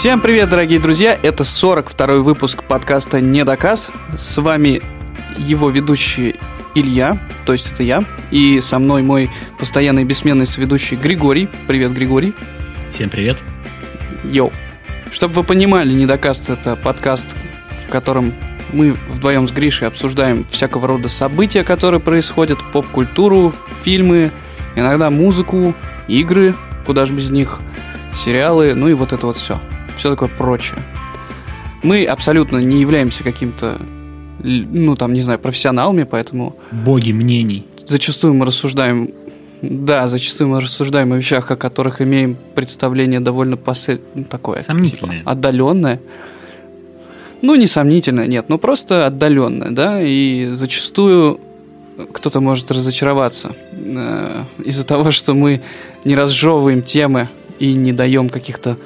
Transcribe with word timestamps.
Всем 0.00 0.22
привет, 0.22 0.48
дорогие 0.48 0.80
друзья! 0.80 1.14
Это 1.22 1.42
42-й 1.42 2.22
выпуск 2.22 2.64
подкаста 2.64 3.20
«Недоказ». 3.20 3.90
С 4.16 4.40
вами 4.40 4.80
его 5.36 5.68
ведущий 5.68 6.36
Илья, 6.74 7.18
то 7.44 7.52
есть 7.52 7.70
это 7.70 7.82
я, 7.82 8.04
и 8.30 8.62
со 8.62 8.78
мной 8.78 9.02
мой 9.02 9.30
постоянный 9.58 10.04
бессменный 10.04 10.46
соведущий 10.46 10.96
Григорий. 10.96 11.50
Привет, 11.68 11.92
Григорий. 11.92 12.32
Всем 12.88 13.10
привет. 13.10 13.36
Йоу. 14.24 14.54
Чтобы 15.12 15.34
вы 15.34 15.44
понимали, 15.44 15.92
«Недокаст»— 15.92 16.48
это 16.48 16.76
подкаст, 16.76 17.36
в 17.86 17.90
котором 17.90 18.32
мы 18.72 18.96
вдвоем 19.10 19.46
с 19.48 19.50
Гришей 19.50 19.86
обсуждаем 19.86 20.46
всякого 20.50 20.88
рода 20.88 21.10
события, 21.10 21.62
которые 21.62 22.00
происходят, 22.00 22.58
поп-культуру, 22.72 23.54
фильмы, 23.82 24.30
иногда 24.76 25.10
музыку, 25.10 25.74
игры, 26.08 26.56
куда 26.86 27.04
же 27.04 27.12
без 27.12 27.28
них, 27.28 27.60
сериалы, 28.14 28.72
ну 28.74 28.88
и 28.88 28.94
вот 28.94 29.12
это 29.12 29.26
вот 29.26 29.36
все. 29.36 29.60
Все 29.96 30.10
такое 30.10 30.28
прочее. 30.28 30.78
Мы 31.82 32.04
абсолютно 32.04 32.58
не 32.58 32.80
являемся 32.80 33.24
каким-то, 33.24 33.78
ну 34.42 34.96
там, 34.96 35.12
не 35.12 35.22
знаю, 35.22 35.38
профессионалами, 35.38 36.04
поэтому... 36.04 36.56
Боги 36.70 37.12
мнений. 37.12 37.66
Зачастую 37.86 38.34
мы 38.34 38.46
рассуждаем 38.46 39.10
да, 39.62 40.08
зачастую 40.08 40.48
мы 40.48 40.60
рассуждаем 40.60 41.12
о 41.12 41.16
вещах, 41.16 41.50
о 41.50 41.56
которых 41.56 42.00
имеем 42.00 42.36
представление 42.54 43.20
довольно 43.20 43.58
посыль... 43.58 44.00
ну, 44.14 44.24
такое. 44.24 44.62
Сомнительное. 44.62 45.18
Типа, 45.18 45.32
отдаленное. 45.32 46.00
Ну, 47.42 47.54
не 47.54 47.66
сомнительное, 47.66 48.26
нет, 48.26 48.46
ну 48.48 48.58
просто 48.58 49.06
отдаленное, 49.06 49.70
да, 49.70 50.00
и 50.02 50.50
зачастую 50.52 51.40
кто-то 52.12 52.40
может 52.40 52.70
разочароваться 52.70 53.52
э, 53.72 54.44
из-за 54.64 54.84
того, 54.84 55.10
что 55.10 55.34
мы 55.34 55.62
не 56.04 56.14
разжевываем 56.14 56.82
темы 56.82 57.28
и 57.58 57.72
не 57.72 57.92
даем 57.92 58.28
каких-то 58.28 58.76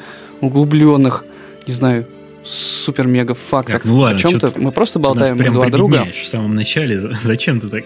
углубленных, 0.45 1.25
не 1.67 1.75
знаю, 1.75 2.06
супер-мега 2.45 3.34
фактов 3.34 3.75
Так, 3.75 3.84
ну 3.84 3.97
ладно, 3.98 4.17
о 4.17 4.20
чем-то. 4.20 4.53
Мы 4.56 4.70
просто 4.73 4.98
болтаем 4.98 5.39
прям 5.39 5.55
два 5.55 5.69
друга. 5.70 6.06
в 6.23 6.27
самом 6.27 6.55
начале. 6.55 7.00
За- 7.00 7.12
Зачем 7.23 7.59
ты 7.61 7.69
так? 7.69 7.84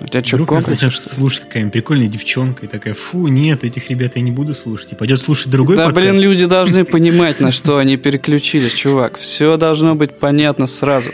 У 0.00 0.06
тебя 0.06 0.22
что, 0.24 0.36
Вдруг 0.36 0.48
комплекс, 0.50 0.80
начнет 0.80 0.94
слушать 1.02 1.40
какая-нибудь 1.42 1.72
прикольная 1.72 2.06
девчонка 2.06 2.66
и 2.66 2.68
такая, 2.68 2.94
фу, 2.94 3.26
нет, 3.26 3.64
этих 3.64 3.90
ребят 3.90 4.12
я 4.14 4.22
не 4.22 4.30
буду 4.30 4.54
слушать. 4.54 4.92
И 4.92 4.94
пойдет 4.94 5.20
слушать 5.20 5.50
другой 5.50 5.76
Да, 5.76 5.86
подкаст. 5.86 6.06
блин, 6.08 6.20
люди 6.20 6.44
должны 6.46 6.84
понимать, 6.84 7.40
на 7.40 7.50
что 7.50 7.78
они 7.78 7.96
переключились, 7.96 8.74
чувак. 8.74 9.18
Все 9.18 9.56
должно 9.56 9.96
быть 9.96 10.12
понятно 10.16 10.66
сразу. 10.66 11.10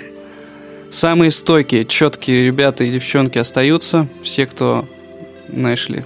Самые 0.90 1.30
стойкие, 1.30 1.86
четкие 1.86 2.44
ребята 2.44 2.84
и 2.84 2.90
девчонки 2.92 3.38
остаются. 3.38 4.06
Все, 4.22 4.46
кто, 4.46 4.86
знаешь 5.52 5.88
ли, 5.88 6.04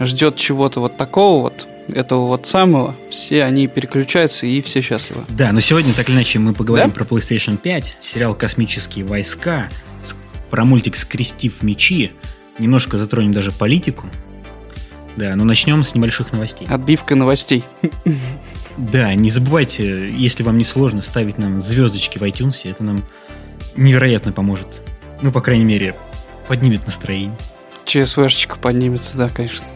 ждет 0.00 0.36
чего-то 0.36 0.80
вот 0.80 0.96
такого 0.96 1.42
вот, 1.42 1.66
этого 1.88 2.26
вот 2.26 2.46
самого, 2.46 2.94
все 3.10 3.44
они 3.44 3.66
переключаются 3.66 4.46
и 4.46 4.60
все 4.62 4.80
счастливы. 4.80 5.22
Да, 5.28 5.52
но 5.52 5.60
сегодня 5.60 5.92
так 5.94 6.08
или 6.08 6.16
иначе 6.16 6.38
мы 6.38 6.54
поговорим 6.54 6.88
Да? 6.88 6.94
про 6.94 7.04
PlayStation 7.04 7.56
5, 7.56 7.96
сериал 8.00 8.34
«Космические 8.34 9.04
войска», 9.04 9.68
про 10.50 10.64
мультик 10.64 10.96
«Скрестив 10.96 11.62
мечи», 11.62 12.12
немножко 12.58 12.98
затронем 12.98 13.32
даже 13.32 13.50
политику. 13.52 14.06
Да, 15.16 15.34
но 15.36 15.44
начнем 15.44 15.84
с 15.84 15.94
небольших 15.94 16.32
новостей. 16.32 16.66
Отбивка 16.68 17.14
новостей. 17.14 17.64
Да, 18.78 19.14
не 19.14 19.30
забывайте, 19.30 20.10
если 20.10 20.42
вам 20.42 20.56
не 20.56 20.64
сложно, 20.64 21.02
ставить 21.02 21.36
нам 21.36 21.60
звездочки 21.60 22.18
в 22.18 22.22
iTunes, 22.22 22.60
это 22.64 22.82
нам 22.82 23.02
невероятно 23.76 24.32
поможет. 24.32 24.68
Ну, 25.20 25.30
по 25.30 25.42
крайней 25.42 25.64
мере, 25.64 25.94
поднимет 26.48 26.86
настроение. 26.86 27.36
ЧСВшечка 27.84 28.58
поднимется, 28.58 29.18
да, 29.18 29.28
конечно. 29.28 29.66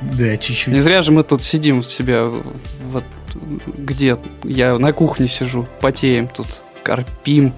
Да, 0.00 0.36
чуть-чуть. 0.36 0.74
Не 0.74 0.80
зря 0.80 1.02
же 1.02 1.12
мы 1.12 1.22
тут 1.22 1.42
сидим 1.42 1.78
у 1.78 1.82
себя 1.82 2.24
вот 2.24 3.04
где 3.66 4.18
я 4.44 4.78
на 4.78 4.92
кухне 4.92 5.28
сижу, 5.28 5.66
потеем 5.80 6.28
тут, 6.28 6.46
корпим, 6.82 7.54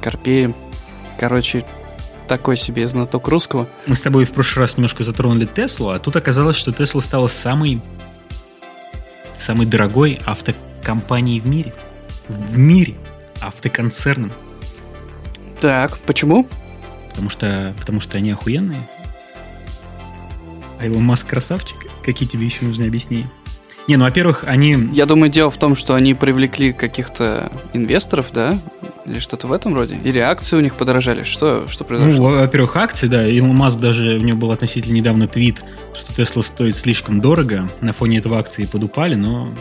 корпеем. 0.00 0.54
Короче, 1.18 1.64
такой 2.28 2.56
себе 2.56 2.88
знаток 2.88 3.28
русского. 3.28 3.68
Мы 3.86 3.96
с 3.96 4.00
тобой 4.00 4.24
в 4.24 4.32
прошлый 4.32 4.62
раз 4.62 4.76
немножко 4.76 5.04
затронули 5.04 5.46
Теслу, 5.46 5.90
а 5.90 5.98
тут 5.98 6.16
оказалось, 6.16 6.56
что 6.56 6.72
Тесла 6.72 7.00
стала 7.00 7.28
самой, 7.28 7.82
самой 9.36 9.66
дорогой 9.66 10.18
автокомпанией 10.24 11.40
в 11.40 11.46
мире. 11.46 11.74
В 12.28 12.56
мире. 12.58 12.94
Автоконцерном. 13.40 14.32
Так, 15.60 15.98
почему? 15.98 16.48
Потому 17.10 17.28
что, 17.28 17.74
потому 17.78 18.00
что 18.00 18.18
они 18.18 18.30
охуенные. 18.30 18.88
А 20.82 20.86
Илон 20.86 21.02
Маск 21.04 21.28
красавчик. 21.28 21.76
Какие 22.04 22.28
тебе 22.28 22.46
еще 22.46 22.64
нужны 22.64 22.84
объяснения? 22.84 23.30
Не, 23.88 23.96
ну, 23.96 24.04
во-первых, 24.04 24.44
они... 24.46 24.76
Я 24.92 25.06
думаю, 25.06 25.30
дело 25.30 25.50
в 25.50 25.56
том, 25.58 25.74
что 25.76 25.94
они 25.94 26.14
привлекли 26.14 26.72
каких-то 26.72 27.50
инвесторов, 27.72 28.26
да? 28.32 28.58
Или 29.06 29.18
что-то 29.18 29.48
в 29.48 29.52
этом 29.52 29.74
роде? 29.74 29.98
Или 30.04 30.18
акции 30.20 30.56
у 30.56 30.60
них 30.60 30.76
подорожали? 30.76 31.24
Что, 31.24 31.66
что 31.68 31.82
Ну, 31.84 31.88
произошло? 31.88 32.24
во- 32.30 32.40
во-первых, 32.40 32.76
акции, 32.76 33.08
да. 33.08 33.26
Илон 33.26 33.56
Маск 33.56 33.78
даже, 33.80 34.14
у 34.16 34.20
него 34.20 34.38
был 34.38 34.52
относительно 34.52 34.94
недавно 34.94 35.26
твит, 35.26 35.62
что 35.94 36.14
Тесла 36.14 36.42
стоит 36.44 36.76
слишком 36.76 37.20
дорого. 37.20 37.68
На 37.80 37.92
фоне 37.92 38.18
этого 38.18 38.38
акции 38.38 38.66
подупали, 38.66 39.16
но 39.16 39.52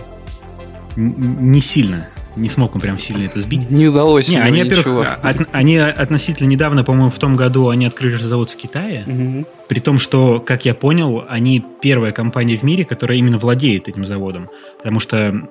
не 0.95 1.61
сильно. 1.61 2.07
Не 2.35 2.47
смог 2.47 2.75
он 2.75 2.81
прям 2.81 2.97
сильно 2.99 3.23
это 3.25 3.41
сбить. 3.41 3.69
Не 3.69 3.87
удалось 3.87 4.29
Не, 4.29 4.37
они, 4.37 4.63
во-первых, 4.63 5.17
от- 5.21 5.47
они 5.51 5.77
относительно 5.77 6.47
недавно, 6.47 6.83
по-моему, 6.83 7.09
в 7.11 7.17
том 7.17 7.35
году 7.35 7.69
они 7.69 7.85
открыли 7.87 8.15
завод 8.17 8.51
в 8.51 8.55
Китае. 8.55 9.03
Мгм. 9.05 9.45
При 9.71 9.79
том, 9.79 9.99
что, 9.99 10.41
как 10.41 10.65
я 10.65 10.75
понял, 10.75 11.23
они 11.29 11.63
первая 11.81 12.11
компания 12.11 12.57
в 12.57 12.63
мире, 12.63 12.83
которая 12.83 13.17
именно 13.17 13.37
владеет 13.37 13.87
этим 13.87 14.03
заводом. 14.03 14.49
Потому 14.79 14.99
что 14.99 15.47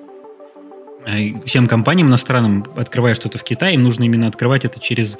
э, 1.07 1.39
всем 1.47 1.65
компаниям 1.65 2.07
иностранным, 2.07 2.63
открывая 2.75 3.15
что-то 3.15 3.39
в 3.39 3.43
Китае, 3.43 3.73
им 3.73 3.81
нужно 3.81 4.03
именно 4.03 4.27
открывать 4.27 4.63
это 4.63 4.79
через 4.79 5.17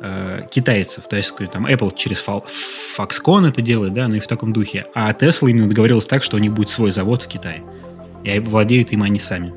э, 0.00 0.42
китайцев. 0.52 1.08
То 1.08 1.16
есть, 1.16 1.34
там 1.52 1.66
Apple 1.66 1.96
через 1.96 2.24
Foxconn 2.96 3.48
это 3.48 3.60
делает, 3.60 3.92
да, 3.92 4.06
ну 4.06 4.14
и 4.14 4.20
в 4.20 4.28
таком 4.28 4.52
духе. 4.52 4.86
А 4.94 5.12
Tesla 5.12 5.50
именно 5.50 5.66
договорилась 5.66 6.06
так, 6.06 6.22
что 6.22 6.36
у 6.36 6.38
них 6.38 6.52
будет 6.52 6.68
свой 6.68 6.92
завод 6.92 7.24
в 7.24 7.26
Китае. 7.26 7.64
И 8.22 8.38
владеют 8.38 8.92
им 8.92 9.02
они 9.02 9.18
сами. 9.18 9.52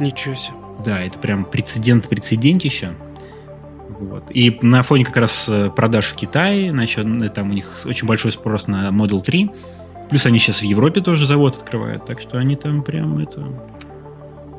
Ничего 0.00 0.34
себе. 0.34 0.56
Да, 0.84 1.00
это 1.04 1.20
прям 1.20 1.44
прецедент 1.44 2.08
прецедентища. 2.08 2.96
Вот. 4.10 4.24
И 4.30 4.58
на 4.62 4.82
фоне 4.82 5.04
как 5.04 5.16
раз 5.16 5.48
э, 5.48 5.70
продаж 5.70 6.06
в 6.06 6.14
Китае, 6.14 6.70
значит, 6.72 7.06
там 7.34 7.50
у 7.50 7.52
них 7.52 7.78
очень 7.84 8.06
большой 8.06 8.32
спрос 8.32 8.66
на 8.66 8.88
Model 8.90 9.20
3. 9.22 9.50
Плюс 10.10 10.26
они 10.26 10.38
сейчас 10.38 10.60
в 10.60 10.64
Европе 10.64 11.00
тоже 11.00 11.26
завод 11.26 11.56
открывают, 11.56 12.06
так 12.06 12.20
что 12.20 12.38
они 12.38 12.56
там 12.56 12.82
прям 12.82 13.18
это... 13.18 13.40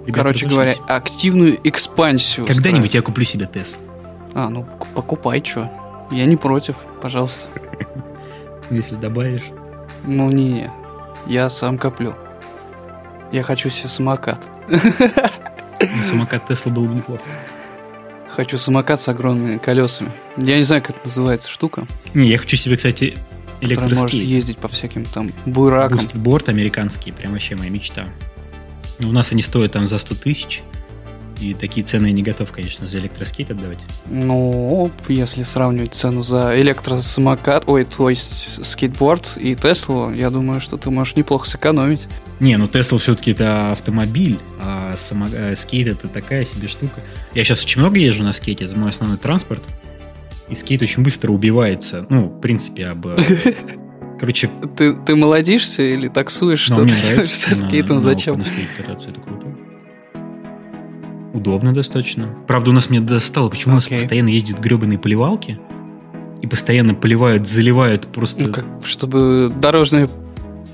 Ребята, 0.06 0.14
Короче 0.14 0.48
говоря, 0.48 0.76
активную 0.88 1.58
экспансию. 1.68 2.46
Когда-нибудь 2.46 2.94
я 2.94 3.02
куплю 3.02 3.24
себе 3.26 3.50
Tesla. 3.52 3.78
А, 4.34 4.50
ну 4.50 4.64
ку- 4.64 4.88
покупай, 4.94 5.42
что. 5.44 5.72
Я 6.12 6.26
не 6.26 6.36
против, 6.38 6.76
пожалуйста. 7.02 7.48
Если 8.70 8.96
добавишь. 8.96 9.44
Ну 10.06 10.30
не, 10.30 10.70
я 11.26 11.50
сам 11.50 11.78
коплю. 11.78 12.14
Я 13.32 13.42
хочу 13.44 13.70
себе 13.70 13.90
самокат. 13.90 14.46
Ну, 14.68 16.04
самокат 16.10 16.50
Tesla 16.50 16.70
был 16.72 16.84
бы 16.86 16.96
неплохо. 16.96 17.24
Хочу 18.36 18.58
самокат 18.58 19.00
с 19.00 19.08
огромными 19.08 19.58
колесами. 19.58 20.12
Я 20.36 20.58
не 20.58 20.64
знаю, 20.64 20.82
как 20.82 20.98
это 20.98 21.08
называется 21.08 21.50
штука, 21.50 21.88
Не, 22.14 22.28
я 22.28 22.38
хочу 22.38 22.58
себе, 22.58 22.76
кстати, 22.76 23.18
которая 23.62 23.96
может 23.96 24.14
ездить 24.14 24.58
по 24.58 24.68
всяким 24.68 25.06
там 25.06 25.32
буеракам. 25.46 26.00
Boosted 26.00 26.29
Board 26.29 26.50
американский, 26.50 27.14
прям 27.14 27.32
вообще 27.32 27.56
моя 27.56 27.70
мечта. 27.70 28.10
У 29.00 29.12
нас 29.12 29.32
они 29.32 29.42
стоят 29.42 29.72
там 29.72 29.88
за 29.88 29.98
100 29.98 30.16
тысяч. 30.16 30.64
И 31.46 31.54
такие 31.54 31.86
цены 31.86 32.08
я 32.08 32.12
не 32.14 32.24
готов, 32.24 32.52
конечно, 32.52 32.88
за 32.88 32.98
электроскейт 32.98 33.52
отдавать. 33.52 33.78
Ну, 34.10 34.90
если 35.08 35.44
сравнивать 35.44 35.94
цену 35.94 36.22
за 36.22 36.60
электросамокат, 36.60 37.66
ой, 37.68 37.84
то 37.84 38.10
есть 38.10 38.66
скейтборд 38.66 39.34
и 39.38 39.54
Теслу, 39.56 40.12
я 40.12 40.30
думаю, 40.32 40.60
что 40.60 40.78
ты 40.78 40.90
можешь 40.90 41.16
неплохо 41.16 41.48
сэкономить. 41.48 42.08
Не, 42.40 42.58
ну 42.58 42.68
Тесла 42.68 42.98
все-таки 43.00 43.32
это 43.32 43.72
автомобиль, 43.72 44.40
а 44.60 44.96
само- 44.98 45.28
э, 45.32 45.56
скейт 45.56 45.88
это 45.88 46.08
такая 46.08 46.46
себе 46.46 46.68
штука. 46.68 47.02
Я 47.34 47.44
сейчас 47.44 47.64
очень 47.64 47.80
много 47.82 47.98
езжу 48.00 48.24
на 48.24 48.34
скейте, 48.34 48.66
это 48.66 48.78
мой 48.78 48.90
основной 48.90 49.18
транспорт. 49.18 49.62
И 50.50 50.56
скейт 50.56 50.82
очень 50.82 51.04
быстро 51.04 51.32
убивается. 51.32 52.06
Ну, 52.10 52.26
в 52.28 52.40
принципе, 52.42 52.88
об... 52.88 53.08
э, 53.08 53.18
Короче, 54.20 54.50
Ты, 54.78 54.94
ты 54.94 55.16
молодишься 55.16 55.84
или 55.84 56.08
таксуешь, 56.08 56.70
ну, 56.70 56.76
что, 56.76 56.86
ты- 56.86 57.14
нравится 57.16 57.50
что 57.52 57.62
на- 57.64 57.68
скейтом 57.70 57.96
на 57.98 58.02
зачем? 58.02 58.40
на 58.40 58.46
скейте 58.46 58.70
кататься, 58.78 59.10
это 59.10 59.20
круто. 59.22 59.45
Удобно 61.36 61.74
достаточно. 61.74 62.30
Правда, 62.48 62.70
у 62.70 62.74
нас 62.74 62.90
меня 62.90 63.02
достало, 63.02 63.50
почему 63.50 63.74
у 63.74 63.76
нас 63.76 63.90
постоянно 63.90 64.30
ездят 64.30 64.60
гребаные 64.60 64.98
поливалки. 64.98 65.60
И 66.42 66.48
постоянно 66.48 66.94
поливают, 66.96 67.46
заливают 67.46 68.08
просто... 68.08 68.48
Ну, 68.48 68.54
как, 68.54 68.66
чтобы 68.86 69.52
дорожные 69.60 70.10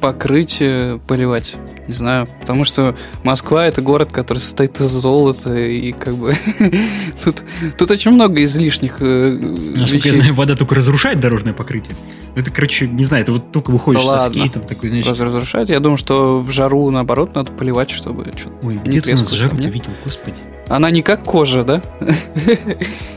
покрытие 0.01 1.00
поливать. 1.07 1.56
Не 1.88 1.94
знаю, 1.94 2.27
потому 2.42 2.65
что 2.65 2.95
Москва 3.24 3.68
это 3.68 3.81
город, 3.81 4.12
который 4.12 4.39
состоит 4.39 4.80
из 4.81 4.89
золота, 4.89 5.56
и 5.56 5.92
как 5.92 6.15
бы 6.15 6.36
тут, 7.24 7.44
тут 7.77 7.92
очень 7.92 8.12
много 8.12 8.44
излишних 8.44 8.98
э, 9.00 9.30
Насколько 9.31 9.94
вещей. 9.95 10.12
я 10.13 10.19
знаю, 10.19 10.33
вода 10.33 10.56
только 10.56 10.75
разрушает 10.75 11.19
дорожное 11.19 11.53
покрытие. 11.53 11.95
Ну, 12.36 12.42
это, 12.42 12.51
короче, 12.51 12.88
не 12.88 13.06
знаю, 13.06 13.24
это 13.24 13.31
вот 13.33 13.51
только 13.51 13.71
выходишь 13.71 14.01
Да 14.01 14.07
со 14.07 14.13
ладно. 14.24 14.39
скейтом, 14.42 14.62
такой, 14.63 14.89
знаешь, 14.89 15.06
Раз- 15.07 15.19
разрушает. 15.19 15.69
Я 15.69 15.80
думаю, 15.80 15.98
что 15.98 16.39
в 16.39 16.51
жару, 16.51 16.89
наоборот, 16.89 17.36
надо 17.36 17.51
поливать, 17.51 17.92
чтобы 17.92 18.25
что 18.36 18.50
ой, 18.63 18.80
где 18.83 19.01
ты 19.01 19.13
у 19.13 19.18
нас 19.18 19.31
жару 19.31 19.56
ты 19.57 19.69
видел, 19.69 19.92
господи. 20.03 20.36
Она 20.68 20.89
не 20.89 21.01
как 21.01 21.24
кожа, 21.25 21.63
да? 21.63 21.81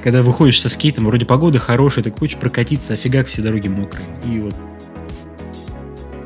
Когда 0.02 0.22
выходишь 0.22 0.60
со 0.60 0.68
скейтом, 0.68 1.06
вроде 1.06 1.24
погода 1.24 1.58
хорошая, 1.58 2.02
ты 2.04 2.10
хочешь 2.10 2.36
прокатиться, 2.36 2.94
а 2.94 2.96
фигак 2.96 3.28
все 3.28 3.42
дороги 3.42 3.68
мокрые. 3.68 4.04
И 4.26 4.40
вот 4.40 4.54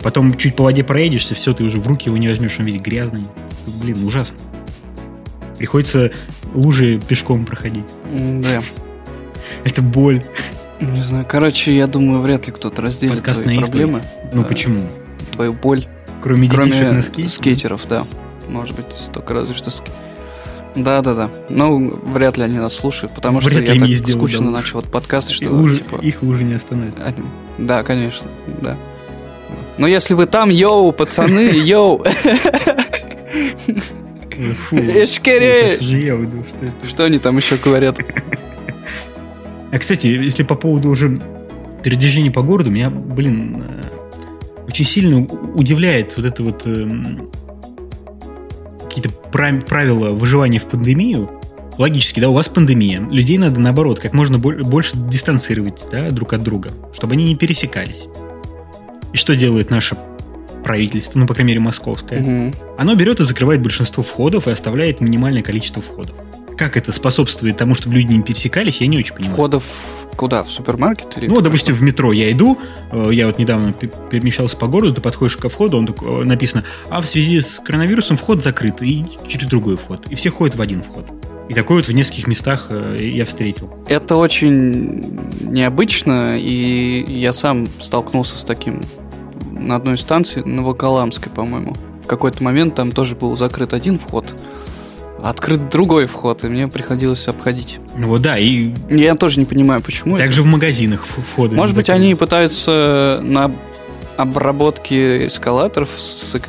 Потом 0.02 0.36
чуть 0.36 0.54
по 0.56 0.64
воде 0.64 0.84
проедешься, 0.84 1.34
все, 1.34 1.52
ты 1.54 1.64
уже 1.64 1.80
в 1.80 1.86
руки 1.86 2.08
его 2.08 2.16
не 2.16 2.28
возьмешь, 2.28 2.58
он 2.58 2.66
весь 2.66 2.80
грязный. 2.80 3.24
Блин, 3.66 4.04
ужасно. 4.06 4.38
Приходится 5.58 6.12
лужи 6.54 7.00
пешком 7.06 7.44
проходить. 7.44 7.84
Да. 8.12 8.62
Это 9.64 9.82
боль. 9.82 10.22
Не 10.80 11.02
знаю. 11.02 11.26
Короче, 11.28 11.76
я 11.76 11.86
думаю, 11.88 12.20
вряд 12.20 12.46
ли 12.46 12.52
кто-то 12.52 12.80
разделит 12.82 13.14
Подкаст 13.16 13.42
твои 13.42 13.58
проблемы. 13.58 14.02
Ну 14.32 14.42
Да, 14.42 14.48
почему? 14.48 14.88
Твою 15.32 15.52
боль. 15.52 15.86
Кроме 16.22 16.48
детишек 16.48 16.70
Кроме 16.72 16.92
на 16.92 17.02
скейте? 17.02 17.28
скейтеров, 17.30 17.86
да. 17.88 18.04
Может 18.48 18.76
быть, 18.76 18.86
только 19.12 19.34
разве 19.34 19.54
что 19.54 19.70
ски... 19.70 19.90
Да, 20.76 21.00
да, 21.02 21.14
да. 21.14 21.30
Ну, 21.48 21.90
вряд 22.04 22.36
ли 22.36 22.44
они 22.44 22.58
нас 22.58 22.74
слушают, 22.74 23.12
потому 23.12 23.40
Вряд 23.40 23.64
что 23.64 23.72
я 23.74 23.80
так 23.80 24.08
скучно 24.08 24.50
начал 24.50 24.78
этот 24.80 24.92
подкаст, 24.92 25.30
И 25.32 25.34
что 25.34 25.50
лужи- 25.50 25.78
типа. 25.78 25.96
Их 26.02 26.22
лужи 26.22 26.44
не 26.44 26.54
остановят. 26.54 26.94
Да, 27.58 27.82
конечно, 27.82 28.28
да. 28.62 28.76
Но 29.78 29.86
если 29.86 30.14
вы 30.14 30.26
там, 30.26 30.50
йоу, 30.50 30.92
пацаны, 30.92 31.50
йоу, 31.54 32.04
Фу. 34.68 34.76
Эшкере! 34.76 35.76
Я 35.80 36.14
уйду, 36.16 36.44
что 36.48 36.64
это. 36.64 36.88
что 36.88 37.04
они 37.04 37.18
там 37.18 37.36
еще 37.36 37.56
говорят? 37.56 37.98
А, 39.72 39.78
кстати, 39.78 40.06
если 40.06 40.44
по 40.44 40.54
поводу 40.54 40.90
уже 40.90 41.20
передвижения 41.82 42.30
по 42.30 42.42
городу, 42.42 42.70
меня, 42.70 42.88
блин, 42.90 43.64
э, 43.66 44.66
очень 44.66 44.84
сильно 44.84 45.18
удивляет 45.18 46.16
вот 46.16 46.24
это 46.24 46.42
вот 46.42 46.66
эм, 46.66 47.30
какие-то 48.84 49.10
прав- 49.30 49.64
правила 49.66 50.10
выживания 50.10 50.58
в 50.58 50.64
пандемию. 50.64 51.28
Логически, 51.76 52.20
да, 52.20 52.28
у 52.30 52.32
вас 52.32 52.48
пандемия. 52.48 53.00
Людей 53.10 53.38
надо, 53.38 53.60
наоборот, 53.60 53.98
как 54.00 54.14
можно 54.14 54.38
боль- 54.38 54.62
больше 54.64 54.96
дистанцировать 54.96 55.82
да, 55.92 56.10
друг 56.10 56.32
от 56.32 56.42
друга, 56.42 56.70
чтобы 56.94 57.14
они 57.14 57.24
не 57.24 57.36
пересекались. 57.36 58.06
Что 59.18 59.34
делает 59.34 59.70
наше 59.70 59.96
правительство, 60.62 61.18
ну, 61.18 61.26
по 61.26 61.34
крайней 61.34 61.48
мере, 61.52 61.60
московское? 61.60 62.20
Мгм. 62.20 62.54
Оно 62.76 62.94
берет 62.94 63.18
и 63.18 63.24
закрывает 63.24 63.60
большинство 63.60 64.04
входов 64.04 64.46
и 64.46 64.50
оставляет 64.52 65.00
минимальное 65.00 65.42
количество 65.42 65.82
входов. 65.82 66.14
Как 66.56 66.76
это 66.76 66.92
способствует 66.92 67.56
тому, 67.56 67.74
чтобы 67.74 67.96
люди 67.96 68.12
не 68.12 68.22
пересекались, 68.22 68.80
я 68.80 68.86
не 68.86 68.98
очень 68.98 69.14
понимаю. 69.14 69.34
Входов 69.34 69.64
куда? 70.16 70.44
В 70.44 70.50
супермаркет? 70.50 71.16
Или 71.16 71.26
Ну, 71.26 71.40
допустим, 71.40 71.74
в 71.74 71.82
метро 71.82 72.12
я 72.12 72.30
иду, 72.30 72.58
э, 72.92 73.08
я 73.12 73.26
вот 73.26 73.38
недавно 73.38 73.72
пе- 73.72 73.90
перемещался 74.10 74.56
по 74.56 74.66
городу, 74.68 74.94
ты 74.94 75.00
подходишь 75.00 75.36
ко 75.36 75.48
входу, 75.48 75.78
он 75.78 75.86
такой, 75.86 76.22
э, 76.22 76.24
написано, 76.24 76.64
а 76.90 77.00
в 77.00 77.06
связи 77.06 77.40
с 77.40 77.58
коронавирусом 77.60 78.16
вход 78.16 78.42
закрыт, 78.42 78.82
и 78.82 79.04
через 79.28 79.46
другой 79.48 79.76
вход. 79.76 80.06
И 80.10 80.14
все 80.14 80.30
ходят 80.30 80.56
в 80.56 80.60
один 80.62 80.82
вход. 80.82 81.06
И 81.48 81.54
такое 81.54 81.78
вот 81.78 81.86
в 81.88 81.92
нескольких 81.92 82.26
местах 82.26 82.66
э, 82.70 82.96
я 83.00 83.24
встретил. 83.24 83.72
Это 83.88 84.16
очень 84.16 85.18
необычно, 85.40 86.36
и 86.38 87.04
я 87.08 87.32
сам 87.32 87.68
столкнулся 87.80 88.36
с 88.36 88.44
таким 88.44 88.82
на 89.58 89.76
одной 89.76 89.98
станции, 89.98 90.40
на 90.40 90.62
Волоколамской, 90.62 91.30
по-моему. 91.32 91.74
В 92.02 92.06
какой-то 92.06 92.42
момент 92.42 92.74
там 92.74 92.92
тоже 92.92 93.14
был 93.14 93.36
закрыт 93.36 93.72
один 93.74 93.98
вход, 93.98 94.34
открыт 95.22 95.68
другой 95.68 96.06
вход, 96.06 96.44
и 96.44 96.48
мне 96.48 96.68
приходилось 96.68 97.26
обходить. 97.28 97.78
Ну 97.96 98.08
вот 98.08 98.22
да, 98.22 98.38
и 98.38 98.72
Я 98.88 99.14
тоже 99.14 99.40
не 99.40 99.46
понимаю, 99.46 99.82
почему 99.82 100.14
это. 100.16 100.24
также 100.24 100.42
в 100.42 100.46
магазинах 100.46 101.04
входы. 101.06 101.54
Может 101.56 101.74
быть, 101.76 101.90
они 101.90 102.14
пытаются 102.14 103.20
на 103.22 103.50
обработке 104.16 105.26
эскалаторов, 105.28 105.90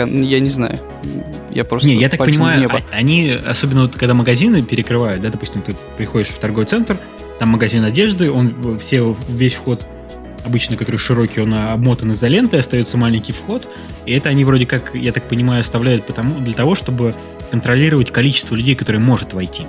я 0.07 0.39
не 0.39 0.50
знаю. 0.50 0.79
Я 1.51 1.63
просто 1.63 1.88
Не, 1.88 1.95
я 1.95 2.09
так 2.09 2.19
понимаю, 2.19 2.61
небо. 2.61 2.79
а- 2.91 2.95
они, 2.95 3.31
особенно 3.31 3.83
вот 3.83 3.95
когда 3.95 4.13
магазины 4.13 4.63
перекрывают, 4.63 5.21
да, 5.21 5.29
допустим, 5.29 5.61
ты 5.61 5.75
приходишь 5.97 6.27
в 6.29 6.38
торговый 6.39 6.65
центр, 6.65 6.97
там 7.38 7.50
магазин 7.50 7.83
одежды, 7.85 8.31
он 8.31 8.79
все, 8.79 9.15
весь 9.27 9.53
вход 9.53 9.81
обычно, 10.44 10.77
который 10.77 10.97
широкий, 10.97 11.41
он 11.41 11.53
обмотан 11.53 12.13
изолентой, 12.13 12.59
остается 12.59 12.97
маленький 12.97 13.33
вход, 13.33 13.68
и 14.06 14.13
это 14.13 14.30
они 14.30 14.45
вроде 14.45 14.65
как, 14.65 14.95
я 14.95 15.12
так 15.12 15.24
понимаю, 15.24 15.62
оставляют 15.62 16.06
потому, 16.06 16.39
для 16.39 16.53
того, 16.53 16.75
чтобы 16.75 17.15
контролировать 17.51 18.12
количество 18.12 18.56
людей, 18.56 18.75
которые 18.75 19.01
может 19.01 19.33
войти. 19.33 19.63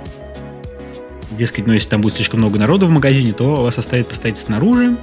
Дескать, 1.31 1.67
ну 1.67 1.73
если 1.73 1.89
там 1.89 2.01
будет 2.01 2.15
слишком 2.15 2.39
много 2.39 2.59
народу 2.59 2.87
в 2.87 2.89
магазине, 2.89 3.33
то 3.33 3.55
вас 3.55 3.77
оставят 3.77 4.07
постоять 4.07 4.37
снаружи, 4.37 4.95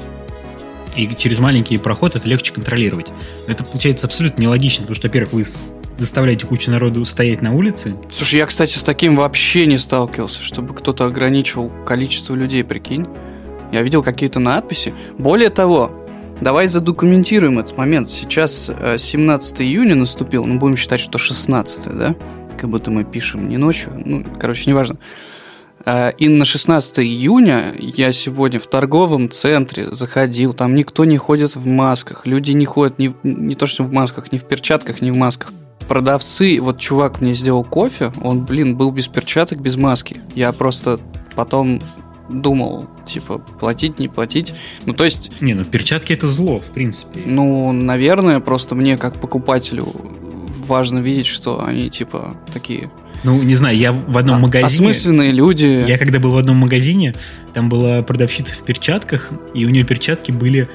и 0.97 1.15
через 1.17 1.39
маленький 1.39 1.79
проход 1.79 2.17
это 2.17 2.29
легче 2.29 2.53
контролировать. 2.53 3.07
Это 3.47 3.63
получается 3.65 4.07
абсолютно 4.07 4.43
нелогично, 4.43 4.83
потому 4.83 4.97
что, 4.97 5.09
во-первых, 5.09 5.33
вы 5.33 5.45
заставляете 5.97 6.47
кучу 6.47 6.71
народу 6.71 7.05
стоять 7.05 7.43
на 7.43 7.53
улице, 7.53 7.95
Слушай, 8.13 8.37
я, 8.37 8.47
кстати, 8.47 8.79
с 8.79 8.83
таким 8.83 9.17
вообще 9.17 9.67
не 9.67 9.79
сталкивался, 9.79 10.43
чтобы 10.43 10.75
кто-то 10.75 11.05
ограничивал 11.05 11.71
количество 11.85 12.35
людей, 12.35 12.65
прикинь. 12.65 13.07
Я 13.73 13.83
видел 13.83 14.03
какие-то 14.03 14.41
надписи. 14.41 14.95
Более 15.19 15.51
того, 15.51 15.91
давай 16.41 16.69
задокументируем 16.69 17.59
этот 17.59 17.77
момент. 17.77 18.11
Сейчас 18.11 18.71
э, 18.71 18.97
17 18.99 19.61
июня 19.63 19.95
наступил, 19.95 20.45
ну, 20.45 20.59
будем 20.59 20.77
считать, 20.77 21.01
что 21.01 21.19
16, 21.19 21.97
да? 21.97 22.15
Как 22.59 22.71
будто 22.71 22.91
мы 22.91 23.05
пишем 23.05 23.49
не 23.49 23.57
ночью. 23.57 23.93
Ну, 24.05 24.25
короче, 24.41 24.71
неважно. 24.71 24.97
Э, 25.85 26.13
И 26.19 26.29
на 26.29 26.45
16 26.45 27.01
июня 27.01 27.75
я 27.79 28.13
сегодня 28.13 28.59
в 28.59 28.67
торговом 28.67 29.31
центре 29.31 29.95
заходил, 29.95 30.55
там 30.55 30.75
никто 30.75 31.05
не 31.05 31.19
ходит 31.19 31.55
в 31.57 31.67
масках, 31.67 32.27
люди 32.27 32.53
не 32.53 32.65
ходят 32.67 32.99
в- 32.99 33.15
не 33.23 33.55
то 33.55 33.67
что 33.67 33.85
в 33.85 33.93
масках, 33.93 34.33
ни 34.33 34.39
в 34.39 34.45
перчатках, 34.45 35.01
ни 35.03 35.11
в 35.11 35.17
масках. 35.17 35.53
Продавцы, 35.89 36.59
вот 36.61 36.79
чувак 36.79 37.21
мне 37.21 37.33
сделал 37.35 37.65
кофе, 37.65 38.13
он, 38.23 38.45
блин, 38.45 38.77
был 38.77 38.91
без 38.91 39.09
перчаток, 39.09 39.61
без 39.61 39.77
маски. 39.77 40.21
Я 40.35 40.53
просто 40.53 41.01
потом 41.35 41.81
думал, 42.29 42.87
типа, 43.07 43.39
платить, 43.39 43.99
не 43.99 44.09
платить. 44.09 44.55
Ну, 44.87 44.93
то 44.93 45.05
есть, 45.05 45.31
Не, 45.41 45.55
ну 45.55 45.65
перчатки 45.65 46.13
это 46.13 46.27
зло, 46.27 46.59
в 46.59 46.75
принципе. 46.75 47.21
ну, 47.27 47.73
наверное, 47.73 48.41
просто 48.41 48.75
мне 48.75 48.97
как 48.97 49.15
покупателю 49.21 49.87
важно 50.67 50.99
видеть, 50.99 51.27
что 51.27 51.65
они, 51.65 51.89
типа, 51.91 52.37
такие 52.53 52.91
Ну, 53.25 53.43
не 53.43 53.55
знаю, 53.55 53.77
я 53.77 53.93
в 53.93 54.17
одном 54.17 54.37
а- 54.37 54.41
магазине... 54.41 54.67
осмысленные 54.67 55.33
люди. 55.33 55.85
Я 55.87 55.99
когда 55.99 56.21
был 56.21 56.33
в 56.33 56.37
одном 56.37 56.59
магазине, 56.59 57.15
там 57.55 57.69
была 57.69 58.03
продавщица 58.03 58.55
в 58.55 58.59
перчатках, 58.59 59.31
и 59.55 59.65
у 59.65 59.71
нее 59.71 59.85
перчатки 59.85 60.31
были 60.31 60.69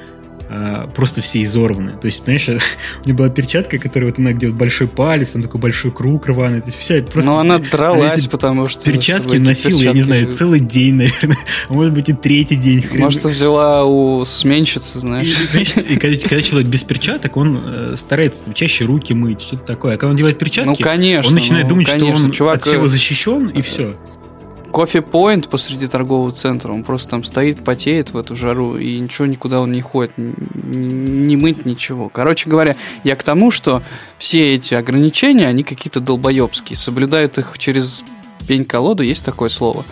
а, 0.48 0.86
просто 0.88 1.22
все 1.22 1.42
изорваны. 1.42 1.92
То 2.00 2.06
есть, 2.06 2.22
понимаешь, 2.24 2.48
у 3.02 3.04
нее 3.06 3.14
была 3.14 3.28
перчатка, 3.30 3.78
которая 3.78 4.10
вот 4.10 4.18
она 4.18 4.32
где 4.32 4.48
вот 4.48 4.56
большой 4.56 4.88
палец, 4.88 5.30
там 5.30 5.42
такой 5.42 5.60
большой 5.60 5.90
круг 5.90 6.26
рваный. 6.26 6.60
То 6.60 6.66
есть 6.66 6.78
вся 6.78 7.02
просто... 7.02 7.30
Но 7.30 7.38
она 7.38 7.58
дралась, 7.58 8.22
эти 8.22 8.28
потому 8.28 8.68
что... 8.68 8.84
Перчатки 8.84 9.36
носила, 9.36 9.80
я 9.80 9.92
не 9.92 10.00
перчатки- 10.00 10.02
знаю, 10.02 10.32
целый 10.32 10.60
день, 10.60 10.94
наверное. 10.96 11.38
А 11.68 11.72
может 11.72 11.92
быть 11.92 12.08
и 12.08 12.12
третий 12.12 12.56
день. 12.56 12.82
хрен 12.82 13.00
Может, 13.02 13.24
взяла 13.24 13.84
у 13.84 14.24
сменщицы, 14.24 14.98
И, 14.98 15.00
знаешь. 15.00 15.36
знаешь, 15.50 15.74
и 15.76 15.96
когда, 15.96 16.16
когда 16.18 16.42
человек 16.42 16.68
без 16.68 16.84
перчаток, 16.84 17.36
он 17.36 17.60
э, 17.66 17.96
старается 17.98 18.42
чаще 18.54 18.84
руки 18.84 19.14
мыть, 19.14 19.42
что-то 19.42 19.64
такое. 19.64 19.94
А 19.94 19.96
когда 19.96 20.08
он 20.08 20.12
надевает 20.14 20.38
перчатки, 20.38 20.68
Ну, 20.68 20.76
конечно. 20.76 21.28
он 21.28 21.34
начинает 21.34 21.64
ну, 21.64 21.70
думать, 21.70 21.86
конечно. 21.86 22.16
что 22.16 22.24
он 22.26 22.30
Чувак, 22.32 22.56
от 22.56 22.62
всего 22.64 22.84
э, 22.84 22.88
защищен, 22.88 23.48
и 23.48 23.62
все. 23.62 23.96
Кофе-поинт 24.74 25.48
посреди 25.48 25.86
торгового 25.86 26.32
центра, 26.32 26.72
он 26.72 26.82
просто 26.82 27.10
там 27.10 27.22
стоит, 27.22 27.62
потеет 27.62 28.12
в 28.12 28.18
эту 28.18 28.34
жару, 28.34 28.76
и 28.76 28.98
ничего 28.98 29.24
никуда 29.24 29.60
он 29.60 29.70
не 29.70 29.80
ходит, 29.80 30.18
не 30.18 31.36
мыть 31.36 31.64
ничего. 31.64 32.08
Короче 32.08 32.50
говоря, 32.50 32.74
я 33.04 33.14
к 33.14 33.22
тому, 33.22 33.52
что 33.52 33.82
все 34.18 34.56
эти 34.56 34.74
ограничения, 34.74 35.46
они 35.46 35.62
какие-то 35.62 36.00
долбоебские, 36.00 36.76
соблюдают 36.76 37.38
их 37.38 37.56
через 37.56 38.02
пень-колоду, 38.48 39.04
есть 39.04 39.24
такое 39.24 39.48
слово, 39.48 39.84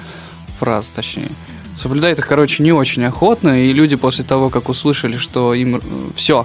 фраза 0.59 0.89
точнее. 0.97 1.29
Соблюдают 1.79 2.19
их, 2.19 2.27
короче, 2.27 2.61
не 2.65 2.73
очень 2.73 3.05
охотно, 3.05 3.65
и 3.65 3.73
люди 3.73 3.95
после 3.95 4.25
того, 4.25 4.49
как 4.49 4.69
услышали, 4.69 5.17
что 5.17 5.55
им 5.55 5.81
все, 6.17 6.45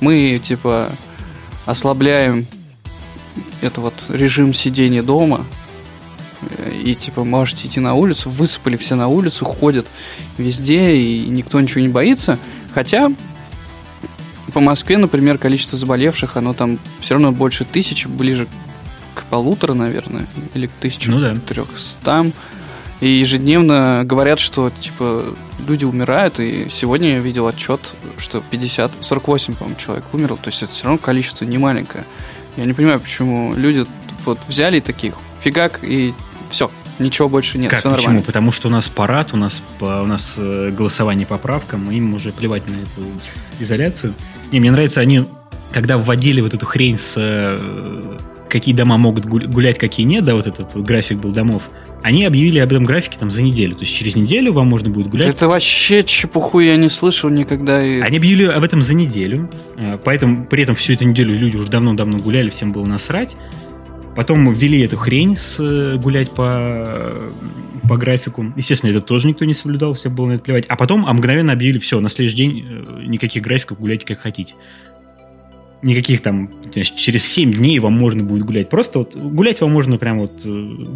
мы, 0.00 0.40
типа, 0.42 0.90
ослабляем 1.66 2.46
это 3.60 3.80
вот 3.80 3.94
режим 4.08 4.52
сидения 4.54 5.04
дома, 5.04 5.46
и 6.82 6.94
типа 6.94 7.24
можете 7.24 7.66
идти 7.66 7.80
на 7.80 7.94
улицу, 7.94 8.30
высыпали 8.30 8.76
все 8.76 8.94
на 8.94 9.08
улицу, 9.08 9.44
ходят 9.44 9.86
везде, 10.38 10.96
и 10.96 11.26
никто 11.28 11.60
ничего 11.60 11.80
не 11.80 11.88
боится. 11.88 12.38
Хотя 12.74 13.10
по 14.52 14.60
Москве, 14.60 14.96
например, 14.98 15.38
количество 15.38 15.76
заболевших, 15.76 16.36
оно 16.36 16.54
там 16.54 16.78
все 17.00 17.14
равно 17.14 17.32
больше 17.32 17.64
тысячи, 17.64 18.06
ближе 18.06 18.46
к 19.14 19.24
полутора, 19.24 19.74
наверное, 19.74 20.26
или 20.54 20.66
к 20.66 20.70
тысячу 20.80 21.10
Ну 21.10 21.20
да. 21.20 21.36
трехстам. 21.46 22.32
И 23.00 23.08
ежедневно 23.08 24.02
говорят, 24.06 24.40
что 24.40 24.70
типа 24.80 25.24
люди 25.68 25.84
умирают, 25.84 26.40
и 26.40 26.68
сегодня 26.72 27.14
я 27.14 27.18
видел 27.18 27.46
отчет, 27.46 27.80
что 28.16 28.42
50, 28.50 28.92
48, 29.02 29.54
по-моему, 29.54 29.78
человек 29.78 30.04
умерло, 30.12 30.38
то 30.38 30.48
есть 30.48 30.62
это 30.62 30.72
все 30.72 30.84
равно 30.84 30.98
количество 30.98 31.44
немаленькое. 31.44 32.04
Я 32.56 32.64
не 32.64 32.72
понимаю, 32.72 33.00
почему 33.00 33.52
люди 33.54 33.84
вот 34.24 34.38
взяли 34.48 34.80
таких, 34.80 35.14
фигак, 35.42 35.80
и 35.82 36.14
все, 36.50 36.70
ничего 36.98 37.28
больше 37.28 37.58
нет, 37.58 37.70
как, 37.70 37.80
все 37.80 37.94
почему? 37.94 38.22
Потому 38.22 38.52
что 38.52 38.68
у 38.68 38.70
нас 38.70 38.88
парад, 38.88 39.30
у 39.32 39.36
нас, 39.36 39.62
у 39.80 39.84
нас 39.84 40.34
э, 40.38 40.70
голосование 40.70 41.26
по 41.26 41.38
правкам, 41.38 41.90
им 41.90 42.14
уже 42.14 42.32
плевать 42.32 42.66
на 42.68 42.74
эту 42.74 43.06
изоляцию. 43.60 44.14
Не, 44.52 44.60
мне 44.60 44.70
нравится, 44.70 45.00
они, 45.00 45.24
когда 45.72 45.98
вводили 45.98 46.40
вот 46.40 46.54
эту 46.54 46.66
хрень 46.66 46.98
с 46.98 47.14
э, 47.16 48.18
какие 48.48 48.74
дома 48.74 48.96
могут 48.96 49.26
гу- 49.26 49.40
гулять, 49.40 49.78
какие 49.78 50.06
нет, 50.06 50.24
да, 50.24 50.34
вот 50.34 50.46
этот 50.46 50.74
вот 50.74 50.84
график 50.84 51.18
был 51.18 51.32
домов, 51.32 51.70
они 52.02 52.24
объявили 52.24 52.60
об 52.60 52.70
этом 52.70 52.84
графике 52.84 53.18
там 53.18 53.30
за 53.30 53.42
неделю. 53.42 53.74
То 53.74 53.80
есть 53.82 53.92
через 53.92 54.14
неделю 54.14 54.52
вам 54.52 54.68
можно 54.68 54.90
будет 54.90 55.08
гулять. 55.08 55.26
Это 55.26 55.48
вообще 55.48 56.04
чепуху 56.04 56.60
я 56.60 56.76
не 56.76 56.88
слышал 56.88 57.30
никогда. 57.30 57.84
И... 57.84 58.00
Они 58.00 58.18
объявили 58.18 58.44
об 58.44 58.62
этом 58.62 58.80
за 58.80 58.94
неделю, 58.94 59.50
э, 59.76 59.98
поэтому 60.02 60.44
при 60.46 60.62
этом 60.62 60.76
всю 60.76 60.92
эту 60.92 61.04
неделю 61.04 61.36
люди 61.36 61.56
уже 61.56 61.68
давно-давно 61.68 62.18
гуляли, 62.18 62.50
всем 62.50 62.72
было 62.72 62.86
насрать. 62.86 63.36
Потом 64.16 64.50
ввели 64.52 64.80
эту 64.80 64.96
хрень 64.96 65.36
с 65.36 65.60
э, 65.60 65.98
гулять 65.98 66.30
по, 66.30 66.88
по 67.86 67.98
графику. 67.98 68.52
Естественно, 68.56 68.90
это 68.90 69.02
тоже 69.02 69.28
никто 69.28 69.44
не 69.44 69.52
соблюдал, 69.52 69.92
всем 69.92 70.14
было 70.14 70.28
на 70.28 70.32
это 70.32 70.42
плевать. 70.42 70.64
А 70.68 70.76
потом 70.76 71.04
а 71.06 71.12
мгновенно 71.12 71.52
объявили, 71.52 71.78
все, 71.78 72.00
на 72.00 72.08
следующий 72.08 72.36
день 72.38 72.66
э, 72.66 73.02
никаких 73.06 73.42
графиков, 73.42 73.78
гуляйте 73.78 74.06
как 74.06 74.18
хотите. 74.18 74.54
Никаких 75.82 76.22
там, 76.22 76.50
значит, 76.72 76.96
через 76.96 77.26
7 77.26 77.52
дней 77.52 77.78
вам 77.78 77.92
можно 77.92 78.24
будет 78.24 78.44
гулять. 78.44 78.70
Просто 78.70 79.00
вот 79.00 79.14
гулять 79.14 79.60
вам 79.60 79.72
можно 79.72 79.98
прям 79.98 80.20
вот... 80.20 80.32
э, 80.44 80.86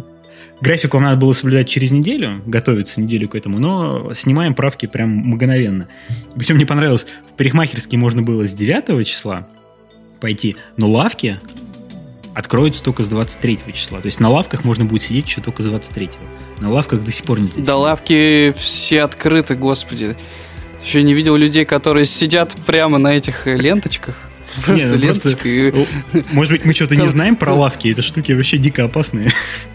График 0.59 0.93
вам 0.93 1.03
надо 1.03 1.17
было 1.17 1.33
соблюдать 1.33 1.67
через 1.67 1.89
неделю, 1.89 2.41
готовиться 2.45 3.01
неделю 3.01 3.27
к 3.27 3.35
этому, 3.35 3.57
но 3.57 4.13
снимаем 4.13 4.53
правки 4.53 4.85
прям 4.85 5.09
мгновенно. 5.09 5.87
Причем 6.35 6.55
мне 6.55 6.67
понравилось, 6.67 7.07
в 7.33 7.35
парикмахерские 7.35 7.97
можно 7.97 8.21
было 8.21 8.47
с 8.47 8.53
9 8.53 9.07
числа 9.07 9.47
пойти, 10.19 10.55
но 10.77 10.89
лавки 10.89 11.39
откроются 12.33 12.83
только 12.83 13.03
с 13.03 13.09
23 13.09 13.59
числа. 13.73 13.99
То 13.99 14.05
есть 14.07 14.19
на 14.19 14.29
лавках 14.29 14.63
можно 14.63 14.85
будет 14.85 15.03
сидеть 15.03 15.27
еще 15.27 15.41
только 15.41 15.63
с 15.63 15.65
23. 15.65 16.09
На 16.59 16.69
лавках 16.71 17.03
до 17.03 17.11
сих 17.11 17.25
пор 17.25 17.39
нельзя. 17.39 17.61
Да 17.61 17.75
лавки 17.75 18.53
все 18.57 19.03
открыты, 19.03 19.55
господи. 19.55 20.15
Еще 20.83 21.03
не 21.03 21.13
видел 21.13 21.35
людей, 21.35 21.65
которые 21.65 22.05
сидеть 22.05 22.55
прямо 22.65 22.97
на 22.97 23.15
этих 23.15 23.45
ленточках. 23.45 24.15
Просто 24.65 24.95
ну 24.97 25.01
просто- 25.05 25.29
и- 25.47 25.85
Может 26.31 26.51
быть, 26.51 26.65
мы 26.65 26.73
что-то 26.73 26.95
не 26.95 27.07
знаем 27.07 27.35
про 27.37 27.53
лавки, 27.55 27.87
эти 27.87 28.01
штуки 28.01 28.33
вообще 28.33 28.57
дико 28.57 28.83
опасные. 28.83 29.31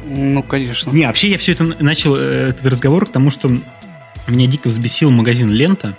Ну, 0.06 0.42
конечно. 0.42 0.90
Не, 0.90 1.06
вообще 1.06 1.30
я 1.30 1.38
все 1.38 1.52
это 1.52 1.64
начал, 1.64 2.14
э, 2.16 2.48
этот 2.50 2.66
разговор, 2.66 3.06
к 3.06 3.10
тому, 3.12 3.30
что 3.30 3.50
меня 4.28 4.46
дико 4.46 4.68
взбесил 4.68 5.10
магазин 5.10 5.50
«Лента». 5.50 5.96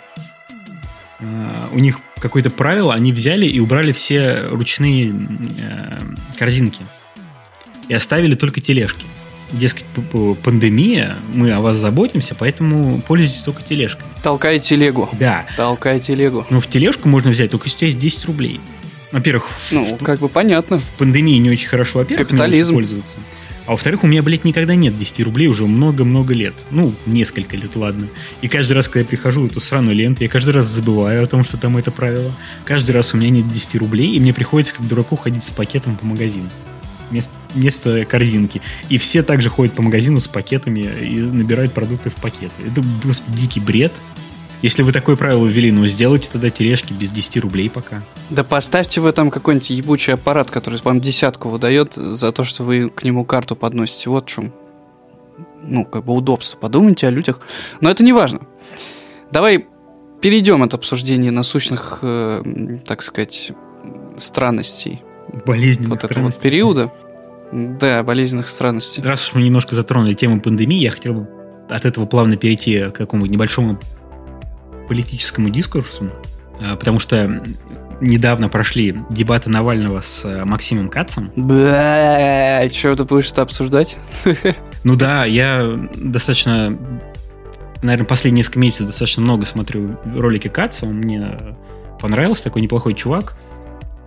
Э, 1.19 1.49
У 1.71 1.79
них 1.79 1.99
какое-то 2.19 2.49
правило, 2.49 2.93
они 2.93 3.11
взяли 3.11 3.45
и 3.45 3.59
убрали 3.59 3.91
все 3.91 4.41
ручные 4.49 5.13
э, 5.59 5.97
корзинки. 6.37 6.85
И 7.87 7.93
оставили 7.93 8.35
только 8.35 8.59
тележки. 8.61 9.05
Дескать, 9.53 9.85
пандемия, 10.43 11.15
мы 11.33 11.51
о 11.53 11.61
вас 11.61 11.77
заботимся, 11.77 12.35
поэтому 12.37 12.99
пользуйтесь 13.01 13.41
только 13.43 13.61
тележкой. 13.63 14.05
Толкай 14.21 14.59
телегу. 14.59 15.07
Да, 15.13 15.45
Толкай 15.55 16.01
телегу. 16.01 16.45
но 16.49 16.59
в 16.59 16.67
тележку 16.67 17.07
можно 17.07 17.31
взять 17.31 17.51
только 17.51 17.67
если 17.67 17.77
у 17.77 17.79
тебя 17.79 17.87
есть 17.87 17.99
10 17.99 18.25
рублей. 18.25 18.59
Во-первых, 19.13 19.47
в- 19.47 19.71
Ну, 19.71 19.97
как 20.03 20.19
бы 20.19 20.27
понятно. 20.27 20.79
в 20.79 20.97
пандемии 20.97 21.37
не 21.37 21.49
очень 21.49 21.69
хорошо, 21.69 21.99
во-первых, 21.99 22.27
Капитализм. 22.27 22.73
пользоваться. 22.73 23.15
А 23.67 23.71
во-вторых, 23.71 24.05
у 24.05 24.07
меня, 24.07 24.23
блядь, 24.23 24.45
никогда 24.45 24.75
нет 24.75 24.97
10 24.97 25.19
рублей 25.25 25.47
уже 25.47 25.65
много-много 25.65 26.33
лет. 26.33 26.53
Ну, 26.71 26.93
несколько 27.05 27.57
лет, 27.57 27.75
ладно. 27.75 28.07
И 28.41 28.47
каждый 28.47 28.73
раз, 28.73 28.87
когда 28.87 29.01
я 29.01 29.05
прихожу 29.05 29.41
в 29.41 29.47
эту 29.47 29.59
сраную 29.59 29.93
ленту, 29.93 30.23
я 30.23 30.29
каждый 30.29 30.51
раз 30.51 30.67
забываю 30.67 31.21
о 31.21 31.27
том, 31.27 31.43
что 31.43 31.57
там 31.57 31.75
это 31.75 31.91
правило. 31.91 32.31
Каждый 32.63 32.91
раз 32.91 33.13
у 33.13 33.17
меня 33.17 33.29
нет 33.29 33.51
10 33.51 33.75
рублей, 33.75 34.15
и 34.15 34.19
мне 34.21 34.33
приходится 34.33 34.73
как 34.73 34.87
дураку 34.87 35.17
ходить 35.17 35.43
с 35.43 35.51
пакетом 35.51 35.97
по 35.97 36.05
магазину. 36.05 36.49
Вместо, 37.11 37.31
вместо 37.53 38.05
корзинки. 38.05 38.61
И 38.87 38.97
все 38.97 39.21
также 39.21 39.49
ходят 39.49 39.73
по 39.73 39.81
магазину 39.81 40.21
с 40.21 40.29
пакетами 40.29 40.89
и 41.01 41.19
набирают 41.19 41.73
продукты 41.73 42.09
в 42.09 42.15
пакеты. 42.15 42.53
Это 42.65 42.81
просто 43.03 43.29
дикий 43.33 43.59
бред. 43.59 43.91
Если 44.61 44.81
вы 44.81 44.91
такое 44.91 45.15
правило 45.15 45.45
ввели, 45.45 45.71
ну 45.71 45.85
сделайте 45.85 46.29
тогда 46.31 46.49
тележки 46.49 46.91
без 46.91 47.09
10 47.11 47.37
рублей 47.37 47.69
пока. 47.69 48.01
Да 48.31 48.43
поставьте 48.43 49.01
вы 49.01 49.11
там 49.11 49.29
какой-нибудь 49.29 49.69
ебучий 49.69 50.13
аппарат, 50.13 50.49
который 50.49 50.79
вам 50.83 50.99
десятку 50.99 51.49
выдает 51.49 51.93
за 51.93 52.31
то, 52.31 52.43
что 52.43 52.63
вы 52.63 52.89
к 52.89 53.03
нему 53.03 53.23
карту 53.23 53.55
подносите. 53.55 54.09
Вот 54.09 54.25
в 54.25 54.33
чем, 54.33 54.51
ну, 55.61 55.85
как 55.85 56.05
бы 56.05 56.13
удобство. 56.13 56.57
Подумайте 56.57 57.07
о 57.07 57.11
людях. 57.11 57.39
Но 57.81 57.91
это 57.91 58.03
не 58.03 58.13
важно. 58.13 58.41
Давай 59.31 59.67
перейдем 60.21 60.63
от 60.63 60.73
обсуждения 60.73 61.29
насущных, 61.29 61.99
э, 62.01 62.79
так 62.85 63.03
сказать, 63.03 63.51
странностей 64.17 65.03
Болезненных 65.45 65.89
вот 65.89 65.97
этого 65.99 66.23
вот 66.23 66.33
странностей. 66.33 66.41
периода. 66.41 66.91
Да, 67.51 68.01
болезненных 68.03 68.47
странностей. 68.47 69.03
Раз 69.03 69.27
уж 69.27 69.35
мы 69.35 69.43
немножко 69.43 69.75
затронули 69.75 70.15
тему 70.15 70.41
пандемии, 70.41 70.79
я 70.79 70.89
хотел 70.89 71.13
бы 71.13 71.27
от 71.69 71.85
этого 71.85 72.05
плавно 72.05 72.37
перейти 72.37 72.89
к 72.89 72.93
какому-нибудь 72.93 73.31
небольшому 73.31 73.79
политическому 74.87 75.49
дискурсу, 75.49 76.11
э, 76.59 76.75
потому 76.75 76.99
что 76.99 77.43
недавно 77.99 78.49
прошли 78.49 78.99
дебаты 79.09 79.49
Навального 79.49 80.01
с 80.01 80.23
э, 80.25 80.45
Максимом 80.45 80.89
Кацем. 80.89 81.31
Да, 81.35 82.67
что 82.69 82.95
ты 82.95 83.03
будешь 83.03 83.31
это 83.31 83.41
обсуждать? 83.41 83.97
Ну 84.83 84.95
да, 84.95 85.25
я 85.25 85.77
достаточно, 85.95 86.77
наверное, 87.81 88.05
последние 88.05 88.41
несколько 88.41 88.59
месяцев 88.59 88.85
достаточно 88.85 89.21
много 89.21 89.45
смотрю 89.45 89.97
ролики 90.15 90.47
Каца, 90.47 90.85
он 90.85 90.93
мне 90.97 91.37
понравился, 91.99 92.43
такой 92.45 92.61
неплохой 92.61 92.93
чувак. 92.93 93.35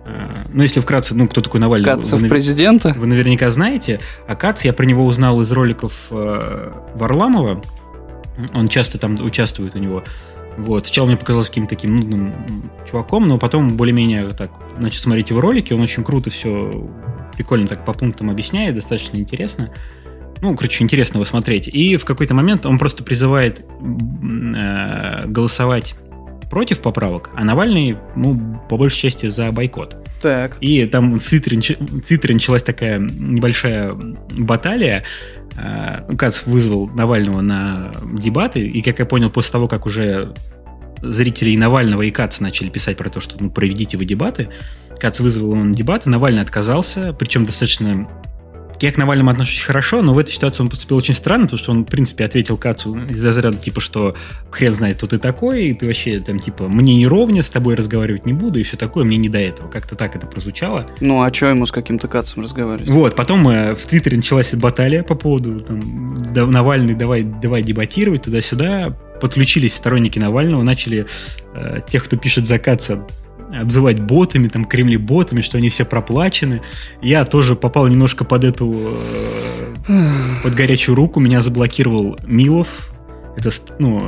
Э, 0.05 0.33
Ну, 0.51 0.63
если 0.63 0.79
вкратце, 0.79 1.13
ну, 1.13 1.27
кто 1.27 1.41
такой 1.41 1.59
Навальный? 1.59 1.85
Кацев 1.85 2.19
Вы, 2.21 2.29
президента? 2.29 2.95
Вы 2.97 3.05
наверняка 3.05 3.51
знаете. 3.51 3.99
А 4.27 4.35
Кац, 4.35 4.63
я 4.63 4.73
про 4.73 4.85
него 4.85 5.05
узнал 5.05 5.39
из 5.41 5.51
роликов 5.51 5.93
Варламова. 6.09 7.61
Он 8.53 8.67
часто 8.67 8.97
там 8.97 9.15
участвует 9.23 9.75
у 9.75 9.79
него. 9.79 10.03
Вот. 10.57 10.87
Сначала 10.87 11.07
мне 11.07 11.17
показалось 11.17 11.49
каким-то 11.49 11.69
таким 11.69 11.95
нудным 11.95 12.71
чуваком, 12.89 13.27
но 13.27 13.37
потом 13.37 13.77
более-менее 13.77 14.29
так 14.29 14.51
начал 14.77 15.01
смотреть 15.01 15.29
его 15.29 15.41
ролики. 15.41 15.73
Он 15.73 15.81
очень 15.81 16.03
круто 16.03 16.29
все 16.29 16.89
прикольно 17.35 17.67
так 17.67 17.85
по 17.85 17.93
пунктам 17.93 18.29
объясняет, 18.29 18.75
достаточно 18.75 19.17
интересно. 19.17 19.71
Ну, 20.41 20.55
короче, 20.55 20.83
интересно 20.83 21.17
его 21.17 21.25
смотреть. 21.25 21.67
И 21.67 21.97
в 21.97 22.05
какой-то 22.05 22.33
момент 22.33 22.65
он 22.65 22.79
просто 22.79 23.03
призывает 23.03 23.59
э, 23.59 25.25
голосовать 25.27 25.95
против 26.49 26.81
поправок, 26.81 27.29
а 27.35 27.45
Навальный, 27.45 27.97
ну, 28.15 28.59
по 28.69 28.77
большей 28.77 28.97
части 28.97 29.27
за 29.27 29.51
бойкот. 29.51 29.95
Так. 30.21 30.57
И 30.59 30.85
там 30.85 31.19
в 31.19 31.23
Твиттере, 31.23 31.57
в 31.57 32.01
Твиттере 32.01 32.33
началась 32.33 32.63
такая 32.63 32.99
небольшая 32.99 33.95
баталия. 34.37 35.03
Э, 35.57 36.05
Кац 36.17 36.43
вызвал 36.45 36.87
Навального 36.87 37.41
на 37.41 37.91
дебаты, 38.13 38.67
и, 38.67 38.81
как 38.81 38.99
я 38.99 39.05
понял, 39.05 39.29
после 39.29 39.51
того, 39.51 39.67
как 39.67 39.85
уже 39.85 40.33
зрители 41.01 41.51
и 41.51 41.57
Навального, 41.57 42.03
и 42.03 42.11
Каца 42.11 42.43
начали 42.43 42.69
писать 42.69 42.97
про 42.97 43.09
то, 43.09 43.19
что 43.19 43.35
ну, 43.39 43.49
проведите 43.49 43.97
вы 43.97 44.05
дебаты, 44.05 44.49
Кац 44.99 45.19
вызвал 45.19 45.55
на 45.55 45.73
дебаты, 45.73 46.09
Навальный 46.09 46.41
отказался, 46.41 47.13
причем 47.17 47.45
достаточно... 47.45 48.07
Я 48.81 48.91
к 48.91 48.97
Навальному 48.97 49.29
отношусь 49.29 49.61
хорошо, 49.61 50.01
но 50.01 50.13
в 50.13 50.17
этой 50.17 50.31
ситуации 50.31 50.63
он 50.63 50.69
поступил 50.69 50.97
очень 50.97 51.13
странно, 51.13 51.45
потому 51.45 51.59
что 51.59 51.71
он, 51.71 51.83
в 51.83 51.87
принципе, 51.87 52.25
ответил 52.25 52.57
Кацу 52.57 52.97
из 53.09 53.23
разряда, 53.23 53.57
типа, 53.57 53.79
что 53.79 54.15
хрен 54.49 54.73
знает, 54.73 54.97
кто 54.97 55.05
ты 55.05 55.19
такой, 55.19 55.65
и 55.65 55.73
ты 55.75 55.85
вообще, 55.85 56.19
там, 56.19 56.39
типа, 56.39 56.67
мне 56.67 56.97
не 56.97 57.05
ровня, 57.05 57.43
с 57.43 57.51
тобой 57.51 57.75
разговаривать 57.75 58.25
не 58.25 58.33
буду, 58.33 58.59
и 58.59 58.63
все 58.63 58.77
такое, 58.77 59.05
мне 59.05 59.17
не 59.17 59.29
до 59.29 59.37
этого. 59.37 59.67
Как-то 59.67 59.95
так 59.95 60.15
это 60.15 60.25
прозвучало. 60.25 60.87
Ну, 60.99 61.21
а 61.21 61.31
что 61.31 61.45
ему 61.45 61.67
с 61.67 61.71
каким-то 61.71 62.07
кацем 62.07 62.41
разговаривать? 62.41 62.89
Вот, 62.89 63.15
потом 63.15 63.47
э, 63.49 63.75
в 63.75 63.85
Твиттере 63.85 64.17
началась 64.17 64.51
баталия 64.55 65.03
по 65.03 65.13
поводу 65.13 65.59
там, 65.59 66.51
Навальный, 66.51 66.95
давай, 66.95 67.21
давай 67.21 67.61
дебатировать 67.61 68.23
туда-сюда. 68.23 68.97
Подключились 69.21 69.75
сторонники 69.75 70.17
Навального, 70.17 70.63
начали 70.63 71.05
э, 71.53 71.81
тех, 71.87 72.03
кто 72.05 72.17
пишет 72.17 72.47
за 72.47 72.57
Каца, 72.57 73.05
обзывать 73.53 73.99
ботами, 73.99 74.47
там, 74.47 74.65
кремли-ботами, 74.65 75.41
что 75.41 75.57
они 75.57 75.69
все 75.69 75.85
проплачены. 75.85 76.61
Я 77.01 77.25
тоже 77.25 77.55
попал 77.55 77.87
немножко 77.87 78.23
под 78.25 78.43
эту, 78.43 78.93
э, 79.87 80.09
под 80.43 80.55
горячую 80.55 80.95
руку. 80.95 81.19
Меня 81.19 81.41
заблокировал 81.41 82.17
Милов. 82.25 82.67
Это, 83.35 83.49
ну, 83.79 84.01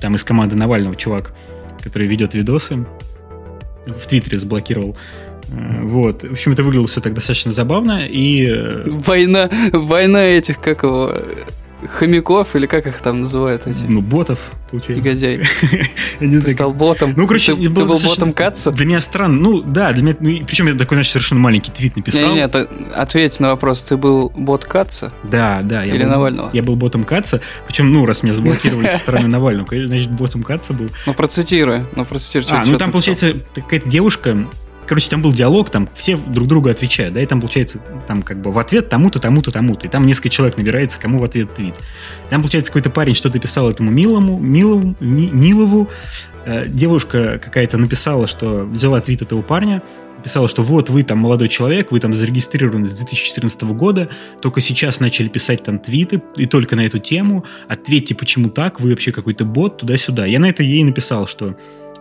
там 0.00 0.14
из 0.14 0.24
команды 0.24 0.56
Навального 0.56 0.96
чувак, 0.96 1.34
который 1.82 2.06
ведет 2.08 2.34
видосы. 2.34 2.86
В 3.86 4.06
Твиттере 4.06 4.38
заблокировал. 4.38 4.96
Э, 5.50 5.82
Вот. 5.82 6.22
В 6.22 6.32
общем, 6.32 6.52
это 6.52 6.62
выглядело 6.62 6.86
все 6.86 7.00
так 7.00 7.14
достаточно 7.14 7.52
забавно. 7.52 8.06
И 8.06 8.46
э, 8.46 8.84
Война, 8.86 9.50
война 9.72 10.24
этих, 10.24 10.60
как 10.60 10.82
его, 10.82 11.14
хомяков, 11.86 12.56
или 12.56 12.66
как 12.66 12.86
их 12.86 13.00
там 13.00 13.20
называют 13.20 13.66
эти? 13.66 13.84
Ну, 13.84 14.00
ботов, 14.00 14.38
получается. 14.70 15.04
Негодяй. 15.04 15.42
Ты 16.18 16.52
стал 16.52 16.72
ботом. 16.72 17.14
Ну, 17.16 17.26
короче, 17.26 17.54
ты, 17.54 17.70
был, 17.70 17.86
ботом 17.86 18.32
Катца? 18.32 18.70
Для 18.72 18.86
меня 18.86 19.00
странно. 19.00 19.38
Ну, 19.40 19.62
да, 19.62 19.92
для 19.92 20.02
меня... 20.02 20.16
Ну, 20.18 20.46
причем 20.46 20.66
я 20.66 20.74
такой, 20.74 20.96
значит, 20.96 21.12
совершенно 21.12 21.40
маленький 21.40 21.70
твит 21.70 21.96
написал. 21.96 22.34
Нет, 22.34 22.54
нет, 22.54 22.68
ответь 22.94 23.38
на 23.40 23.50
вопрос. 23.50 23.84
Ты 23.84 23.96
был 23.96 24.32
бот 24.34 24.64
Катца? 24.64 25.12
Да, 25.22 25.60
да. 25.62 25.84
Или 25.84 26.04
Навального? 26.04 26.50
Я 26.52 26.62
был 26.62 26.76
ботом 26.76 27.04
Катца. 27.04 27.40
Причем, 27.66 27.92
ну, 27.92 28.06
раз 28.06 28.22
меня 28.22 28.34
заблокировали 28.34 28.88
со 28.88 28.98
стороны 28.98 29.28
Навального, 29.28 29.68
значит, 29.68 30.10
ботом 30.10 30.42
Катца 30.42 30.72
был. 30.72 30.88
Ну, 31.06 31.14
процитируй. 31.14 31.84
Ну, 31.94 32.04
процитируй. 32.04 32.46
А, 32.50 32.64
ну, 32.66 32.78
там, 32.78 32.90
получается, 32.90 33.34
какая-то 33.54 33.88
девушка 33.88 34.46
короче, 34.88 35.10
там 35.10 35.22
был 35.22 35.32
диалог, 35.32 35.70
там 35.70 35.88
все 35.94 36.16
друг 36.16 36.48
другу 36.48 36.70
отвечают, 36.70 37.14
да, 37.14 37.22
и 37.22 37.26
там 37.26 37.40
получается, 37.40 37.78
там 38.06 38.22
как 38.22 38.40
бы 38.40 38.50
в 38.50 38.58
ответ 38.58 38.88
тому-то, 38.88 39.20
тому-то, 39.20 39.52
тому-то, 39.52 39.86
и 39.86 39.90
там 39.90 40.06
несколько 40.06 40.30
человек 40.30 40.56
набирается, 40.56 40.98
кому 40.98 41.18
в 41.18 41.24
ответ 41.24 41.54
твит. 41.54 41.74
Там, 42.30 42.40
получается, 42.40 42.72
какой-то 42.72 42.90
парень 42.90 43.14
что-то 43.14 43.38
писал 43.38 43.70
этому 43.70 43.90
Милому, 43.90 44.38
Милову, 44.38 44.96
Ми, 44.98 45.30
Милову, 45.30 45.88
э, 46.46 46.66
девушка 46.66 47.38
какая-то 47.38 47.76
написала, 47.76 48.26
что 48.26 48.64
взяла 48.64 49.00
твит 49.00 49.22
этого 49.22 49.42
парня, 49.42 49.82
писала, 50.24 50.48
что 50.48 50.62
вот 50.62 50.90
вы 50.90 51.04
там 51.04 51.18
молодой 51.18 51.48
человек, 51.48 51.92
вы 51.92 52.00
там 52.00 52.14
зарегистрированы 52.14 52.88
с 52.88 52.94
2014 52.94 53.62
года, 53.62 54.08
только 54.40 54.60
сейчас 54.60 55.00
начали 55.00 55.28
писать 55.28 55.62
там 55.62 55.78
твиты, 55.78 56.22
и 56.36 56.46
только 56.46 56.76
на 56.76 56.86
эту 56.86 56.98
тему, 56.98 57.44
ответьте, 57.68 58.14
почему 58.14 58.48
так, 58.48 58.80
вы 58.80 58.90
вообще 58.90 59.12
какой-то 59.12 59.44
бот, 59.44 59.78
туда-сюда. 59.78 60.26
Я 60.26 60.40
на 60.40 60.48
это 60.48 60.62
ей 60.62 60.82
написал, 60.82 61.28
что 61.28 61.56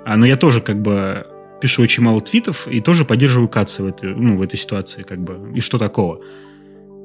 а, 0.06 0.16
ну 0.16 0.26
я 0.26 0.38
тоже 0.38 0.62
как 0.62 0.82
бы 0.82 1.28
пишу 1.62 1.82
очень 1.82 2.04
мало 2.04 2.22
твитов 2.22 2.68
и 2.68 2.82
тоже 2.82 3.06
поддерживаю 3.06 3.50
Каца 3.50 3.84
в 3.84 3.88
этой, 3.88 4.16
ну, 4.16 4.38
в 4.38 4.42
этой 4.42 4.58
ситуации, 4.58 5.04
как 5.04 5.20
бы. 5.20 5.52
И 5.56 5.60
что 5.60 5.78
такого? 5.78 6.22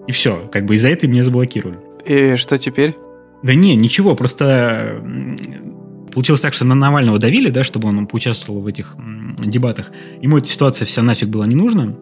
И 0.06 0.12
все, 0.12 0.48
как 0.52 0.64
бы 0.64 0.76
из-за 0.76 0.88
этого 0.88 1.10
меня 1.10 1.24
заблокировали. 1.24 1.78
И 2.04 2.36
что 2.36 2.58
теперь? 2.58 2.96
Да 3.42 3.54
не, 3.54 3.76
ничего, 3.76 4.14
просто 4.14 5.02
получилось 6.12 6.40
так, 6.40 6.52
что 6.52 6.64
на 6.64 6.74
Навального 6.74 7.18
давили, 7.18 7.50
да, 7.50 7.64
чтобы 7.64 7.88
он 7.88 8.06
поучаствовал 8.06 8.60
в 8.60 8.66
этих 8.66 8.96
дебатах. 9.38 9.90
Ему 10.20 10.38
эта 10.38 10.48
ситуация 10.48 10.86
вся 10.86 11.02
нафиг 11.02 11.28
была 11.28 11.46
не 11.46 11.54
нужна. 11.54 11.94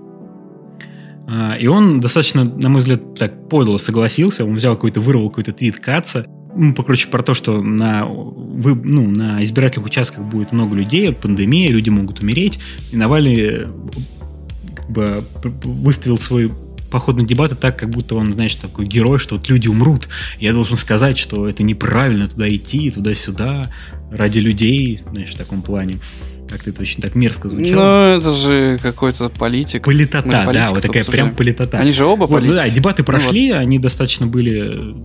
А, 1.28 1.54
и 1.54 1.66
он 1.66 2.00
достаточно, 2.00 2.44
на 2.44 2.68
мой 2.68 2.80
взгляд, 2.80 3.14
так 3.14 3.48
подло 3.48 3.76
согласился. 3.76 4.44
Он 4.44 4.54
взял 4.54 4.74
какой-то, 4.74 5.00
вырвал 5.00 5.28
какой-то 5.28 5.52
твит 5.52 5.78
Каца, 5.78 6.26
ну, 6.54 6.74
короче, 6.74 7.08
про 7.08 7.22
то, 7.22 7.34
что 7.34 7.62
на, 7.62 8.04
вы, 8.06 8.74
ну, 8.74 9.08
на 9.08 9.42
избирательных 9.44 9.86
участках 9.86 10.24
будет 10.24 10.52
много 10.52 10.74
людей, 10.74 11.12
пандемия, 11.12 11.70
люди 11.70 11.90
могут 11.90 12.20
умереть. 12.20 12.58
И 12.92 12.96
Навальный 12.96 13.68
как 14.74 14.90
бы 14.90 15.24
выставил 15.64 16.18
свой 16.18 16.50
поход 16.90 17.16
на 17.20 17.26
дебаты 17.26 17.54
так, 17.54 17.78
как 17.78 17.90
будто 17.90 18.16
он, 18.16 18.34
знаешь, 18.34 18.56
такой 18.56 18.86
герой, 18.86 19.18
что 19.18 19.36
вот 19.36 19.48
люди 19.48 19.68
умрут. 19.68 20.08
Я 20.38 20.52
должен 20.52 20.76
сказать, 20.76 21.16
что 21.16 21.48
это 21.48 21.62
неправильно 21.62 22.28
туда 22.28 22.48
идти, 22.48 22.90
туда-сюда, 22.90 23.70
ради 24.10 24.40
людей, 24.40 25.00
знаешь, 25.12 25.30
в 25.30 25.38
таком 25.38 25.62
плане. 25.62 26.00
Как-то 26.48 26.70
это 26.70 26.82
очень 26.82 27.00
так 27.00 27.14
мерзко 27.14 27.48
звучало. 27.48 27.74
Ну, 27.76 28.18
это 28.18 28.34
же 28.34 28.78
какой-то 28.82 29.28
политик. 29.28 29.84
Политота, 29.84 30.50
да, 30.52 30.70
вот 30.70 30.82
такая 30.82 31.04
прям 31.04 31.32
политота. 31.32 31.78
Они 31.78 31.92
же 31.92 32.04
оба 32.04 32.24
вот, 32.26 32.44
Да, 32.44 32.68
дебаты 32.68 33.04
прошли, 33.04 33.50
ну, 33.50 33.54
вот. 33.54 33.60
они 33.60 33.78
достаточно 33.78 34.26
были 34.26 34.96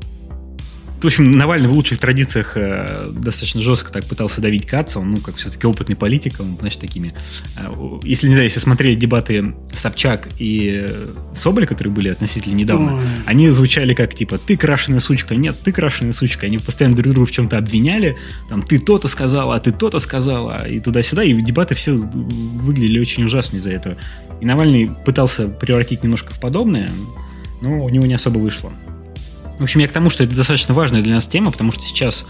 в 1.01 1.05
общем, 1.05 1.31
Навальный 1.31 1.67
в 1.67 1.73
лучших 1.73 1.99
традициях 1.99 2.53
э, 2.55 3.11
достаточно 3.11 3.61
жестко 3.61 3.91
так 3.91 4.05
пытался 4.05 4.41
давить 4.41 4.65
Каца, 4.65 4.99
он, 4.99 5.11
ну, 5.11 5.17
как 5.17 5.35
все-таки 5.35 5.67
опытный 5.67 5.95
политик, 5.95 6.39
он, 6.39 6.57
значит, 6.59 6.79
такими... 6.79 7.13
Э, 7.57 7.69
если, 8.03 8.27
не 8.27 8.33
знаю, 8.33 8.47
если 8.47 8.59
смотрели 8.59 8.95
дебаты 8.95 9.55
Собчак 9.73 10.29
и 10.39 10.83
э, 10.85 11.07
Соболя, 11.35 11.67
которые 11.67 11.93
были 11.93 12.09
относительно 12.09 12.55
недавно, 12.55 12.97
Ой. 12.97 13.03
они 13.25 13.49
звучали 13.49 13.93
как, 13.93 14.13
типа, 14.13 14.37
ты 14.37 14.57
крашеная 14.57 14.99
сучка, 14.99 15.35
нет, 15.35 15.55
ты 15.63 15.71
крашеная 15.71 16.13
сучка. 16.13 16.47
Они 16.47 16.57
постоянно 16.57 16.95
друг 16.95 17.13
друга 17.13 17.27
в 17.27 17.31
чем-то 17.31 17.57
обвиняли, 17.57 18.17
там, 18.49 18.61
ты 18.61 18.79
то-то 18.79 19.07
сказала, 19.07 19.55
а 19.55 19.59
ты 19.59 19.71
то-то 19.71 19.99
сказала, 19.99 20.67
и 20.67 20.79
туда-сюда, 20.79 21.23
и 21.23 21.33
дебаты 21.41 21.75
все 21.75 21.93
выглядели 21.93 22.99
очень 22.99 23.25
ужасно 23.25 23.57
из-за 23.57 23.71
этого. 23.71 23.97
И 24.41 24.45
Навальный 24.45 24.89
пытался 25.05 25.47
превратить 25.47 26.03
немножко 26.03 26.33
в 26.33 26.39
подобное, 26.39 26.89
но 27.61 27.83
у 27.83 27.89
него 27.89 28.05
не 28.05 28.13
особо 28.13 28.39
вышло. 28.39 28.71
В 29.59 29.63
общем, 29.63 29.79
я 29.79 29.87
к 29.87 29.91
тому, 29.91 30.09
что 30.09 30.23
это 30.23 30.35
достаточно 30.35 30.73
важная 30.73 31.01
для 31.01 31.15
нас 31.15 31.27
тема, 31.27 31.51
потому 31.51 31.71
что 31.71 31.81
сейчас 31.81 32.25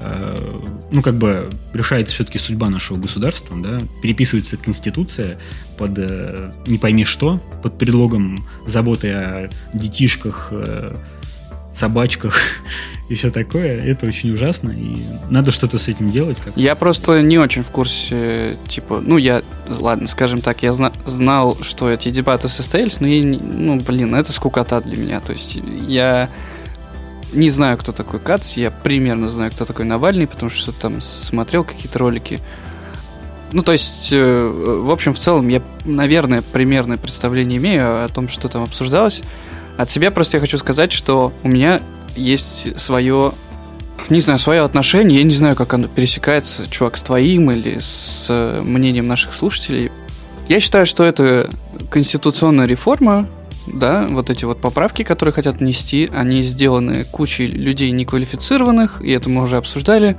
э, 0.00 0.60
ну, 0.90 1.02
как 1.02 1.16
бы 1.16 1.48
решается 1.72 2.14
все-таки 2.14 2.38
судьба 2.38 2.68
нашего 2.68 2.98
государства, 2.98 3.56
да, 3.56 3.78
переписывается 4.02 4.56
Конституция 4.56 5.38
под 5.78 5.92
э, 5.96 6.52
не 6.66 6.78
пойми 6.78 7.04
что, 7.04 7.40
под 7.62 7.78
предлогом 7.78 8.46
заботы 8.66 9.10
о 9.10 9.50
детишках, 9.72 10.48
э, 10.50 10.96
собачках 11.74 12.38
и 13.08 13.14
все 13.14 13.30
такое. 13.30 13.82
Это 13.82 14.06
очень 14.06 14.32
ужасно, 14.32 14.70
и 14.70 14.96
надо 15.30 15.50
что-то 15.50 15.78
с 15.78 15.88
этим 15.88 16.10
делать. 16.10 16.38
Как 16.44 16.56
я 16.56 16.74
просто 16.74 17.22
не 17.22 17.38
очень 17.38 17.62
в 17.62 17.70
курсе, 17.70 18.56
типа, 18.68 19.00
ну, 19.04 19.16
я, 19.16 19.42
ладно, 19.68 20.06
скажем 20.08 20.40
так, 20.40 20.62
я 20.62 20.72
зна- 20.72 20.92
знал, 21.04 21.56
что 21.62 21.90
эти 21.90 22.08
дебаты 22.10 22.48
состоялись, 22.48 23.00
но 23.00 23.06
я, 23.06 23.22
ну, 23.22 23.78
блин, 23.80 24.14
это 24.14 24.32
скукота 24.32 24.80
для 24.80 24.96
меня. 24.96 25.20
То 25.20 25.32
есть 25.32 25.58
я 25.86 26.28
не 27.32 27.50
знаю, 27.50 27.76
кто 27.78 27.92
такой 27.92 28.20
Кац, 28.20 28.54
я 28.54 28.70
примерно 28.70 29.28
знаю, 29.28 29.50
кто 29.50 29.64
такой 29.64 29.84
Навальный, 29.84 30.26
потому 30.26 30.50
что 30.50 30.72
там 30.72 31.00
смотрел 31.00 31.64
какие-то 31.64 31.98
ролики. 31.98 32.40
Ну, 33.52 33.62
то 33.62 33.72
есть, 33.72 34.08
э, 34.12 34.80
в 34.82 34.90
общем, 34.90 35.14
в 35.14 35.18
целом, 35.18 35.48
я, 35.48 35.62
наверное, 35.84 36.42
примерное 36.42 36.98
представление 36.98 37.58
имею 37.58 38.04
о 38.04 38.08
том, 38.08 38.28
что 38.28 38.48
там 38.48 38.62
обсуждалось. 38.62 39.22
От 39.76 39.90
себя 39.90 40.10
просто 40.10 40.36
я 40.36 40.40
хочу 40.40 40.58
сказать, 40.58 40.92
что 40.92 41.32
у 41.42 41.48
меня 41.48 41.80
есть 42.16 42.78
свое, 42.78 43.32
не 44.08 44.20
знаю, 44.20 44.38
свое 44.38 44.62
отношение. 44.62 45.18
Я 45.18 45.24
не 45.24 45.34
знаю, 45.34 45.54
как 45.54 45.74
оно 45.74 45.86
пересекается, 45.86 46.68
чувак, 46.70 46.96
с 46.96 47.02
твоим 47.02 47.50
или 47.50 47.78
с 47.80 48.28
мнением 48.62 49.06
наших 49.06 49.34
слушателей. 49.34 49.92
Я 50.48 50.60
считаю, 50.60 50.86
что 50.86 51.04
это 51.04 51.48
конституционная 51.90 52.66
реформа, 52.66 53.28
да, 53.78 54.06
вот 54.08 54.30
эти 54.30 54.44
вот 54.44 54.60
поправки, 54.60 55.02
которые 55.02 55.32
хотят 55.32 55.58
внести, 55.58 56.10
они 56.14 56.42
сделаны 56.42 57.04
кучей 57.04 57.46
людей 57.46 57.90
неквалифицированных, 57.90 59.00
и 59.02 59.10
это 59.10 59.28
мы 59.28 59.42
уже 59.42 59.56
обсуждали. 59.56 60.16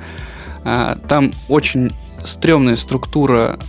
А, 0.63 0.97
там 1.07 1.31
очень 1.49 1.91
стрёмная 2.23 2.75
структура 2.75 3.59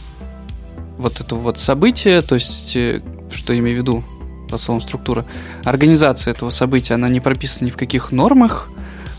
вот 0.97 1.21
этого 1.21 1.39
вот 1.39 1.59
события, 1.59 2.23
то 2.23 2.35
есть, 2.35 2.75
э, 2.77 3.03
что 3.33 3.53
я 3.53 3.61
имею 3.61 3.79
в 3.79 3.83
виду 3.83 4.05
под 4.51 4.61
словом 4.61 4.81
структура, 4.81 5.27
организация 5.65 6.33
этого 6.33 6.51
события, 6.51 6.95
она 6.95 7.09
не 7.09 7.21
прописана 7.21 7.67
ни 7.67 7.71
в 7.71 7.77
каких 7.77 8.11
нормах, 8.11 8.69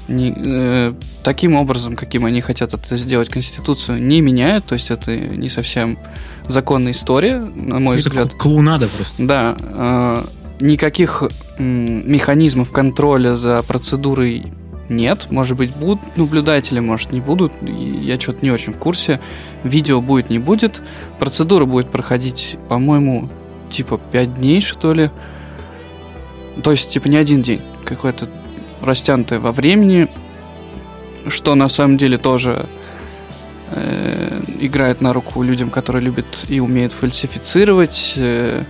не, 0.09 0.33
э, 0.35 0.93
таким 1.23 1.55
образом, 1.55 1.95
каким 1.95 2.25
они 2.25 2.41
хотят 2.41 2.73
это 2.73 2.97
сделать, 2.97 3.29
Конституцию 3.29 4.03
не 4.03 4.21
меняют, 4.21 4.65
то 4.65 4.73
есть 4.73 4.91
это 4.91 5.15
не 5.15 5.49
совсем 5.49 5.97
законная 6.47 6.91
история, 6.91 7.37
на 7.37 7.79
мой 7.79 7.99
это 7.99 8.09
взгляд. 8.09 8.33
Клоунада 8.33 8.87
просто. 8.87 9.13
Да. 9.19 9.55
Э, 9.59 10.23
никаких 10.59 11.23
механизмов 11.57 12.71
контроля 12.71 13.35
за 13.35 13.63
процедурой 13.63 14.51
нет. 14.89 15.27
Может 15.29 15.57
быть, 15.57 15.75
будут 15.75 15.99
наблюдатели, 16.17 16.79
может, 16.79 17.11
не 17.11 17.19
будут. 17.19 17.51
Я 17.61 18.19
что-то 18.19 18.39
не 18.41 18.51
очень 18.51 18.73
в 18.73 18.77
курсе. 18.77 19.19
Видео 19.63 20.01
будет, 20.01 20.29
не 20.29 20.39
будет. 20.39 20.81
Процедура 21.19 21.65
будет 21.65 21.89
проходить, 21.89 22.57
по-моему, 22.67 23.29
типа 23.71 23.99
5 24.11 24.35
дней, 24.35 24.61
что 24.61 24.93
ли. 24.93 25.09
То 26.63 26.71
есть, 26.71 26.89
типа, 26.89 27.07
не 27.07 27.17
один 27.17 27.41
день. 27.41 27.61
Какое-то 27.85 28.27
растянутое 28.81 29.39
во 29.39 29.51
времени. 29.51 30.07
Что 31.27 31.53
на 31.55 31.69
самом 31.69 31.97
деле 31.97 32.17
тоже 32.17 32.65
э, 33.71 34.41
играет 34.59 35.01
на 35.01 35.13
руку 35.13 35.43
людям, 35.43 35.69
которые 35.69 36.01
любят 36.03 36.45
и 36.49 36.59
умеют 36.59 36.93
фальсифицировать. 36.93 38.15
Э, 38.17 38.63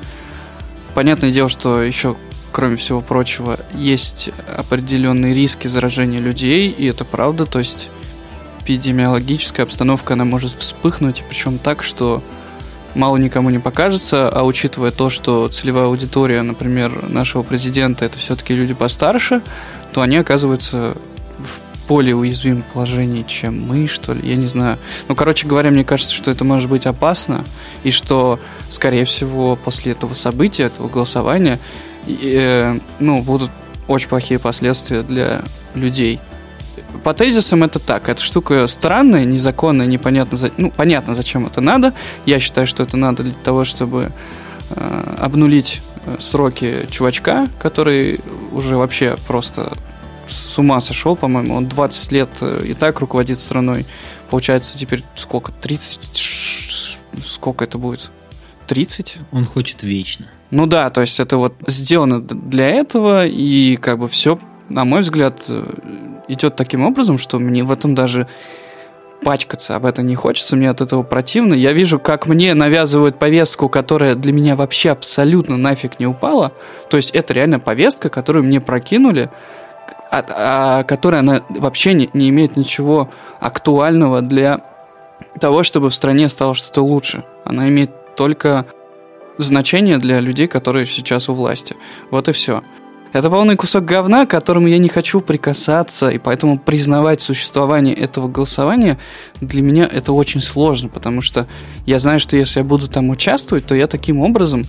Понятное 0.99 1.31
дело, 1.31 1.47
что 1.47 1.81
еще, 1.81 2.17
кроме 2.51 2.75
всего 2.75 2.99
прочего, 2.99 3.57
есть 3.73 4.31
определенные 4.53 5.33
риски 5.33 5.69
заражения 5.69 6.19
людей, 6.19 6.67
и 6.69 6.88
это 6.88 7.05
правда, 7.05 7.45
то 7.45 7.59
есть 7.59 7.88
эпидемиологическая 8.59 9.65
обстановка, 9.65 10.15
она 10.15 10.25
может 10.25 10.51
вспыхнуть, 10.51 11.23
причем 11.29 11.57
так, 11.57 11.83
что 11.83 12.21
мало 12.95 13.15
никому 13.15 13.49
не 13.49 13.59
покажется, 13.59 14.27
а 14.27 14.43
учитывая 14.43 14.91
то, 14.91 15.09
что 15.09 15.47
целевая 15.47 15.85
аудитория, 15.85 16.41
например, 16.41 17.07
нашего 17.07 17.43
президента, 17.43 18.03
это 18.03 18.17
все-таки 18.17 18.53
люди 18.53 18.73
постарше, 18.73 19.41
то 19.93 20.01
они 20.01 20.17
оказываются 20.17 20.97
в 21.38 21.68
более 21.89 22.15
уязвимом 22.15 22.63
положении, 22.71 23.23
чем 23.23 23.67
мы, 23.67 23.88
что 23.88 24.13
ли, 24.13 24.30
я 24.30 24.36
не 24.36 24.45
знаю. 24.45 24.78
Ну, 25.08 25.15
короче 25.15 25.47
говоря, 25.47 25.71
мне 25.71 25.84
кажется, 25.84 26.15
что 26.15 26.30
это 26.30 26.45
может 26.45 26.69
быть 26.69 26.86
опасно, 26.86 27.43
и 27.84 27.89
что, 27.89 28.39
скорее 28.69 29.06
всего, 29.06 29.56
после 29.56 29.93
этого 29.93 30.13
события, 30.13 30.63
этого 30.63 30.88
голосования, 30.88 31.58
э, 32.08 32.78
ну, 32.99 33.21
будут 33.23 33.49
очень 33.88 34.08
плохие 34.08 34.39
последствия 34.39 35.02
для 35.02 35.41
людей. 35.73 36.19
По 37.04 37.15
тезисам 37.15 37.63
это 37.63 37.80
так. 37.80 38.08
Эта 38.08 38.21
штука 38.21 38.67
странная, 38.67 39.25
незаконная, 39.25 39.88
непонятно, 39.88 40.38
за... 40.38 40.52
ну, 40.58 40.69
понятно, 40.69 41.15
зачем 41.15 41.47
это 41.47 41.60
надо. 41.60 41.93
Я 42.28 42.39
считаю, 42.39 42.67
что 42.67 42.84
это 42.84 42.97
надо 42.97 43.23
для 43.23 43.34
того, 43.34 43.65
чтобы 43.65 44.12
э, 44.69 45.15
обнулить 45.17 45.82
э, 46.06 46.17
сроки 46.19 46.88
чувачка, 46.91 47.47
который 47.58 48.19
уже 48.52 48.78
вообще 48.78 49.15
просто 49.28 49.73
с 50.29 50.57
ума 50.57 50.81
сошел, 50.81 51.15
по-моему. 51.15 51.55
Он 51.55 51.67
20 51.67 52.11
лет 52.11 52.29
э, 52.41 52.61
и 52.65 52.73
так 52.73 52.99
руководит 52.99 53.39
страной. 53.39 53.85
Получается, 54.29 54.77
теперь 54.77 55.03
сколько? 55.15 55.51
30... 55.51 55.99
Сколько 57.23 57.65
это 57.65 57.77
будет? 57.77 58.11
30? 58.67 59.17
Он 59.31 59.45
хочет 59.45 59.83
вечно. 59.83 60.27
Ну 60.51 60.65
да, 60.65 60.89
то 60.89 61.01
есть 61.01 61.19
это 61.19 61.37
вот 61.37 61.55
сделано 61.67 62.21
для 62.21 62.69
этого, 62.69 63.25
и 63.25 63.75
как 63.77 63.99
бы 63.99 64.07
все, 64.07 64.39
на 64.69 64.85
мой 64.85 65.01
взгляд, 65.01 65.43
э, 65.47 65.65
идет 66.27 66.55
таким 66.55 66.85
образом, 66.85 67.17
что 67.17 67.39
мне 67.39 67.63
в 67.63 67.71
этом 67.71 67.95
даже 67.95 68.27
пачкаться 69.21 69.75
об 69.75 69.85
этом 69.85 70.05
не 70.05 70.15
хочется, 70.15 70.55
мне 70.55 70.69
от 70.69 70.81
этого 70.81 71.03
противно. 71.03 71.53
Я 71.53 71.73
вижу, 71.73 71.99
как 71.99 72.25
мне 72.25 72.53
навязывают 72.53 73.19
повестку, 73.19 73.69
которая 73.69 74.15
для 74.15 74.31
меня 74.31 74.55
вообще 74.55 74.91
абсолютно 74.91 75.57
нафиг 75.57 75.99
не 75.99 76.07
упала. 76.07 76.53
То 76.89 76.97
есть 76.97 77.11
это 77.11 77.33
реально 77.33 77.59
повестка, 77.59 78.09
которую 78.09 78.45
мне 78.45 78.61
прокинули, 78.61 79.29
а, 80.12 80.26
а, 80.30 80.84
которая 80.84 81.22
она 81.22 81.41
вообще 81.50 81.93
не, 81.93 82.10
не 82.13 82.30
имеет 82.30 82.58
ничего 82.58 83.10
актуального 83.39 84.22
для 84.22 84.62
того, 85.39 85.63
чтобы 85.63 85.89
в 85.89 85.95
стране 85.95 86.30
стало 86.30 86.54
что-то 86.54 86.82
лучше. 86.82 87.24
Она 87.45 87.69
имеет 87.69 88.15
только 88.15 88.65
значение 89.38 89.98
для 89.98 90.19
людей, 90.19 90.48
которые 90.48 90.86
сейчас 90.86 91.30
у 91.30 91.34
власти. 91.34 91.76
Вот 92.12 92.28
и 92.28 92.32
все. 92.32 92.63
Это 93.12 93.30
полный 93.30 93.56
кусок 93.56 93.86
говна, 93.86 94.26
к 94.26 94.30
которому 94.30 94.67
я 94.67 94.78
не 94.78 94.89
хочу 94.89 95.19
прикасаться, 95.22 96.10
и 96.10 96.19
поэтому 96.19 96.60
признавать 96.60 97.22
существование 97.22 97.95
этого 97.95 98.28
голосования 98.28 99.00
для 99.41 99.63
меня 99.63 99.89
это 99.91 100.13
очень 100.13 100.41
сложно, 100.41 100.89
потому 100.89 101.22
что 101.22 101.48
я 101.88 101.98
знаю, 101.98 102.19
что 102.19 102.36
если 102.36 102.60
я 102.60 102.63
буду 102.63 102.88
там 102.88 103.10
участвовать, 103.10 103.65
то 103.65 103.74
я 103.74 103.88
таким 103.88 104.22
образом, 104.22 104.63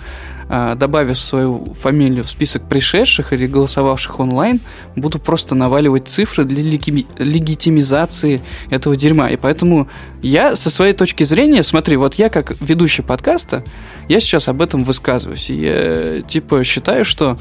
добавив 0.50 1.18
свою 1.18 1.74
фамилию 1.80 2.24
в 2.24 2.30
список 2.30 2.68
пришедших 2.68 3.32
или 3.32 3.46
голосовавших 3.46 4.18
онлайн, 4.18 4.60
буду 4.96 5.20
просто 5.20 5.54
наваливать 5.54 6.08
цифры 6.08 6.44
для 6.44 6.62
легитимизации 6.62 8.42
этого 8.68 8.96
дерьма. 8.96 9.30
И 9.30 9.36
поэтому 9.36 9.88
я 10.22 10.56
со 10.56 10.68
своей 10.70 10.92
точки 10.92 11.22
зрения, 11.22 11.62
смотри, 11.62 11.96
вот 11.96 12.14
я 12.14 12.28
как 12.28 12.54
ведущий 12.60 13.02
подкаста, 13.02 13.62
я 14.08 14.18
сейчас 14.18 14.48
об 14.48 14.60
этом 14.60 14.82
высказываюсь. 14.82 15.50
И 15.50 15.54
я 15.54 16.22
типа 16.22 16.64
считаю, 16.64 17.04
что 17.04 17.38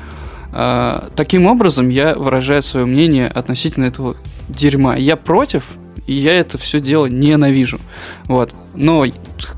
а, 0.51 1.09
таким 1.15 1.47
образом 1.47 1.89
я 1.89 2.15
выражаю 2.15 2.61
свое 2.61 2.85
мнение 2.85 3.27
относительно 3.27 3.85
этого 3.85 4.15
дерьма. 4.47 4.95
Я 4.95 5.15
против, 5.15 5.63
и 6.09 6.13
я 6.13 6.39
это 6.39 6.57
все 6.57 6.79
дело 6.79 7.05
ненавижу. 7.05 7.79
Вот. 8.25 8.55
Но 8.73 9.05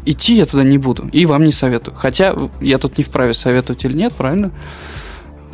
идти 0.06 0.36
я 0.36 0.46
туда 0.46 0.64
не 0.64 0.78
буду, 0.78 1.08
и 1.14 1.26
вам 1.26 1.46
не 1.46 1.54
советую. 1.54 1.96
Хотя 1.96 2.36
я 2.60 2.78
тут 2.78 2.98
не 2.98 3.06
вправе 3.06 3.34
советовать 3.34 3.86
или 3.86 3.94
нет, 3.94 4.12
правильно? 4.12 4.52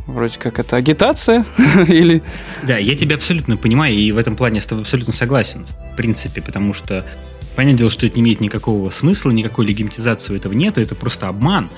Вроде 0.07 0.39
как 0.39 0.57
это 0.57 0.75
агитация 0.75 1.45
или... 1.87 2.23
Да, 2.63 2.79
я 2.79 2.95
тебя 2.95 3.17
абсолютно 3.17 3.57
понимаю, 3.57 3.93
и 3.93 4.11
в 4.11 4.17
этом 4.17 4.35
плане 4.35 4.59
с 4.59 4.65
тобой 4.65 4.85
абсолютно 4.85 5.13
согласен, 5.13 5.67
в 5.93 5.95
принципе, 5.95 6.41
потому 6.41 6.73
что 6.73 7.05
понятное 7.55 7.77
дело, 7.77 7.91
что 7.91 8.07
это 8.07 8.15
не 8.15 8.23
имеет 8.23 8.41
никакого 8.41 8.89
смысла, 8.89 9.29
никакой 9.29 9.67
легитимизации 9.67 10.35
этого 10.35 10.53
нету, 10.53 10.81
это 10.81 10.95
просто 10.95 11.27
обман. 11.27 11.69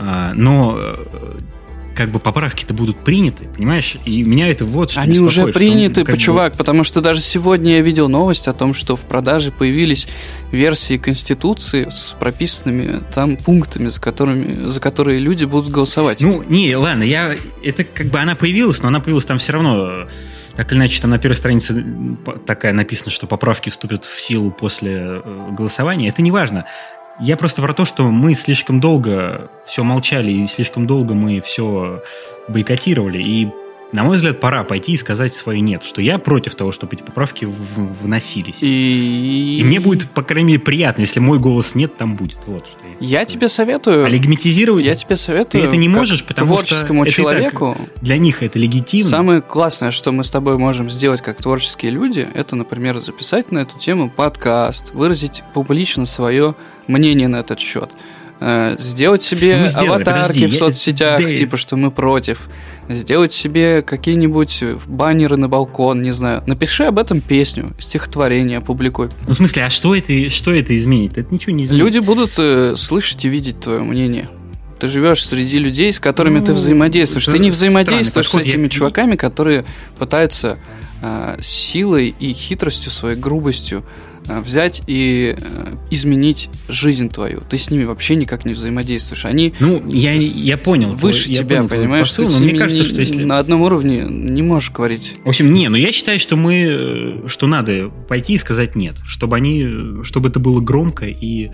А, 0.00 0.32
но 0.34 0.76
э, 0.76 1.38
как 1.96 2.10
бы 2.10 2.18
поправки-то 2.18 2.74
будут 2.74 2.98
приняты, 2.98 3.48
понимаешь? 3.56 3.96
И 4.04 4.22
меня 4.22 4.48
это 4.48 4.64
вот 4.64 4.92
что 4.92 5.00
Они 5.00 5.18
уже 5.18 5.46
приняты, 5.46 6.04
он, 6.06 6.16
чувак, 6.18 6.52
бы... 6.52 6.58
потому 6.58 6.84
что 6.84 7.00
даже 7.00 7.20
сегодня 7.20 7.76
я 7.76 7.80
видел 7.80 8.08
новость 8.08 8.48
о 8.48 8.52
том, 8.52 8.74
что 8.74 8.96
в 8.96 9.00
продаже 9.00 9.50
появились 9.50 10.06
версии 10.52 10.98
Конституции 10.98 11.88
с 11.90 12.14
прописанными 12.18 13.02
там 13.14 13.36
пунктами, 13.36 13.88
за, 13.88 14.00
которыми, 14.00 14.68
за 14.68 14.78
которые 14.78 15.18
люди 15.18 15.44
будут 15.44 15.70
голосовать. 15.70 16.20
Ну, 16.20 16.44
не, 16.48 16.76
ладно, 16.76 17.02
я... 17.02 17.34
Это 17.64 17.82
как 17.84 18.08
бы 18.08 18.20
она 18.20 18.36
появилась, 18.36 18.82
но 18.82 18.88
она 18.88 19.00
появилась 19.00 19.24
там 19.24 19.38
все 19.38 19.52
равно... 19.52 20.06
Так 20.54 20.72
или 20.72 20.78
иначе, 20.78 21.02
там 21.02 21.10
на 21.10 21.18
первой 21.18 21.34
странице 21.34 21.84
такая 22.46 22.72
написано, 22.72 23.10
что 23.10 23.26
поправки 23.26 23.68
вступят 23.68 24.06
в 24.06 24.18
силу 24.18 24.50
после 24.50 25.20
э, 25.22 25.48
голосования. 25.50 26.08
Это 26.08 26.22
не 26.22 26.30
важно. 26.30 26.64
Я 27.18 27.36
просто 27.36 27.62
про 27.62 27.72
то, 27.72 27.84
что 27.84 28.10
мы 28.10 28.34
слишком 28.34 28.80
долго 28.80 29.50
все 29.66 29.82
молчали, 29.82 30.30
и 30.30 30.46
слишком 30.46 30.86
долго 30.86 31.14
мы 31.14 31.40
все 31.40 32.02
бойкотировали, 32.48 33.22
и 33.22 33.48
на 33.96 34.04
мой 34.04 34.16
взгляд, 34.16 34.40
пора 34.40 34.62
пойти 34.62 34.92
и 34.92 34.96
сказать 34.98 35.34
свое 35.34 35.62
нет, 35.62 35.82
что 35.82 36.02
я 36.02 36.18
против 36.18 36.54
того, 36.54 36.70
чтобы 36.70 36.96
эти 36.96 37.02
поправки 37.02 37.46
вносились. 37.46 38.62
И... 38.62 39.58
и 39.58 39.64
мне 39.64 39.80
будет, 39.80 40.10
по 40.10 40.22
крайней 40.22 40.48
мере, 40.48 40.58
приятно, 40.58 41.00
если 41.00 41.18
мой 41.18 41.38
голос 41.38 41.74
нет, 41.74 41.96
там 41.96 42.14
будет. 42.14 42.36
Вот 42.46 42.66
что 42.66 42.78
я, 43.00 43.20
я 43.20 43.24
тебе 43.24 43.48
советую. 43.48 44.04
А 44.04 44.08
легитимизировать? 44.10 44.84
Я 44.84 44.94
тебе 44.94 45.16
советую. 45.16 45.62
Ты 45.62 45.66
это 45.66 45.76
не 45.78 45.88
можешь, 45.88 46.26
потому 46.26 46.56
творческому 46.56 47.04
что 47.06 47.14
человеку. 47.14 47.74
для 48.02 48.18
них 48.18 48.42
это 48.42 48.58
легитимно. 48.58 49.08
Самое 49.08 49.40
классное, 49.40 49.90
что 49.92 50.12
мы 50.12 50.24
с 50.24 50.30
тобой 50.30 50.58
можем 50.58 50.90
сделать 50.90 51.22
как 51.22 51.40
творческие 51.42 51.90
люди, 51.90 52.28
это, 52.34 52.54
например, 52.54 52.98
записать 52.98 53.50
на 53.50 53.60
эту 53.60 53.78
тему 53.78 54.10
подкаст, 54.10 54.92
выразить 54.92 55.42
публично 55.54 56.04
свое 56.04 56.54
мнение 56.86 57.28
на 57.28 57.36
этот 57.36 57.60
счет. 57.60 57.90
Э, 58.38 58.76
сделать 58.78 59.22
себе 59.22 59.68
сделали, 59.68 59.88
аватарки 59.88 60.28
подожди, 60.28 60.46
в 60.46 60.52
я... 60.52 60.58
соцсетях, 60.58 61.22
да. 61.22 61.30
типа, 61.30 61.56
что 61.56 61.76
мы 61.76 61.90
против. 61.90 62.48
Сделать 62.88 63.32
себе 63.32 63.82
какие-нибудь 63.82 64.62
баннеры 64.86 65.36
на 65.36 65.48
балкон, 65.48 66.02
не 66.02 66.12
знаю. 66.12 66.42
Напиши 66.46 66.84
об 66.84 66.98
этом 66.98 67.20
песню, 67.20 67.72
стихотворение 67.78 68.58
опубликуй. 68.58 69.08
Ну, 69.26 69.34
в 69.34 69.36
смысле, 69.36 69.64
а 69.64 69.70
что 69.70 69.96
это, 69.96 70.30
что 70.30 70.52
это 70.52 70.78
изменит? 70.78 71.16
Это 71.16 71.32
ничего 71.32 71.52
не 71.52 71.64
изменит. 71.64 71.82
Люди 71.82 71.98
будут 71.98 72.32
э, 72.38 72.74
слышать 72.76 73.24
и 73.24 73.28
видеть 73.28 73.60
твое 73.60 73.80
мнение. 73.80 74.28
Ты 74.78 74.88
живешь 74.88 75.24
среди 75.24 75.58
людей, 75.58 75.90
с 75.90 75.98
которыми 75.98 76.40
ну, 76.40 76.44
ты 76.44 76.52
взаимодействуешь. 76.52 77.24
Ты 77.24 77.38
не 77.38 77.50
взаимодействуешь 77.50 78.28
с 78.28 78.34
этими 78.34 78.64
я... 78.64 78.68
чуваками, 78.68 79.16
которые 79.16 79.64
пытаются 79.98 80.58
э, 81.00 81.38
силой 81.40 82.14
и 82.20 82.34
хитростью 82.34 82.92
своей, 82.92 83.16
грубостью 83.16 83.82
Э, 83.82 84.15
взять 84.28 84.82
и 84.86 85.36
э, 85.38 85.74
изменить 85.90 86.48
жизнь 86.68 87.08
твою. 87.08 87.42
Ты 87.48 87.58
с 87.58 87.70
ними 87.70 87.84
вообще 87.84 88.16
никак 88.16 88.44
не 88.44 88.52
взаимодействуешь. 88.52 89.24
Они 89.24 89.54
ну, 89.60 89.82
я, 89.88 90.12
я 90.12 90.56
понял. 90.56 90.94
Выше 90.94 91.30
я 91.30 91.38
тебя, 91.38 91.58
понял 91.58 91.68
понимаешь? 91.68 92.08
Посыл, 92.08 92.26
ты 92.26 92.32
но 92.32 92.38
мне 92.40 92.58
кажется, 92.58 92.84
что 92.84 93.00
если... 93.00 93.24
На 93.24 93.38
одном 93.38 93.62
уровне 93.62 94.04
не 94.08 94.42
можешь 94.42 94.70
говорить. 94.70 95.14
В 95.24 95.28
общем, 95.28 95.52
не, 95.52 95.68
но 95.68 95.76
я 95.76 95.92
считаю, 95.92 96.18
что 96.18 96.36
мы, 96.36 97.24
что 97.26 97.46
надо 97.46 97.90
пойти 98.08 98.34
и 98.34 98.38
сказать 98.38 98.76
нет. 98.76 98.96
Чтобы 99.06 99.36
они, 99.36 100.02
чтобы 100.02 100.28
это 100.28 100.40
было 100.40 100.60
громко 100.60 101.06
и 101.06 101.50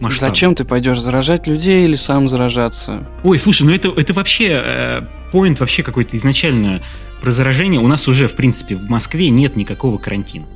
масштабно. 0.00 0.28
Зачем 0.28 0.54
ты 0.54 0.64
пойдешь 0.64 1.00
заражать 1.00 1.46
людей 1.46 1.84
или 1.84 1.96
сам 1.96 2.28
заражаться? 2.28 3.06
Ой, 3.24 3.38
слушай, 3.38 3.62
ну 3.62 3.72
это, 3.72 3.88
это 3.88 4.12
вообще 4.12 4.62
э, 4.64 5.02
поинт 5.32 5.60
вообще 5.60 5.82
какой-то 5.82 6.16
изначально 6.16 6.82
про 7.20 7.32
заражение. 7.32 7.80
У 7.80 7.88
нас 7.88 8.08
уже, 8.08 8.28
в 8.28 8.34
принципе, 8.34 8.76
в 8.76 8.90
Москве 8.90 9.30
нет 9.30 9.56
никакого 9.56 9.98
карантина 9.98 10.46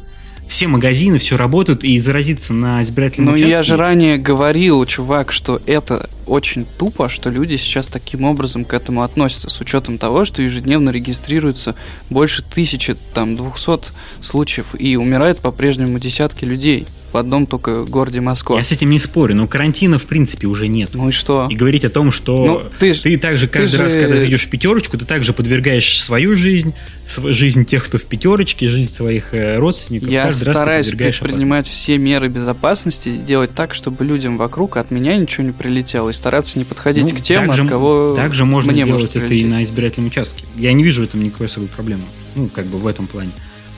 все 0.50 0.66
магазины, 0.66 1.20
все 1.20 1.36
работают, 1.36 1.84
и 1.84 1.96
заразиться 2.00 2.52
на 2.52 2.82
избирательном 2.82 3.30
Ну, 3.30 3.34
участке... 3.36 3.52
я 3.52 3.62
же 3.62 3.76
ранее 3.76 4.18
говорил, 4.18 4.84
чувак, 4.84 5.30
что 5.30 5.62
это 5.64 6.10
очень 6.26 6.66
тупо, 6.76 7.08
что 7.08 7.30
люди 7.30 7.54
сейчас 7.54 7.86
таким 7.86 8.24
образом 8.24 8.64
к 8.64 8.74
этому 8.74 9.02
относятся, 9.02 9.48
с 9.48 9.60
учетом 9.60 9.96
того, 9.96 10.24
что 10.24 10.42
ежедневно 10.42 10.90
регистрируется 10.90 11.76
больше 12.10 12.42
тысячи, 12.42 12.96
там, 13.14 13.36
двухсот 13.36 13.92
случаев, 14.22 14.74
и 14.76 14.96
умирает 14.96 15.38
по-прежнему 15.38 16.00
десятки 16.00 16.44
людей 16.44 16.84
в 17.12 17.16
одном 17.16 17.46
только 17.46 17.84
городе 17.84 18.20
Москва. 18.20 18.58
Я 18.58 18.64
с 18.64 18.72
этим 18.72 18.90
не 18.90 18.98
спорю, 18.98 19.34
но 19.34 19.46
карантина 19.46 19.98
в 19.98 20.04
принципе 20.04 20.46
уже 20.46 20.68
нет. 20.68 20.90
Ну 20.94 21.08
и 21.08 21.12
что? 21.12 21.48
И 21.50 21.54
говорить 21.54 21.84
о 21.84 21.90
том, 21.90 22.12
что 22.12 22.44
ну, 22.44 22.62
ты, 22.78 22.94
ты 22.94 23.18
также 23.18 23.48
каждый 23.48 23.76
ты 23.76 23.82
раз, 23.82 23.92
же... 23.92 24.00
когда 24.00 24.26
идешь 24.26 24.46
в 24.46 24.50
пятерочку, 24.50 24.98
ты 24.98 25.04
также 25.04 25.32
подвергаешь 25.32 26.00
свою 26.00 26.36
жизнь, 26.36 26.74
жизнь 27.08 27.64
тех, 27.64 27.84
кто 27.84 27.98
в 27.98 28.04
пятерочке, 28.04 28.68
жизнь 28.68 28.92
своих 28.92 29.34
э, 29.34 29.58
родственников. 29.58 30.08
Я 30.08 30.24
каждый 30.24 30.42
стараюсь 30.42 30.88
предпринимать 30.88 31.68
все 31.68 31.98
меры 31.98 32.28
безопасности, 32.28 33.16
делать 33.16 33.52
так, 33.54 33.74
чтобы 33.74 34.04
людям 34.04 34.36
вокруг 34.36 34.76
от 34.76 34.90
меня 34.90 35.16
ничего 35.16 35.44
не 35.44 35.52
прилетело, 35.52 36.10
и 36.10 36.12
стараться 36.12 36.58
не 36.58 36.64
подходить 36.64 37.10
ну, 37.12 37.18
к 37.18 37.20
тем, 37.20 37.46
также, 37.46 37.62
от 37.62 37.68
кого 37.68 38.14
Также 38.14 38.44
можно 38.44 38.72
мне 38.72 38.84
делать 38.84 39.02
может 39.02 39.16
это 39.16 39.34
и 39.34 39.44
на 39.44 39.64
избирательном 39.64 40.08
участке. 40.08 40.44
Я 40.56 40.72
не 40.72 40.84
вижу 40.84 41.02
в 41.02 41.04
этом 41.04 41.22
никакой 41.22 41.46
особой 41.46 41.68
проблемы. 41.68 42.02
Ну, 42.36 42.48
как 42.48 42.66
бы 42.66 42.78
в 42.78 42.86
этом 42.86 43.06
плане. 43.06 43.30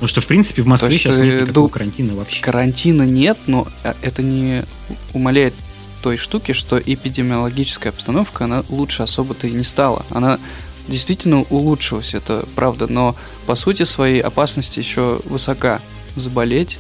Потому 0.03 0.09
что, 0.09 0.21
в 0.21 0.27
принципе, 0.27 0.63
в 0.63 0.67
Москве 0.67 0.91
То 0.91 0.99
сейчас 0.99 1.19
нет 1.21 1.43
никакого 1.43 1.69
карантина 1.69 2.15
вообще. 2.15 2.43
Карантина 2.43 3.03
нет, 3.03 3.39
но 3.47 3.69
э, 3.85 3.95
это 4.03 4.21
не 4.21 4.65
умаляет 5.13 5.55
той 6.03 6.17
штуки, 6.17 6.51
что 6.51 6.77
эпидемиологическая 6.77 7.93
обстановка, 7.93 8.47
она 8.47 8.65
лучше 8.69 9.05
особо-то 9.05 9.47
и 9.47 9.53
не 9.53 9.63
стала. 9.63 10.05
Она 10.11 10.41
действительно 10.89 11.43
улучшилась, 11.43 12.15
это 12.15 12.45
правда, 12.57 12.89
но 12.89 13.15
по 13.47 13.55
сути 13.55 13.85
своей 13.85 14.19
опасности 14.19 14.81
еще 14.81 15.21
высока 15.25 15.81
заболеть 16.17 16.79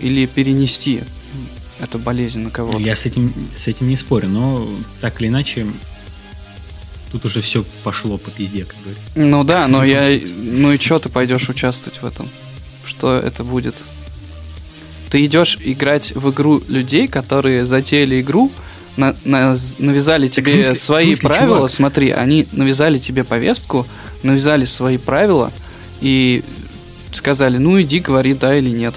или 0.00 0.26
перенести 0.26 1.02
эту 1.78 2.00
болезнь 2.00 2.40
на 2.40 2.50
кого-то. 2.50 2.78
Я 2.78 2.96
с 2.96 3.06
этим, 3.06 3.32
с 3.56 3.68
этим 3.68 3.88
не 3.88 3.96
спорю, 3.96 4.26
но 4.26 4.66
так 5.00 5.20
или 5.20 5.28
иначе 5.28 5.68
тут 7.12 7.24
уже 7.24 7.40
все 7.40 7.64
пошло 7.84 8.18
по 8.18 8.30
пизде, 8.30 8.64
как 8.64 8.76
говорится. 8.82 9.10
Ну 9.14 9.44
да, 9.44 9.68
но 9.68 9.84
я... 9.84 10.20
Ну 10.36 10.72
и 10.72 10.78
что 10.78 10.98
ты 10.98 11.08
пойдешь 11.08 11.48
участвовать 11.48 12.02
в 12.02 12.06
этом? 12.06 12.28
Что 12.84 13.16
это 13.16 13.44
будет? 13.44 13.74
Ты 15.10 15.24
идешь 15.26 15.58
играть 15.62 16.12
в 16.14 16.30
игру 16.30 16.62
людей, 16.68 17.08
которые 17.08 17.66
затеяли 17.66 18.20
игру, 18.20 18.50
на, 18.96 19.16
на, 19.24 19.56
навязали 19.78 20.28
тебе 20.28 20.52
смысле, 20.52 20.74
свои 20.76 21.06
смысле, 21.06 21.28
правила. 21.28 21.56
Чувак? 21.56 21.70
Смотри, 21.70 22.10
они 22.10 22.46
навязали 22.52 22.98
тебе 22.98 23.24
повестку, 23.24 23.86
навязали 24.22 24.64
свои 24.64 24.98
правила, 24.98 25.52
и 26.00 26.44
сказали, 27.12 27.58
ну 27.58 27.80
иди, 27.80 28.00
говори 28.00 28.34
да 28.34 28.56
или 28.56 28.70
нет. 28.70 28.94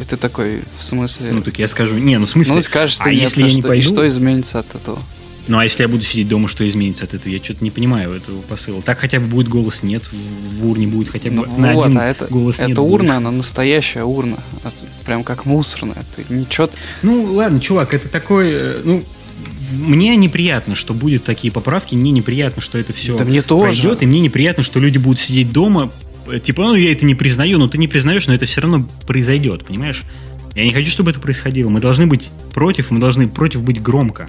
И 0.00 0.04
ты 0.04 0.16
такой, 0.16 0.62
в 0.78 0.82
смысле... 0.82 1.30
Ну, 1.32 1.42
так 1.42 1.58
я 1.58 1.68
скажу, 1.68 1.96
не, 1.96 2.18
ну, 2.18 2.26
в 2.26 2.30
смысле... 2.30 2.54
Ну, 2.54 2.62
скажешь 2.62 2.96
ты 2.98 3.10
а 3.10 3.12
нет, 3.12 3.22
если 3.22 3.44
а 3.44 3.46
я 3.46 3.52
не 3.52 3.60
что, 3.60 3.68
пойду? 3.68 3.80
и 3.80 3.92
что 3.92 4.08
изменится 4.08 4.58
от 4.58 4.74
этого? 4.74 4.98
Ну, 5.46 5.58
а 5.58 5.64
если 5.64 5.82
я 5.82 5.88
буду 5.88 6.02
сидеть 6.02 6.28
дома, 6.28 6.48
что 6.48 6.66
изменится 6.66 7.04
от 7.04 7.12
этого? 7.14 7.28
Я 7.30 7.38
что-то 7.38 7.62
не 7.62 7.70
понимаю 7.70 8.12
этого 8.12 8.40
посыла. 8.42 8.80
Так 8.82 8.98
хотя 8.98 9.20
бы 9.20 9.26
будет 9.26 9.48
голос 9.48 9.82
нет, 9.82 10.02
в 10.10 10.66
урне 10.66 10.86
будет 10.86 11.08
хотя 11.10 11.28
бы 11.28 11.36
Ну 11.46 11.58
на 11.58 11.74
вот, 11.74 11.86
один 11.86 11.98
а 11.98 12.04
это, 12.06 12.26
голос 12.30 12.58
нет 12.60 12.70
это 12.70 12.80
урна, 12.82 12.96
больше. 13.08 13.12
она 13.18 13.30
настоящая 13.30 14.04
урна. 14.04 14.38
Это 14.64 14.72
прям 15.04 15.22
как 15.22 15.44
мусорная. 15.44 16.02
Ты 16.16 16.24
ничего... 16.34 16.70
Ну, 17.02 17.24
ладно, 17.34 17.60
чувак, 17.60 17.92
это 17.92 18.08
такой... 18.08 18.48
э, 18.52 18.80
Ну, 18.84 19.02
мне 19.72 20.16
неприятно, 20.16 20.74
что 20.74 20.94
будут 20.94 21.24
такие 21.24 21.52
поправки, 21.52 21.94
мне 21.94 22.10
неприятно, 22.10 22.62
что 22.62 22.78
это 22.78 22.92
все 22.94 23.18
Да 23.18 23.24
мне 23.24 23.42
тоже. 23.42 23.82
пройдет, 23.82 24.02
и 24.02 24.06
мне 24.06 24.20
неприятно, 24.20 24.62
что 24.62 24.80
люди 24.80 24.96
будут 24.98 25.18
сидеть 25.18 25.52
дома, 25.52 25.90
э, 26.30 26.40
типа, 26.40 26.62
ну, 26.62 26.74
я 26.74 26.90
это 26.92 27.04
не 27.04 27.14
признаю, 27.14 27.58
но 27.58 27.68
ты 27.68 27.76
не 27.76 27.88
признаешь, 27.88 28.26
но 28.26 28.34
это 28.34 28.46
все 28.46 28.62
равно 28.62 28.88
произойдет, 29.06 29.66
понимаешь? 29.66 30.02
Я 30.54 30.64
не 30.64 30.72
хочу, 30.72 30.90
чтобы 30.90 31.10
это 31.10 31.20
происходило. 31.20 31.68
Мы 31.68 31.80
должны 31.80 32.06
быть 32.06 32.30
против, 32.54 32.90
мы 32.90 32.98
должны 33.00 33.28
против 33.28 33.62
быть 33.62 33.82
громко. 33.82 34.28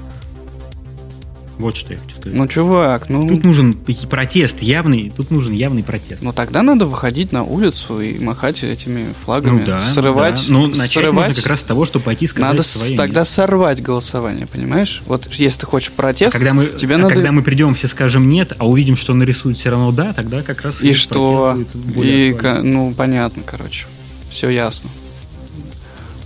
Вот 1.57 1.77
что 1.77 1.93
я 1.93 1.99
хочу 1.99 2.17
сказать. 2.19 2.37
Ну, 2.37 2.47
чувак, 2.49 3.07
ну... 3.09 3.21
Тут 3.29 3.43
нужен 3.45 3.73
протест 4.09 4.61
явный, 4.61 5.11
тут 5.15 5.31
нужен 5.31 5.53
явный 5.53 5.83
протест. 5.83 6.21
Ну 6.21 6.33
тогда 6.33 6.61
надо 6.63 6.85
выходить 6.85 7.31
на 7.31 7.43
улицу 7.43 8.01
и 8.01 8.19
махать 8.19 8.61
этими 8.61 9.07
флагами, 9.23 9.61
Ну 9.61 9.65
да, 9.65 9.81
срывать, 9.93 10.35
да. 10.47 10.53
Ну, 10.53 10.67
начать 10.67 10.91
срывать. 10.91 11.27
можно 11.29 11.33
как 11.41 11.45
раз 11.47 11.61
с 11.61 11.63
того, 11.63 11.85
что 11.85 11.99
пойти 12.01 12.27
сказать 12.27 12.49
надо 12.51 12.61
с- 12.63 12.71
свое 12.71 12.91
тогда 12.97 13.03
мнение. 13.21 13.25
сорвать 13.25 13.81
голосование, 13.81 14.47
понимаешь? 14.47 15.01
Вот 15.05 15.27
если 15.33 15.61
ты 15.61 15.65
хочешь 15.65 15.91
протест, 15.91 16.35
А 16.35 16.37
когда 16.37 16.53
мы, 16.53 16.65
тебе 16.65 16.95
а 16.95 16.97
надо 16.97 17.13
когда 17.15 17.31
мы 17.31 17.41
придем, 17.41 17.73
все 17.73 17.87
скажем 17.87 18.27
нет, 18.27 18.51
а 18.57 18.67
увидим, 18.67 18.97
что 18.97 19.13
нарисуют 19.13 19.57
все 19.57 19.69
равно 19.69 19.91
да, 19.93 20.11
тогда 20.11 20.41
как 20.41 20.61
раз 20.63 20.81
и 20.81 20.91
что, 20.93 21.57
и 21.95 22.33
ка- 22.33 22.59
ну 22.63 22.93
понятно, 22.93 23.43
короче, 23.45 23.85
все 24.29 24.49
ясно. 24.49 24.89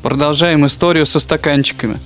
Продолжаем 0.02 0.65
историю 0.65 1.06
со 1.06 1.20
стаканчиками. 1.20 1.98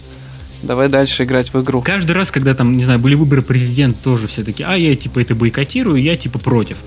Давай 0.63 0.87
дальше 0.87 1.23
играть 1.23 1.53
в 1.53 1.61
игру. 1.61 1.81
Каждый 1.81 2.13
раз, 2.13 2.31
когда 2.31 2.55
там, 2.55 2.77
не 2.77 2.85
знаю, 2.85 2.99
были 2.99 3.15
выборы 3.15 3.41
президента, 3.41 4.01
тоже 4.01 4.27
все 4.27 4.43
таки 4.43 4.63
а 4.63 4.75
я 4.75 4.95
типа 4.95 5.19
это 5.19 5.35
бойкотирую, 5.35 6.01
я 6.01 6.15
типа 6.15 6.39
против. 6.39 6.77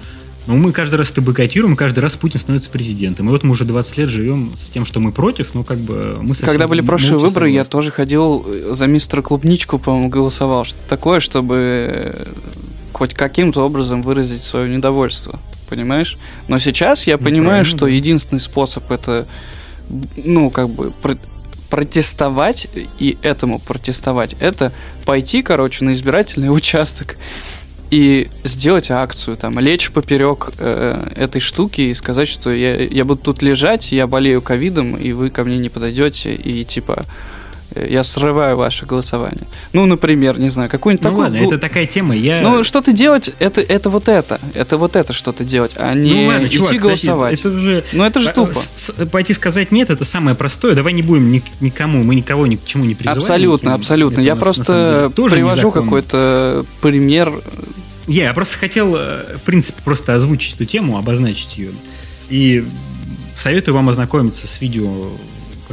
Но 0.47 0.55
мы 0.55 0.73
каждый 0.73 0.95
раз 0.95 1.11
это 1.11 1.21
бойкотируем, 1.21 1.75
и 1.75 1.77
каждый 1.77 2.01
раз 2.01 2.15
Путин 2.15 2.39
становится 2.39 2.71
президентом. 2.71 3.29
И 3.29 3.31
вот 3.31 3.43
мы 3.43 3.51
уже 3.51 3.65
20 3.65 3.99
лет 3.99 4.09
живем 4.09 4.49
с 4.57 4.69
тем, 4.69 4.87
что 4.87 5.01
мы 5.01 5.11
против, 5.11 5.55
но 5.55 5.65
как 5.65 5.79
бы 5.79 6.19
мы 6.23 6.35
Когда 6.37 6.69
были 6.69 6.81
прошлые 6.81 7.19
выборы, 7.19 7.51
я 7.51 7.65
тоже 7.65 7.91
ходил 7.91 8.47
э, 8.47 8.75
за 8.75 8.87
мистера 8.87 9.23
Клубничку, 9.23 9.79
по-моему, 9.79 10.09
голосовал. 10.09 10.65
Что-то 10.65 10.89
такое, 10.89 11.19
чтобы 11.19 11.57
э, 11.57 12.25
хоть 12.93 13.13
каким-то 13.13 13.65
образом 13.65 14.03
выразить 14.03 14.43
свое 14.43 14.75
недовольство. 14.75 15.41
Понимаешь? 15.69 16.17
Но 16.47 16.61
сейчас 16.61 17.09
я 17.09 17.19
понимаю, 17.19 17.65
что 17.65 17.89
единственный 17.89 18.41
способ 18.41 18.91
это, 18.93 19.27
ну, 20.17 20.51
как 20.51 20.69
бы, 20.69 20.93
протестовать 21.71 22.69
и 22.99 23.19
этому 23.23 23.59
протестовать, 23.59 24.37
это 24.41 24.73
пойти, 25.05 25.43
короче, 25.43 25.85
на 25.85 25.93
избирательный 25.93 26.49
участок 26.49 27.17
и 27.91 28.29
сделать 28.43 28.91
акцию, 28.91 29.37
там, 29.37 29.59
лечь 29.59 29.91
поперек 29.91 30.51
э, 30.59 31.13
этой 31.15 31.41
штуки 31.41 31.83
и 31.83 31.95
сказать, 31.95 32.29
что 32.29 32.53
я, 32.53 32.77
я 32.83 33.05
буду 33.05 33.23
тут 33.23 33.43
лежать, 33.43 33.93
я 33.93 34.07
болею 34.07 34.43
ковидом, 34.43 34.97
и 34.97 35.13
вы 35.13 35.31
ко 35.31 35.45
мне 35.45 35.59
не 35.59 35.69
подойдете, 35.69 36.35
и 36.35 36.65
типа 36.65 37.05
я 37.89 38.05
срываю 38.05 38.57
ваше 38.57 38.87
голосование. 38.87 39.43
Ну, 39.73 39.87
например, 39.87 40.39
не 40.39 40.49
знаю, 40.51 40.71
какой-нибудь 40.71 41.05
Ну 41.05 41.11
такой... 41.11 41.25
ладно, 41.25 41.37
это 41.37 41.59
такая 41.59 41.87
тема, 41.87 42.15
я... 42.17 42.41
Ну, 42.43 42.65
что-то 42.65 42.93
делать, 42.93 43.31
это, 43.39 43.61
это 43.61 43.91
вот 43.91 44.09
это. 44.09 44.41
Это 44.55 44.77
вот 44.77 44.97
это 44.97 45.13
что-то 45.13 45.45
делать, 45.45 45.73
а 45.77 45.95
не 45.95 46.13
Ну 46.13 46.27
ладно, 46.29 46.47
идти 46.47 46.57
чувак, 46.57 46.69
подожди, 46.69 46.79
голосовать. 46.79 47.41
это 47.41 47.51
же... 47.51 47.85
Ну, 47.93 48.05
это 48.05 48.21
же 48.21 48.27
По- 48.29 48.33
тупо. 48.35 48.61
Пойти 49.11 49.35
сказать 49.35 49.73
нет, 49.73 49.91
это 49.91 50.05
самое 50.05 50.37
простое. 50.37 50.75
Давай 50.75 50.93
не 50.93 51.03
будем 51.03 51.31
ни- 51.33 51.43
никому, 51.61 52.03
мы 52.03 52.15
никого 52.15 52.47
ни 52.47 52.57
к 52.57 52.65
чему 52.65 52.85
не 52.85 52.95
призываем. 52.95 53.19
Абсолютно, 53.19 53.75
абсолютно. 53.75 54.21
Я 54.21 54.37
просто 54.37 55.11
привожу 55.15 55.71
какой-то 55.71 56.65
пример. 56.81 57.33
Я, 58.07 58.25
я 58.25 58.35
просто 58.35 58.57
хотел, 58.59 58.95
э, 58.97 59.37
в 59.37 59.43
принципе, 59.43 59.83
просто 59.85 60.15
озвучить 60.15 60.55
эту 60.55 60.65
тему, 60.65 60.97
обозначить 60.97 61.59
ее. 61.59 61.71
И 62.31 62.65
советую 63.37 63.75
вам 63.75 63.89
ознакомиться 63.89 64.47
с 64.47 64.61
видео 64.61 64.89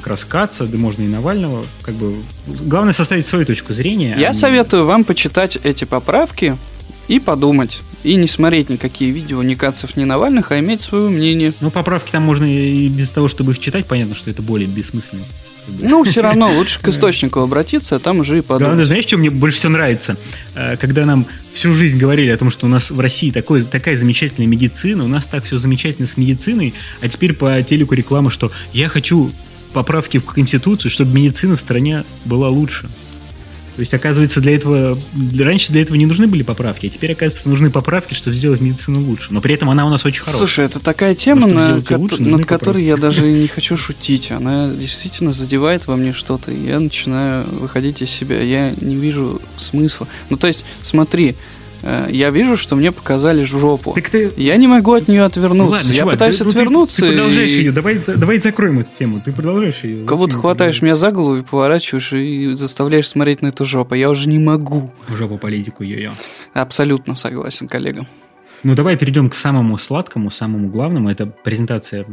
как 0.04 0.12
раз 0.12 0.26
Каца, 0.26 0.66
да 0.66 0.78
можно 0.78 1.04
и 1.04 1.08
Навального. 1.08 1.66
Как 1.82 1.96
бы, 1.96 2.16
главное 2.48 2.92
составить 2.94 3.26
свою 3.26 3.46
точку 3.46 3.74
зрения. 3.74 4.16
Я 4.20 4.30
а 4.30 4.34
не- 4.34 4.38
советую 4.40 4.86
вам 4.86 5.06
почитать 5.06 5.58
эти 5.64 5.86
поправки 5.86 6.58
и 7.08 7.20
подумать. 7.20 7.80
И 8.04 8.16
не 8.16 8.28
смотреть 8.28 8.70
никакие 8.70 9.12
видео 9.12 9.42
ни 9.44 9.56
Кацев, 9.56 9.96
ни 9.96 10.04
Навальных, 10.04 10.52
а 10.52 10.60
иметь 10.60 10.82
свое 10.82 11.10
мнение. 11.10 11.54
Ну, 11.62 11.72
поправки 11.72 12.12
там 12.12 12.24
можно 12.24 12.44
и 12.44 12.90
без 12.90 13.10
того, 13.10 13.30
чтобы 13.30 13.54
их 13.54 13.60
читать, 13.60 13.86
понятно, 13.86 14.14
что 14.14 14.30
это 14.30 14.42
более 14.42 14.68
бессмысленно. 14.68 15.24
Ну, 15.80 16.04
все 16.04 16.20
равно 16.22 16.52
лучше 16.54 16.82
к 16.82 16.88
источнику 16.90 17.40
обратиться, 17.40 17.96
а 17.96 18.00
там 18.00 18.20
уже 18.20 18.40
и 18.40 18.42
Главное, 18.42 18.68
подумать. 18.68 18.88
знаешь, 18.88 19.06
что 19.06 19.16
мне 19.16 19.30
больше 19.30 19.60
всего 19.60 19.72
нравится? 19.72 20.18
Э, 20.56 20.76
Когда 20.76 21.06
нам 21.06 21.26
всю 21.54 21.74
жизнь 21.74 21.98
говорили 21.98 22.30
о 22.32 22.38
том, 22.38 22.52
что 22.52 22.66
у 22.66 22.70
нас 22.70 22.92
в 22.92 23.00
России 23.00 23.32
такой, 23.32 23.62
такая 23.64 23.96
замечательная 23.96 24.48
медицина, 24.48 25.06
у 25.06 25.08
нас 25.08 25.24
так 25.26 25.46
все 25.46 25.58
замечательно 25.58 26.06
с 26.06 26.18
медициной, 26.18 26.74
а 27.00 27.08
теперь 27.08 27.32
по 27.34 27.62
телеку 27.64 27.96
реклама, 27.96 28.30
что 28.30 28.52
я 28.74 28.90
хочу 28.90 29.32
поправки 29.74 30.20
в 30.20 30.26
Конституцию, 30.26 30.90
чтобы 30.92 31.20
медицина 31.20 31.58
в 31.58 31.60
стране 31.60 32.04
была 32.26 32.50
лучше. 32.50 32.88
То 33.76 33.80
есть, 33.80 33.94
оказывается, 33.94 34.40
для 34.40 34.54
этого... 34.54 34.98
Раньше 35.40 35.72
для 35.72 35.82
этого 35.82 35.98
не 35.98 36.06
нужны 36.06 36.28
были 36.28 36.44
поправки, 36.44 36.86
а 36.86 36.90
теперь, 36.90 37.14
оказывается, 37.14 37.50
нужны 37.50 37.72
поправки, 37.72 38.14
чтобы 38.14 38.36
сделать 38.36 38.62
медицину 38.62 39.02
лучше. 39.02 39.34
Но 39.34 39.42
при 39.42 39.56
этом 39.56 39.68
она 39.70 39.86
у 39.88 39.90
нас 39.90 40.06
очень 40.06 40.22
хорошая. 40.22 40.46
Слушай, 40.46 40.66
это 40.66 40.80
такая 40.80 41.16
тема, 41.16 41.48
на 41.48 41.82
ко- 41.82 41.98
лучше, 41.98 42.22
над 42.22 42.46
которой 42.46 42.84
я 42.84 42.98
даже 42.98 43.24
не 43.24 43.48
хочу 43.48 43.76
шутить. 43.76 44.32
Она 44.32 44.70
действительно 44.70 45.34
задевает 45.34 45.88
во 45.88 45.96
мне 45.96 46.14
что-то, 46.14 46.52
я 46.52 46.80
начинаю 46.80 47.46
выходить 47.48 48.04
из 48.04 48.12
себя. 48.12 48.40
Я 48.42 48.76
не 48.80 48.96
вижу 48.96 49.42
смысла. 49.58 50.08
Ну, 50.30 50.38
то 50.38 50.46
есть, 50.46 50.66
смотри, 50.84 51.36
я 52.10 52.30
вижу, 52.30 52.56
что 52.58 52.76
мне 52.76 52.92
показали 52.92 53.44
жопу. 53.44 53.94
Так 53.94 54.10
ты... 54.10 54.32
Я 54.38 54.56
не 54.58 54.68
могу 54.68 54.94
от 54.94 55.08
нее 55.08 55.22
Ну 55.22 55.26
отвернуться. 55.26 55.72
ладно, 55.78 55.92
я 55.92 56.00
чувак, 56.00 56.14
пытаюсь 56.16 56.38
ты- 56.38 56.44
ну 56.46 56.52
ты- 56.52 56.58
отвернуться. 56.60 57.02
Ты, 57.02 57.08
продолжаешь 57.08 57.50
и 57.52 57.54
ее. 57.56 57.72
Давай, 57.72 58.00
давай 58.18 58.40
закроем 58.40 58.80
эту 58.80 58.90
тему. 58.98 59.22
Ты 59.24 59.32
продолжаешь 59.32 59.84
ее. 59.84 60.06
Как 60.06 60.18
будто 60.18 60.36
хватаешь 60.36 60.82
меня 60.82 60.96
за 60.96 61.12
голову 61.12 61.38
и 61.38 61.42
поворачиваешь 61.44 62.14
и 62.14 62.54
заставляешь 62.56 63.08
смотреть 63.10 63.42
на 63.42 63.48
эту 63.48 63.66
жопу. 63.66 63.96
Я 63.96 64.10
уже 64.10 64.30
не 64.30 64.40
могу. 64.40 64.92
По 65.08 65.38
политику 65.38 65.84
ее. 65.84 66.12
Абсолютно 66.54 67.16
согласен, 67.16 67.68
коллега. 67.68 68.06
Ну, 68.64 68.76
давай 68.76 68.96
перейдем 68.96 69.30
к 69.30 69.36
самому 69.36 69.78
сладкому, 69.78 70.32
самому 70.32 70.70
главному. 70.70 71.10
Это 71.10 71.26
презентация 71.26 72.06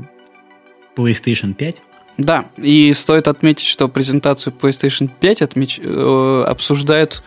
PlayStation 0.96 1.54
5. 1.54 1.76
Да, 2.18 2.46
и 2.58 2.92
стоит 2.92 3.28
отметить, 3.28 3.66
что 3.66 3.88
презентацию 3.88 4.52
PlayStation 4.60 5.08
5 5.20 5.42
отмеч- 5.42 5.80
э, 5.82 6.44
обсуждают 6.44 7.22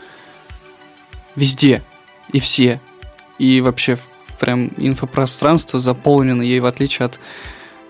везде 1.35 1.81
и 2.31 2.39
все. 2.39 2.79
И 3.39 3.61
вообще 3.61 3.97
прям 4.39 4.71
инфопространство 4.77 5.79
заполнено 5.79 6.41
ей, 6.41 6.59
в 6.59 6.65
отличие 6.65 7.05
от, 7.05 7.19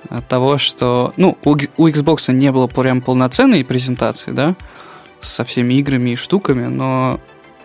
от 0.09 0.27
того, 0.27 0.57
что... 0.57 1.13
Ну, 1.17 1.37
у, 1.43 1.51
у 1.51 1.87
Xbox 1.87 2.31
не 2.31 2.51
было 2.51 2.67
прям 2.67 3.01
полноценной 3.01 3.63
презентации, 3.65 4.31
да, 4.31 4.55
со 5.21 5.43
всеми 5.43 5.75
играми 5.75 6.11
и 6.11 6.15
штуками, 6.15 6.67
но, 6.67 7.19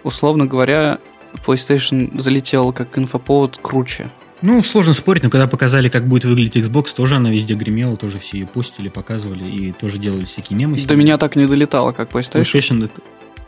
условно 0.05 0.47
говоря, 0.47 0.99
PlayStation 1.47 2.21
залетел 2.21 2.73
как 2.73 2.97
инфоповод 2.99 3.59
круче. 3.61 4.11
Ну, 4.41 4.63
сложно 4.63 4.95
спорить, 4.95 5.25
но 5.25 5.31
когда 5.31 5.49
показали, 5.49 5.89
как 5.89 6.07
будет 6.07 6.25
выглядеть 6.25 6.65
Xbox, 6.65 6.95
тоже 6.95 7.17
она 7.17 7.31
везде 7.31 7.55
гремела, 7.55 7.97
тоже 7.97 8.21
все 8.21 8.39
ее 8.39 8.47
постили, 8.47 8.89
показывали 8.89 9.45
и 9.45 9.73
тоже 9.73 9.99
делали 9.99 10.27
всякие 10.27 10.59
мемы. 10.59 10.79
До 10.81 10.95
меня 10.95 11.19
так 11.19 11.35
не 11.35 11.47
долетало, 11.47 11.93
как 11.93 12.13
PlayStation. 12.13 12.43
PlayStation 12.43 12.91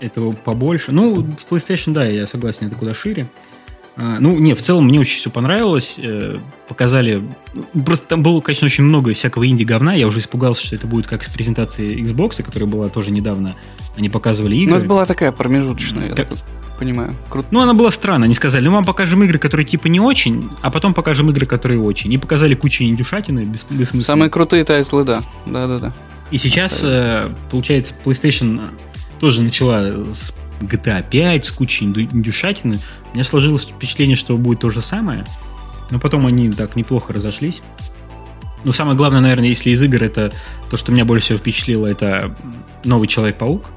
этого 0.01 0.33
побольше. 0.33 0.93
Ну, 0.93 1.27
PlayStation, 1.51 1.93
да, 1.93 2.05
я 2.05 2.27
согласен, 2.27 2.67
это 2.67 2.77
куда 2.77 2.95
шире. 2.95 3.27
А, 3.97 4.17
ну, 4.19 4.39
не, 4.39 4.55
в 4.55 4.63
целом 4.63 4.87
мне 4.87 5.01
очень 5.01 5.19
все 5.19 5.31
понравилось. 5.31 5.97
Э, 5.99 6.37
показали... 6.69 7.23
ну, 7.55 7.83
Просто 7.85 8.09
там 8.09 8.23
было, 8.23 8.41
конечно, 8.41 8.65
очень 8.65 8.85
много 8.85 9.13
всякого 9.13 9.47
инди-говна. 9.47 9.95
Я 9.95 10.07
уже 10.07 10.21
испугался, 10.21 10.67
что 10.67 10.77
это 10.77 10.87
будет 10.87 11.07
как 11.07 11.23
с 11.23 11.29
презентацией 11.29 12.03
Xbox, 12.03 12.43
которая 12.43 12.69
была 12.69 12.89
тоже 12.89 13.11
недавно. 13.11 13.57
Они 13.97 14.09
показывали 14.09 14.57
игры. 14.57 14.73
Ну, 14.73 14.79
это 14.79 14.87
была 14.87 15.07
такая 15.07 15.33
промежуточная, 15.33 16.09
я 16.09 16.15
Как- 16.15 16.29
так 16.31 16.39
понимаю. 16.79 17.15
Круто. 17.29 17.49
Ну, 17.51 17.61
она 17.61 17.75
была 17.75 17.91
странная. 17.91 18.25
Они 18.25 18.35
сказали, 18.35 18.65
ну, 18.65 18.73
вам 18.73 18.87
покажем 18.87 19.23
игры, 19.23 19.39
которые 19.39 19.67
типа 19.67 19.89
не 19.89 20.01
очень, 20.01 20.49
а 20.63 20.71
потом 20.71 20.95
покажем 20.95 21.29
игры, 21.29 21.45
которые 21.45 21.79
очень. 21.81 22.11
И 22.11 22.17
показали 22.17 22.55
кучу 22.55 22.85
индюшатины 22.85 23.41
без, 23.41 23.65
бессмысленной. 23.65 24.05
Самые 24.05 24.31
крутые 24.31 24.65
тайтлы, 24.65 25.05
да. 25.05 25.23
Да-да-да. 25.45 25.93
И 26.31 26.39
сейчас, 26.39 26.81
э, 26.83 27.29
получается, 27.51 27.93
PlayStation 28.05 28.71
тоже 29.21 29.43
начала 29.43 30.13
с 30.13 30.35
GTA 30.61 31.05
5, 31.09 31.45
с 31.47 31.53
кучей 31.53 31.85
индюшатины. 31.85 32.81
У 33.11 33.15
меня 33.15 33.25
сложилось 33.25 33.65
впечатление, 33.65 34.17
что 34.17 34.37
будет 34.37 34.61
то 34.61 34.71
же 34.71 34.81
самое. 34.81 35.25
Но 35.91 35.99
потом 35.99 36.27
они 36.27 36.51
так 36.51 36.75
неплохо 36.77 37.13
разошлись. 37.13 37.63
Но 38.65 38.73
самое 38.73 38.97
главное, 38.97 39.21
наверное, 39.21 39.49
если 39.49 39.71
из 39.71 39.83
игр, 39.83 40.03
это 40.03 40.33
то, 40.71 40.77
что 40.77 40.93
меня 40.93 41.05
больше 41.05 41.27
всего 41.27 41.39
впечатлило, 41.39 41.87
это 41.87 42.37
новый 42.85 43.09
Человек-паук 43.09 43.71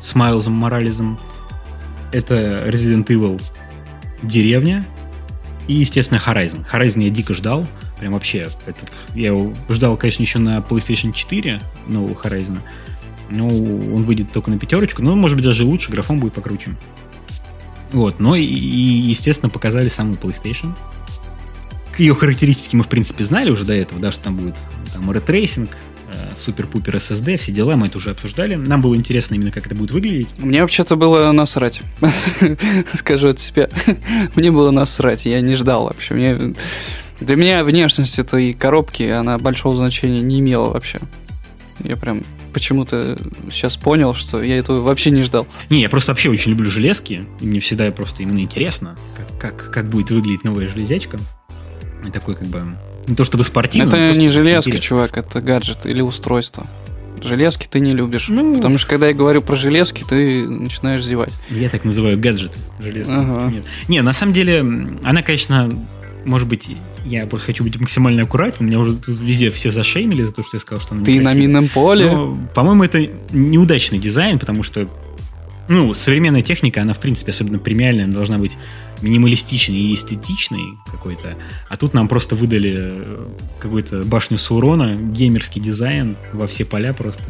с 0.00 0.14
Майлзом 0.14 0.52
Моралесом. 0.52 1.18
Это 2.12 2.64
Resident 2.66 3.06
Evil 3.06 3.40
Деревня. 4.22 4.84
И, 5.68 5.74
естественно, 5.74 6.18
Horizon. 6.18 6.66
Horizon 6.70 7.02
я 7.02 7.10
дико 7.10 7.34
ждал. 7.34 7.66
Прям 7.98 8.14
вообще. 8.14 8.48
Это, 8.66 8.80
я 9.14 9.28
его 9.28 9.52
ждал, 9.68 9.96
конечно, 9.96 10.22
еще 10.22 10.38
на 10.38 10.58
PlayStation 10.58 11.12
4 11.12 11.60
нового 11.86 12.14
Horizon. 12.14 12.58
Но 13.30 13.46
он 13.46 14.02
выйдет 14.02 14.32
только 14.32 14.50
на 14.50 14.58
пятерочку. 14.58 15.02
Но, 15.02 15.14
может 15.14 15.36
быть, 15.36 15.44
даже 15.44 15.64
лучше, 15.64 15.90
графон 15.90 16.18
будет 16.18 16.34
покруче. 16.34 16.76
Вот, 17.92 18.20
но 18.20 18.36
и, 18.36 18.44
естественно, 18.44 19.50
показали 19.50 19.88
саму 19.88 20.14
PlayStation. 20.14 20.74
Ее 21.98 22.14
характеристики 22.14 22.76
мы, 22.76 22.84
в 22.84 22.88
принципе, 22.88 23.24
знали 23.24 23.50
уже 23.50 23.64
до 23.64 23.74
этого, 23.74 24.00
да, 24.00 24.12
что 24.12 24.24
там 24.24 24.36
будет 24.36 24.54
там 24.92 25.10
ray 25.12 25.28
tracing, 25.28 25.70
супер-пупер 26.44 26.96
SSD, 26.96 27.36
все 27.36 27.52
дела, 27.52 27.76
мы 27.76 27.86
это 27.86 27.98
уже 27.98 28.10
обсуждали. 28.10 28.54
Нам 28.54 28.80
было 28.80 28.94
интересно 28.96 29.34
именно, 29.34 29.50
как 29.50 29.66
это 29.66 29.74
будет 29.74 29.90
выглядеть. 29.90 30.38
Мне 30.38 30.62
вообще-то 30.62 30.96
было 30.96 31.30
насрать. 31.32 31.82
Скажу 32.94 33.28
от 33.28 33.40
себя. 33.40 33.68
Мне 34.34 34.50
было 34.50 34.70
насрать, 34.70 35.26
я 35.26 35.40
не 35.40 35.54
ждал 35.54 35.84
вообще. 35.84 36.14
Мне... 36.14 36.54
Для 37.20 37.36
меня 37.36 37.64
внешность 37.64 38.18
этой 38.18 38.54
коробки, 38.54 39.02
она 39.02 39.36
большого 39.38 39.76
значения 39.76 40.20
не 40.22 40.40
имела 40.40 40.70
вообще. 40.70 41.00
Я 41.84 41.96
прям 41.96 42.22
почему-то 42.52 43.18
сейчас 43.50 43.76
понял, 43.76 44.14
что 44.14 44.42
я 44.42 44.58
этого 44.58 44.80
вообще 44.82 45.10
не 45.10 45.22
ждал. 45.22 45.46
Не, 45.68 45.82
я 45.82 45.88
просто 45.88 46.12
вообще 46.12 46.30
очень 46.30 46.50
люблю 46.50 46.70
железки. 46.70 47.26
И 47.40 47.46
мне 47.46 47.60
всегда 47.60 47.90
просто 47.90 48.22
именно 48.22 48.40
интересно, 48.40 48.96
как, 49.16 49.38
как, 49.38 49.70
как 49.70 49.88
будет 49.88 50.10
выглядеть 50.10 50.44
новая 50.44 50.68
железячка. 50.68 51.18
И 52.06 52.10
такой 52.10 52.34
как 52.34 52.48
бы 52.48 52.76
не 53.06 53.16
то 53.16 53.24
чтобы 53.24 53.44
спортивно. 53.44 53.88
Это 53.88 54.16
не 54.16 54.28
железка, 54.28 54.70
интересно. 54.70 54.86
чувак, 54.86 55.16
это 55.16 55.40
гаджет 55.40 55.84
или 55.84 56.00
устройство. 56.00 56.66
Железки 57.22 57.66
ты 57.68 57.80
не 57.80 57.92
любишь. 57.92 58.28
Ну, 58.28 58.56
потому 58.56 58.78
что 58.78 58.88
когда 58.88 59.08
я 59.08 59.14
говорю 59.14 59.42
про 59.42 59.56
железки, 59.56 60.04
ты 60.08 60.48
начинаешь 60.48 61.04
зевать. 61.04 61.32
Я 61.50 61.68
так 61.68 61.84
называю 61.84 62.18
гаджеты. 62.18 62.58
Железки. 62.78 63.10
Ага. 63.10 63.50
Нет. 63.50 63.64
Не, 63.88 64.00
на 64.00 64.12
самом 64.12 64.32
деле, 64.32 64.60
она, 64.60 65.22
конечно, 65.22 65.68
может 66.24 66.48
быть, 66.48 66.68
я 67.04 67.26
просто 67.26 67.46
хочу 67.46 67.64
быть 67.64 67.78
максимально 67.78 68.22
аккуратен. 68.22 68.66
Меня 68.66 68.78
уже 68.78 68.98
везде 69.06 69.50
все 69.50 69.70
зашеймили 69.70 70.22
за 70.22 70.32
то, 70.32 70.42
что 70.42 70.56
я 70.56 70.60
сказал, 70.60 70.82
что 70.82 70.94
она 70.94 71.04
Ты 71.04 71.20
на 71.20 71.34
минном 71.34 71.68
поле. 71.68 72.10
Но, 72.10 72.36
по-моему, 72.54 72.84
это 72.84 73.08
неудачный 73.32 73.98
дизайн, 73.98 74.38
потому 74.38 74.62
что 74.62 74.88
ну, 75.70 75.94
современная 75.94 76.42
техника, 76.42 76.82
она, 76.82 76.94
в 76.94 76.98
принципе, 76.98 77.30
особенно 77.30 77.60
премиальная, 77.60 78.08
должна 78.08 78.38
быть 78.38 78.56
минималистичный 79.02 79.76
и 79.76 79.94
эстетичный 79.94 80.78
какой-то, 80.90 81.38
а 81.68 81.76
тут 81.76 81.94
нам 81.94 82.08
просто 82.08 82.34
выдали 82.34 82.74
э, 82.76 83.24
какую-то 83.60 84.02
башню 84.02 84.36
Саурона, 84.36 84.96
геймерский 84.96 85.60
дизайн 85.60 86.16
во 86.32 86.48
все 86.48 86.64
поля 86.64 86.92
просто. 86.92 87.22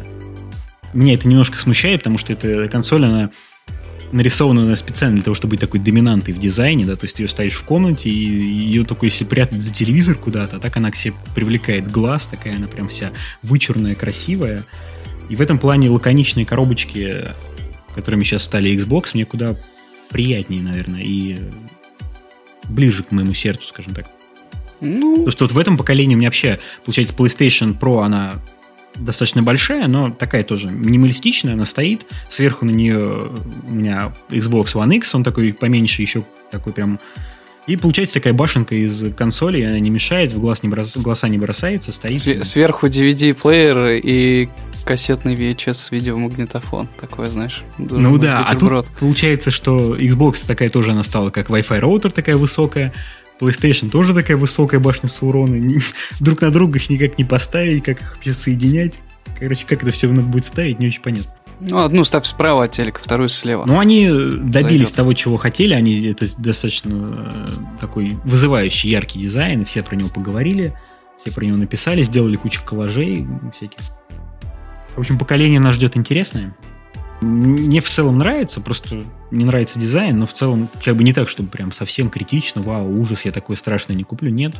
Меня 0.91 1.13
это 1.13 1.27
немножко 1.27 1.59
смущает, 1.59 1.99
потому 1.99 2.17
что 2.17 2.33
эта 2.33 2.67
консоль, 2.67 3.05
она 3.05 3.29
нарисована 4.11 4.75
специально 4.75 5.15
для 5.15 5.23
того, 5.23 5.35
чтобы 5.35 5.51
быть 5.51 5.59
такой 5.59 5.79
доминантой 5.79 6.33
в 6.33 6.39
дизайне, 6.39 6.85
да, 6.85 6.95
то 6.95 7.05
есть 7.05 7.19
ее 7.19 7.27
ставишь 7.27 7.53
в 7.53 7.63
комнате, 7.63 8.09
и 8.09 8.13
ее 8.13 8.83
только 8.83 9.05
если 9.05 9.25
прятать 9.25 9.61
за 9.61 9.73
телевизор 9.73 10.15
куда-то, 10.15 10.57
а 10.57 10.59
так 10.59 10.75
она 10.77 10.91
к 10.91 10.95
себе 10.95 11.13
привлекает 11.35 11.89
глаз, 11.89 12.27
такая 12.27 12.55
она 12.55 12.67
прям 12.67 12.89
вся 12.89 13.11
вычурная, 13.41 13.95
красивая. 13.95 14.65
И 15.29 15.35
в 15.35 15.41
этом 15.41 15.59
плане 15.59 15.89
лаконичные 15.89 16.45
коробочки, 16.45 17.29
которыми 17.95 18.23
сейчас 18.23 18.43
стали 18.43 18.75
Xbox, 18.75 19.11
мне 19.13 19.25
куда 19.25 19.55
приятнее, 20.09 20.61
наверное, 20.61 21.01
и 21.03 21.39
ближе 22.65 23.03
к 23.03 23.11
моему 23.11 23.33
сердцу, 23.33 23.67
скажем 23.69 23.93
так. 23.93 24.07
Ну... 24.81 25.11
Потому 25.11 25.31
что 25.31 25.45
вот 25.45 25.53
в 25.53 25.59
этом 25.59 25.77
поколении 25.77 26.15
у 26.15 26.17
меня 26.17 26.27
вообще, 26.27 26.59
получается, 26.83 27.15
PlayStation 27.15 27.77
Pro, 27.77 28.03
она 28.03 28.41
достаточно 29.03 29.43
большая, 29.43 29.87
но 29.87 30.11
такая 30.11 30.43
тоже 30.43 30.67
минималистичная, 30.67 31.53
она 31.53 31.65
стоит. 31.65 32.05
Сверху 32.29 32.65
на 32.65 32.71
нее 32.71 33.29
у 33.67 33.71
меня 33.71 34.13
Xbox 34.29 34.73
One 34.73 34.95
X, 34.97 35.15
он 35.15 35.23
такой 35.23 35.53
поменьше, 35.53 36.01
еще 36.01 36.23
такой 36.51 36.73
прям... 36.73 36.99
И 37.67 37.77
получается 37.77 38.15
такая 38.15 38.33
башенка 38.33 38.73
из 38.73 39.13
консоли, 39.15 39.61
она 39.61 39.79
не 39.79 39.91
мешает, 39.91 40.33
в 40.33 40.39
глаз 40.39 40.63
не 40.63 40.69
брос... 40.69 40.97
глаза 40.97 41.27
не 41.27 41.37
бросается, 41.37 41.91
стоит. 41.91 42.45
Сверху 42.45 42.87
DVD-плеер 42.87 44.01
и 44.03 44.49
кассетный 44.83 45.35
VHS 45.35 45.89
видеомагнитофон. 45.91 46.87
Такое, 46.99 47.29
знаешь. 47.29 47.63
Ну 47.77 48.17
да, 48.17 48.43
а 48.43 48.55
тут 48.55 48.87
получается, 48.99 49.51
что 49.51 49.95
Xbox 49.95 50.45
такая 50.47 50.69
тоже 50.69 50.91
она 50.91 51.03
стала, 51.03 51.29
как 51.29 51.49
Wi-Fi 51.49 51.79
роутер 51.79 52.11
такая 52.11 52.35
высокая, 52.35 52.93
PlayStation 53.41 53.89
тоже 53.89 54.13
такая 54.13 54.37
высокая 54.37 54.79
башня 54.79 55.09
Саурона. 55.09 55.57
Друг 56.19 56.41
на 56.41 56.51
друга 56.51 56.77
их 56.77 56.89
никак 56.89 57.17
не 57.17 57.25
поставить, 57.25 57.83
как 57.83 58.01
их 58.01 58.15
вообще 58.15 58.33
соединять. 58.33 58.93
Короче, 59.39 59.65
как 59.65 59.83
это 59.83 59.91
все 59.91 60.07
надо 60.07 60.27
будет 60.27 60.45
ставить, 60.45 60.79
не 60.79 60.87
очень 60.87 61.01
понятно. 61.01 61.33
Ну, 61.59 61.77
одну 61.77 62.03
ставь 62.03 62.25
справа 62.25 62.63
от 62.63 62.71
телека, 62.71 63.01
вторую 63.03 63.29
слева. 63.29 63.65
Ну, 63.67 63.79
они 63.79 64.07
добились 64.09 64.79
Зайдет. 64.79 64.95
того, 64.95 65.13
чего 65.13 65.37
хотели. 65.37 65.73
Они 65.73 66.07
это 66.07 66.25
достаточно 66.39 67.45
э, 67.47 67.47
такой 67.79 68.17
вызывающий, 68.23 68.89
яркий 68.89 69.19
дизайн. 69.19 69.63
Все 69.65 69.83
про 69.83 69.95
него 69.95 70.09
поговорили, 70.09 70.75
все 71.21 71.31
про 71.31 71.45
него 71.45 71.57
написали, 71.57 72.01
сделали 72.01 72.35
кучу 72.35 72.61
коллажей 72.65 73.27
всяких. 73.55 73.79
В 74.95 74.99
общем, 74.99 75.19
поколение 75.19 75.59
нас 75.59 75.75
ждет 75.75 75.95
интересное. 75.95 76.55
Мне 77.21 77.81
в 77.81 77.89
целом 77.89 78.17
нравится, 78.17 78.61
просто 78.61 79.03
не 79.29 79.45
нравится 79.45 79.79
дизайн, 79.79 80.17
но 80.17 80.25
в 80.25 80.33
целом 80.33 80.69
как 80.83 80.95
бы 80.95 81.03
не 81.03 81.13
так, 81.13 81.29
чтобы 81.29 81.49
прям 81.49 81.71
совсем 81.71 82.09
критично, 82.09 82.61
вау, 82.61 82.99
ужас, 82.99 83.25
я 83.25 83.31
такое 83.31 83.55
страшное 83.55 83.95
не 83.95 84.03
куплю, 84.03 84.31
нет. 84.31 84.55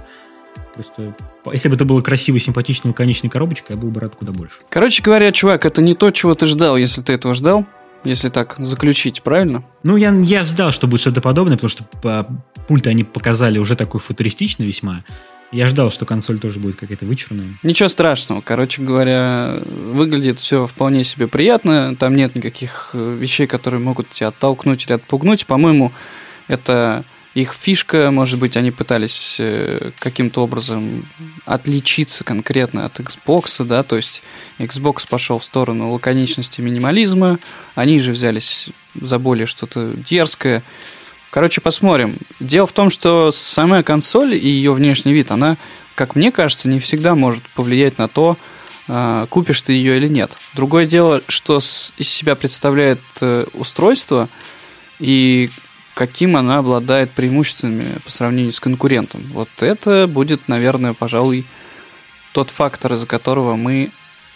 Просто, 0.75 1.15
если 1.51 1.69
бы 1.69 1.75
это 1.75 1.85
было 1.85 2.01
красивой, 2.01 2.39
симпатичной, 2.39 2.89
лаконичной 2.89 3.29
коробочкой, 3.29 3.75
я 3.75 3.81
был 3.81 3.89
бы 3.89 3.99
рад 3.99 4.15
куда 4.15 4.31
больше. 4.31 4.55
Короче 4.69 5.01
говоря, 5.01 5.31
чувак, 5.31 5.65
это 5.65 5.81
не 5.81 5.95
то, 5.95 6.11
чего 6.11 6.35
ты 6.35 6.45
ждал, 6.45 6.77
если 6.77 7.01
ты 7.01 7.13
этого 7.13 7.33
ждал, 7.33 7.65
если 8.03 8.29
так 8.29 8.55
заключить, 8.57 9.21
правильно? 9.21 9.63
Ну, 9.83 9.95
я, 9.95 10.11
я 10.11 10.43
ждал, 10.43 10.71
что 10.71 10.87
будет 10.87 11.01
что-то 11.01 11.21
подобное, 11.21 11.57
потому 11.57 11.69
что 11.69 11.83
по, 12.01 12.27
пульты 12.67 12.89
они 12.89 13.03
показали 13.03 13.59
уже 13.59 13.75
такой 13.75 13.99
футуристичный 13.99 14.67
весьма. 14.67 15.03
Я 15.51 15.67
ждал, 15.67 15.91
что 15.91 16.05
консоль 16.05 16.39
тоже 16.39 16.59
будет 16.59 16.77
какая-то 16.77 17.05
вычурная. 17.05 17.57
Ничего 17.63 17.89
страшного. 17.89 18.41
Короче 18.41 18.81
говоря, 18.81 19.61
выглядит 19.65 20.39
все 20.39 20.65
вполне 20.65 21.03
себе 21.03 21.27
приятно. 21.27 21.95
Там 21.97 22.15
нет 22.15 22.35
никаких 22.35 22.91
э, 22.93 23.17
вещей, 23.19 23.47
которые 23.47 23.81
могут 23.81 24.09
тебя 24.09 24.29
оттолкнуть 24.29 24.85
или 24.85 24.93
отпугнуть. 24.93 25.45
По-моему, 25.45 25.91
это 26.47 27.03
их 27.33 27.53
фишка. 27.53 28.11
Может 28.11 28.39
быть, 28.39 28.57
они 28.57 28.71
пытались 28.71 29.37
э, 29.39 29.91
каким-то 29.99 30.41
образом 30.41 31.07
отличиться 31.45 32.23
конкретно 32.23 32.85
от 32.85 32.99
Xbox, 32.99 33.63
да, 33.63 33.83
то 33.83 33.95
есть 33.95 34.21
Xbox 34.59 35.05
пошел 35.09 35.39
в 35.39 35.43
сторону 35.43 35.91
лаконичности 35.91 36.61
минимализма, 36.61 37.39
они 37.75 37.99
же 37.99 38.11
взялись 38.11 38.69
за 38.99 39.17
более 39.19 39.45
что-то 39.45 39.93
дерзкое. 39.93 40.63
Короче, 41.31 41.61
посмотрим. 41.61 42.17
Дело 42.41 42.67
в 42.67 42.73
том, 42.73 42.89
что 42.89 43.31
самая 43.31 43.83
консоль 43.83 44.35
и 44.35 44.47
ее 44.47 44.73
внешний 44.73 45.13
вид, 45.13 45.31
она, 45.31 45.57
как 45.95 46.15
мне 46.15 46.29
кажется, 46.29 46.67
не 46.67 46.81
всегда 46.81 47.15
может 47.15 47.41
повлиять 47.55 47.97
на 47.97 48.09
то, 48.09 48.37
а, 48.89 49.27
купишь 49.27 49.61
ты 49.61 49.71
ее 49.71 49.95
или 49.95 50.09
нет. 50.09 50.37
Другое 50.53 50.85
дело, 50.85 51.21
что 51.29 51.59
из 51.59 52.09
себя 52.09 52.35
представляет 52.35 52.99
э, 53.21 53.45
устройство 53.53 54.27
и 54.99 55.49
каким 55.93 56.35
она 56.35 56.57
обладает 56.57 57.11
преимуществами 57.11 57.99
по 58.03 58.11
сравнению 58.11 58.51
с 58.51 58.59
конкурентом. 58.59 59.23
Вот 59.31 59.49
это 59.59 60.07
будет, 60.07 60.49
наверное, 60.49 60.93
пожалуй, 60.93 61.45
тот 62.33 62.49
фактор, 62.49 62.93
из-за 62.93 63.07
которого 63.07 63.55
мы 63.55 63.91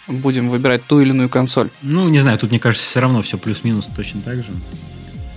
будем 0.06 0.48
выбирать 0.48 0.86
ту 0.86 1.00
или 1.00 1.10
иную 1.10 1.28
консоль. 1.28 1.68
Ну, 1.82 2.08
не 2.08 2.20
знаю, 2.20 2.38
тут, 2.38 2.50
мне 2.50 2.60
кажется, 2.60 2.86
все 2.86 3.00
равно 3.00 3.20
все 3.20 3.36
плюс-минус 3.36 3.86
точно 3.94 4.22
так 4.22 4.36
же. 4.36 4.46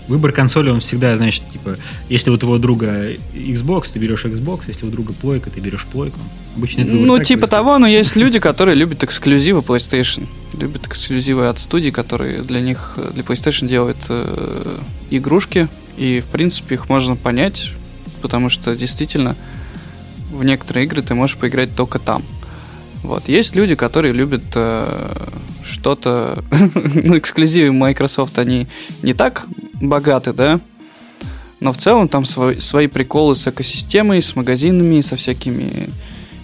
Выбор 0.09 0.31
консоли, 0.31 0.71
он 0.71 0.79
всегда, 0.79 1.15
значит, 1.15 1.43
типа, 1.51 1.77
если 2.09 2.31
у 2.31 2.37
твоего 2.37 2.57
друга 2.57 3.13
Xbox, 3.33 3.91
ты 3.93 3.99
берешь 3.99 4.25
Xbox, 4.25 4.61
если 4.67 4.87
у 4.87 4.89
друга 4.89 5.13
плойка, 5.13 5.51
ты 5.51 5.59
берешь 5.61 5.85
плойку. 5.85 6.19
Обычно 6.57 6.81
это 6.81 6.93
Ну, 6.93 7.19
типа 7.19 7.41
происходит. 7.41 7.49
того, 7.51 7.77
но 7.77 7.87
есть 7.87 8.15
люди, 8.15 8.39
которые 8.39 8.75
любят 8.75 9.03
эксклюзивы 9.03 9.61
PlayStation. 9.61 10.27
Любят 10.59 10.87
эксклюзивы 10.87 11.47
от 11.47 11.59
студий, 11.59 11.91
которые 11.91 12.41
для 12.41 12.59
них, 12.59 12.97
для 13.13 13.21
PlayStation 13.23 13.67
делают 13.67 13.97
э, 14.09 14.79
игрушки. 15.11 15.67
И, 15.95 16.21
в 16.21 16.31
принципе, 16.31 16.75
их 16.75 16.89
можно 16.89 17.15
понять, 17.15 17.71
потому 18.23 18.49
что 18.49 18.75
действительно 18.75 19.35
в 20.31 20.43
некоторые 20.43 20.85
игры 20.85 21.03
ты 21.03 21.13
можешь 21.13 21.37
поиграть 21.37 21.75
только 21.75 21.99
там. 21.99 22.23
Вот. 23.03 23.27
Есть 23.29 23.55
люди, 23.55 23.75
которые 23.75 24.13
любят 24.13 24.43
э, 24.55 25.27
что-то... 25.63 26.43
ну, 26.51 27.17
эксклюзивы 27.17 27.71
Microsoft, 27.71 28.37
они 28.39 28.67
не 29.03 29.13
так 29.13 29.45
богаты, 29.81 30.33
да? 30.33 30.59
Но 31.59 31.73
в 31.73 31.77
целом 31.77 32.07
там 32.07 32.25
свой, 32.25 32.61
свои 32.61 32.87
приколы 32.87 33.35
с 33.35 33.47
экосистемой, 33.47 34.21
с 34.21 34.35
магазинами, 34.35 35.01
со 35.01 35.15
всякими 35.15 35.89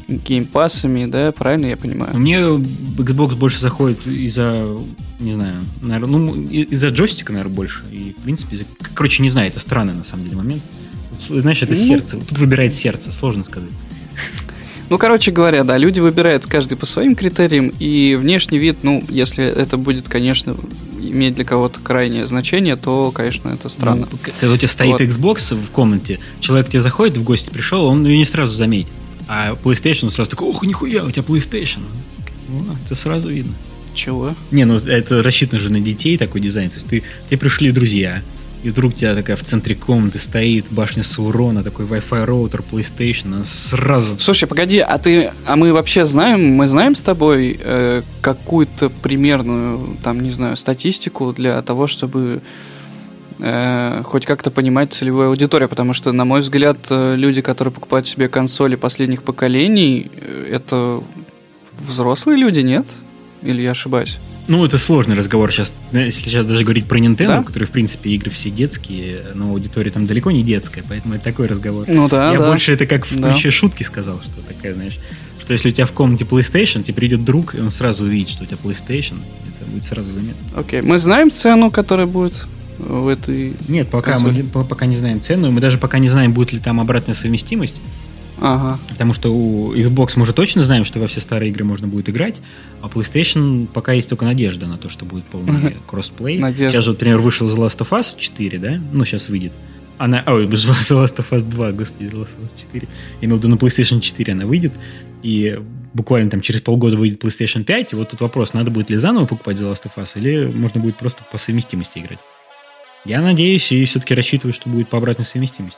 геймпасами, 0.07 1.05
да, 1.05 1.31
правильно 1.31 1.67
я 1.67 1.77
понимаю? 1.77 2.15
Мне 2.17 2.35
Xbox 2.35 3.35
больше 3.35 3.59
заходит 3.59 4.05
из-за, 4.05 4.67
не 5.19 5.33
знаю, 5.33 5.65
наверное, 5.81 6.19
ну, 6.19 6.35
из-за 6.35 6.89
джойстика, 6.89 7.31
наверное, 7.31 7.55
больше. 7.55 7.83
И, 7.91 8.13
в 8.17 8.23
принципе, 8.23 8.65
короче, 8.93 9.23
не 9.23 9.29
знаю, 9.29 9.47
это 9.47 9.59
странный, 9.59 9.93
на 9.93 10.03
самом 10.03 10.25
деле, 10.25 10.37
момент. 10.37 10.63
Знаешь, 11.27 11.63
это 11.63 11.73
ну, 11.73 11.79
сердце. 11.79 12.17
Тут 12.17 12.37
выбирает 12.37 12.75
сердце, 12.75 13.11
сложно 13.11 13.43
сказать. 13.43 13.69
Ну, 14.89 14.97
короче 14.97 15.31
говоря, 15.31 15.63
да, 15.63 15.77
люди 15.77 15.99
выбирают 15.99 16.45
каждый 16.45 16.77
по 16.77 16.85
своим 16.85 17.15
критериям, 17.15 17.73
и 17.79 18.15
внешний 18.19 18.57
вид, 18.57 18.77
ну, 18.83 19.03
если 19.09 19.43
это 19.43 19.77
будет, 19.77 20.07
конечно, 20.07 20.55
иметь 21.01 21.35
для 21.35 21.45
кого-то 21.45 21.79
крайнее 21.79 22.27
значение, 22.27 22.75
то, 22.75 23.11
конечно, 23.11 23.49
это 23.49 23.69
странно. 23.69 24.07
Ну, 24.11 24.17
когда 24.39 24.53
у 24.53 24.57
тебя 24.57 24.67
стоит 24.67 24.93
вот. 24.93 25.01
Xbox 25.01 25.55
в 25.55 25.71
комнате, 25.71 26.19
человек 26.39 26.67
к 26.67 26.69
тебе 26.69 26.81
заходит 26.81 27.17
в 27.17 27.23
гости, 27.23 27.49
пришел, 27.49 27.85
он 27.85 28.05
ее 28.05 28.17
не 28.17 28.25
сразу 28.25 28.53
заметит. 28.53 28.91
А 29.27 29.53
PlayStation 29.53 30.11
сразу 30.11 30.29
такой, 30.29 30.49
ох, 30.49 30.63
нихуя, 30.63 31.03
у 31.03 31.11
тебя 31.11 31.23
PlayStation. 31.23 31.79
Ну, 32.49 32.63
это 32.85 32.95
сразу 32.95 33.29
видно. 33.29 33.53
Чего? 33.95 34.35
Не, 34.51 34.65
ну 34.65 34.75
это 34.75 35.23
рассчитано 35.23 35.59
же 35.59 35.69
на 35.69 35.79
детей 35.79 36.17
такой 36.17 36.41
дизайн. 36.41 36.69
То 36.69 36.75
есть 36.75 36.87
ты, 36.87 37.03
ты 37.29 37.37
пришли 37.37 37.71
друзья, 37.71 38.21
и 38.65 38.71
вдруг 38.71 38.93
у 38.93 38.95
тебя 38.95 39.13
такая 39.13 39.35
в 39.35 39.43
центре 39.43 39.75
комнаты 39.75 40.17
стоит 40.17 40.65
башня 40.71 41.03
Саурона, 41.03 41.61
такой 41.63 41.85
Wi-Fi 41.85 42.25
роутер, 42.25 42.63
PlayStation, 42.71 43.27
она 43.27 43.43
сразу... 43.43 44.17
Слушай, 44.17 44.47
погоди, 44.47 44.79
а 44.79 44.97
ты, 44.97 45.31
а 45.45 45.55
мы 45.55 45.71
вообще 45.71 46.03
знаем, 46.05 46.55
мы 46.55 46.67
знаем 46.67 46.95
с 46.95 47.01
тобой 47.01 47.59
э, 47.61 48.01
какую-то 48.21 48.89
примерную, 48.89 49.95
там, 50.01 50.19
не 50.19 50.31
знаю, 50.31 50.57
статистику 50.57 51.31
для 51.31 51.61
того, 51.61 51.85
чтобы 51.85 52.41
э, 53.37 54.01
хоть 54.03 54.25
как-то 54.25 54.49
понимать 54.49 54.93
целевую 54.93 55.27
аудиторию, 55.27 55.69
потому 55.69 55.93
что, 55.93 56.11
на 56.11 56.25
мой 56.25 56.41
взгляд, 56.41 56.77
э, 56.89 57.15
люди, 57.15 57.41
которые 57.41 57.71
покупают 57.71 58.07
себе 58.07 58.29
консоли 58.29 58.75
последних 58.75 59.21
поколений, 59.21 60.09
э, 60.11 60.49
это 60.51 61.03
взрослые 61.77 62.39
люди, 62.39 62.61
нет? 62.61 62.87
Или 63.43 63.61
я 63.61 63.71
ошибаюсь? 63.71 64.17
Ну, 64.47 64.63
это 64.63 64.77
сложный 64.77 65.15
разговор 65.15 65.51
сейчас. 65.51 65.71
Если 65.91 66.21
сейчас 66.21 66.45
даже 66.45 66.63
говорить 66.63 66.85
про 66.85 66.99
Nintendo, 66.99 67.27
Да? 67.27 67.43
который, 67.43 67.63
в 67.63 67.71
принципе, 67.71 68.11
игры 68.11 68.29
все 68.29 68.49
детские, 68.51 69.21
но 69.33 69.49
аудитория 69.49 69.89
там 69.91 70.05
далеко 70.05 70.29
не 70.31 70.43
детская, 70.43 70.83
поэтому 70.87 71.15
это 71.15 71.23
такой 71.23 71.47
разговор. 71.47 71.85
Ну 71.87 72.07
да, 72.07 72.31
Я 72.31 72.39
да. 72.39 72.47
больше 72.49 72.71
это 72.73 72.85
как 72.85 73.07
в 73.09 73.19
Да. 73.19 73.31
ключе 73.33 73.49
шутки 73.51 73.81
сказал, 73.83 74.21
что 74.21 74.41
такая, 74.47 74.75
знаешь, 74.75 74.99
что 75.39 75.53
если 75.53 75.69
у 75.69 75.71
тебя 75.71 75.85
в 75.87 75.91
комнате 75.93 76.25
PlayStation, 76.25 76.83
тебе 76.83 76.93
придет 76.93 77.23
друг, 77.25 77.55
и 77.55 77.59
он 77.59 77.71
сразу 77.71 78.03
увидит, 78.03 78.29
что 78.29 78.43
у 78.43 78.45
тебя 78.45 78.57
PlayStation, 78.63 79.15
это 79.57 79.69
будет 79.71 79.83
сразу 79.85 80.11
заметно. 80.11 80.59
Окей, 80.59 80.81
мы 80.81 80.99
знаем 80.99 81.31
цену, 81.31 81.71
которая 81.71 82.05
будет 82.05 82.45
в 82.77 83.07
этой... 83.07 83.53
Нет, 83.67 83.87
пока 83.87 84.11
Консоль. 84.11 84.43
мы 84.53 84.63
пока 84.63 84.85
не 84.85 84.97
знаем 84.97 85.21
цену, 85.21 85.49
мы 85.51 85.59
даже 85.61 85.77
пока 85.79 85.97
не 85.97 86.09
знаем, 86.09 86.33
будет 86.33 86.53
ли 86.53 86.59
там 86.59 86.79
обратная 86.79 87.15
совместимость, 87.15 87.75
Ага. 88.41 88.79
потому 88.89 89.13
что 89.13 89.33
у 89.33 89.73
Xbox 89.73 90.13
мы 90.15 90.23
уже 90.23 90.33
точно 90.33 90.63
знаем, 90.63 90.85
что 90.85 90.99
во 90.99 91.07
все 91.07 91.21
старые 91.21 91.51
игры 91.51 91.63
можно 91.63 91.87
будет 91.87 92.09
играть, 92.09 92.41
а 92.81 92.87
PlayStation 92.87 93.67
пока 93.67 93.93
есть 93.93 94.09
только 94.09 94.25
надежда 94.25 94.67
на 94.67 94.77
то, 94.77 94.89
что 94.89 95.05
будет 95.05 95.25
полный 95.25 95.77
кроссплей. 95.87 96.37
Надежда. 96.39 96.71
Сейчас 96.71 96.83
же, 96.85 96.91
например, 96.91 97.19
вышел 97.19 97.47
The 97.47 97.57
Last 97.57 97.79
of 97.79 97.89
Us 97.97 98.17
4, 98.17 98.59
да? 98.59 98.81
Ну, 98.91 99.05
сейчас 99.05 99.29
выйдет. 99.29 99.53
Она, 99.97 100.23
ой, 100.27 100.45
The 100.47 100.53
Last 100.53 101.17
of 101.17 101.29
Us 101.31 101.43
2, 101.43 101.71
господи, 101.71 102.09
The 102.09 102.17
Last 102.17 102.37
of 102.39 102.43
Us 102.43 102.51
4. 102.73 102.87
Я 103.21 103.25
имел 103.25 103.37
в 103.37 103.39
виду, 103.39 103.49
на 103.49 103.55
PlayStation 103.55 104.01
4 104.01 104.33
она 104.33 104.45
выйдет, 104.45 104.73
и 105.23 105.59
буквально 105.93 106.29
там 106.29 106.41
через 106.41 106.61
полгода 106.61 106.97
выйдет 106.97 107.23
PlayStation 107.23 107.63
5, 107.63 107.93
и 107.93 107.95
вот 107.95 108.09
тут 108.09 108.21
вопрос, 108.21 108.53
надо 108.53 108.69
будет 108.69 108.89
ли 108.89 108.97
заново 108.97 109.25
покупать 109.25 109.57
The 109.57 109.71
Last 109.71 109.83
of 109.85 109.91
Us, 109.95 110.09
или 110.15 110.45
можно 110.45 110.81
будет 110.81 110.97
просто 110.97 111.23
по 111.31 111.37
совместимости 111.37 111.99
играть. 111.99 112.19
Я 113.05 113.21
надеюсь 113.21 113.71
и 113.71 113.85
все-таки 113.85 114.13
рассчитываю, 114.13 114.53
что 114.53 114.69
будет 114.69 114.89
по 114.89 114.97
обратной 114.97 115.25
совместимости. 115.25 115.77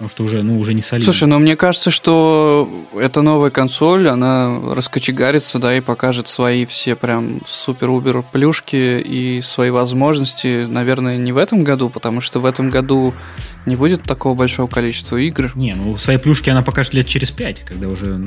Потому 0.00 0.12
что 0.12 0.24
уже, 0.24 0.42
ну, 0.42 0.58
уже 0.58 0.72
не 0.72 0.80
солидно. 0.80 1.12
Слушай, 1.12 1.28
ну 1.28 1.38
мне 1.38 1.56
кажется, 1.56 1.90
что 1.90 2.86
эта 2.98 3.20
новая 3.20 3.50
консоль, 3.50 4.08
она 4.08 4.74
раскочегарится, 4.74 5.58
да, 5.58 5.76
и 5.76 5.82
покажет 5.82 6.26
свои 6.26 6.64
все 6.64 6.96
прям 6.96 7.42
супер-убер 7.46 8.24
плюшки 8.32 8.98
и 8.98 9.42
свои 9.42 9.68
возможности, 9.68 10.64
наверное, 10.64 11.18
не 11.18 11.32
в 11.32 11.36
этом 11.36 11.64
году, 11.64 11.90
потому 11.90 12.22
что 12.22 12.40
в 12.40 12.46
этом 12.46 12.70
году 12.70 13.12
не 13.66 13.76
будет 13.76 14.02
такого 14.04 14.34
большого 14.34 14.68
количества 14.68 15.18
игр. 15.18 15.52
Не, 15.54 15.74
ну 15.74 15.98
свои 15.98 16.16
плюшки 16.16 16.48
она 16.48 16.62
покажет 16.62 16.94
лет 16.94 17.06
через 17.06 17.30
пять, 17.30 17.60
когда 17.60 17.86
уже 17.86 18.18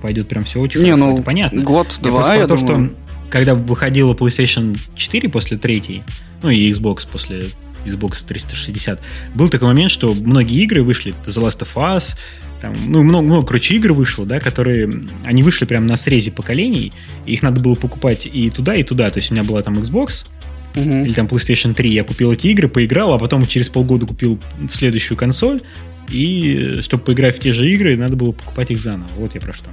пойдет 0.00 0.28
прям 0.28 0.44
все 0.44 0.60
очень 0.60 0.82
не, 0.82 0.92
хорошо, 0.92 1.04
ну, 1.04 1.14
это 1.14 1.22
понятно. 1.24 1.58
Я 1.58 1.64
год-два, 1.64 2.34
я 2.36 2.46
про 2.46 2.56
то, 2.56 2.64
думаю. 2.64 2.90
что 2.90 2.96
когда 3.28 3.56
выходила 3.56 4.14
PlayStation 4.14 4.78
4 4.94 5.28
после 5.30 5.58
третьей, 5.58 6.04
ну 6.44 6.48
и 6.48 6.70
Xbox 6.70 7.08
после 7.10 7.50
Xbox 7.84 8.24
360, 8.26 9.00
был 9.34 9.48
такой 9.48 9.68
момент, 9.68 9.90
что 9.90 10.14
многие 10.14 10.62
игры 10.62 10.82
вышли, 10.82 11.14
The 11.26 11.42
Last 11.42 11.60
of 11.60 11.74
Us, 11.74 12.16
там, 12.60 12.74
ну, 12.90 13.02
много, 13.02 13.24
много, 13.24 13.46
короче, 13.46 13.74
игр 13.76 13.92
вышло, 13.92 14.26
да, 14.26 14.38
которые, 14.38 15.02
они 15.24 15.42
вышли 15.42 15.64
прям 15.64 15.86
на 15.86 15.96
срезе 15.96 16.30
поколений, 16.30 16.92
и 17.24 17.32
их 17.32 17.42
надо 17.42 17.60
было 17.60 17.74
покупать 17.74 18.26
и 18.26 18.50
туда, 18.50 18.74
и 18.74 18.82
туда. 18.82 19.10
То 19.10 19.18
есть 19.18 19.30
у 19.30 19.34
меня 19.34 19.44
была 19.44 19.62
там 19.62 19.78
Xbox, 19.78 20.26
Мгм. 20.74 21.04
или 21.04 21.12
там 21.14 21.26
PlayStation 21.26 21.74
3, 21.74 21.90
я 21.90 22.04
купил 22.04 22.32
эти 22.32 22.48
игры, 22.48 22.68
поиграл, 22.68 23.14
а 23.14 23.18
потом 23.18 23.46
через 23.46 23.68
полгода 23.70 24.06
купил 24.06 24.38
следующую 24.68 25.16
консоль, 25.16 25.62
и 26.10 26.80
чтобы 26.82 27.02
поиграть 27.04 27.36
в 27.36 27.40
те 27.40 27.52
же 27.52 27.68
игры, 27.70 27.96
надо 27.96 28.16
было 28.16 28.32
покупать 28.32 28.70
их 28.70 28.80
заново. 28.80 29.08
Вот 29.16 29.34
я 29.34 29.40
про 29.40 29.52
что. 29.52 29.70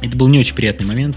Это 0.00 0.16
был 0.16 0.28
не 0.28 0.38
очень 0.38 0.54
приятный 0.54 0.86
момент. 0.86 1.16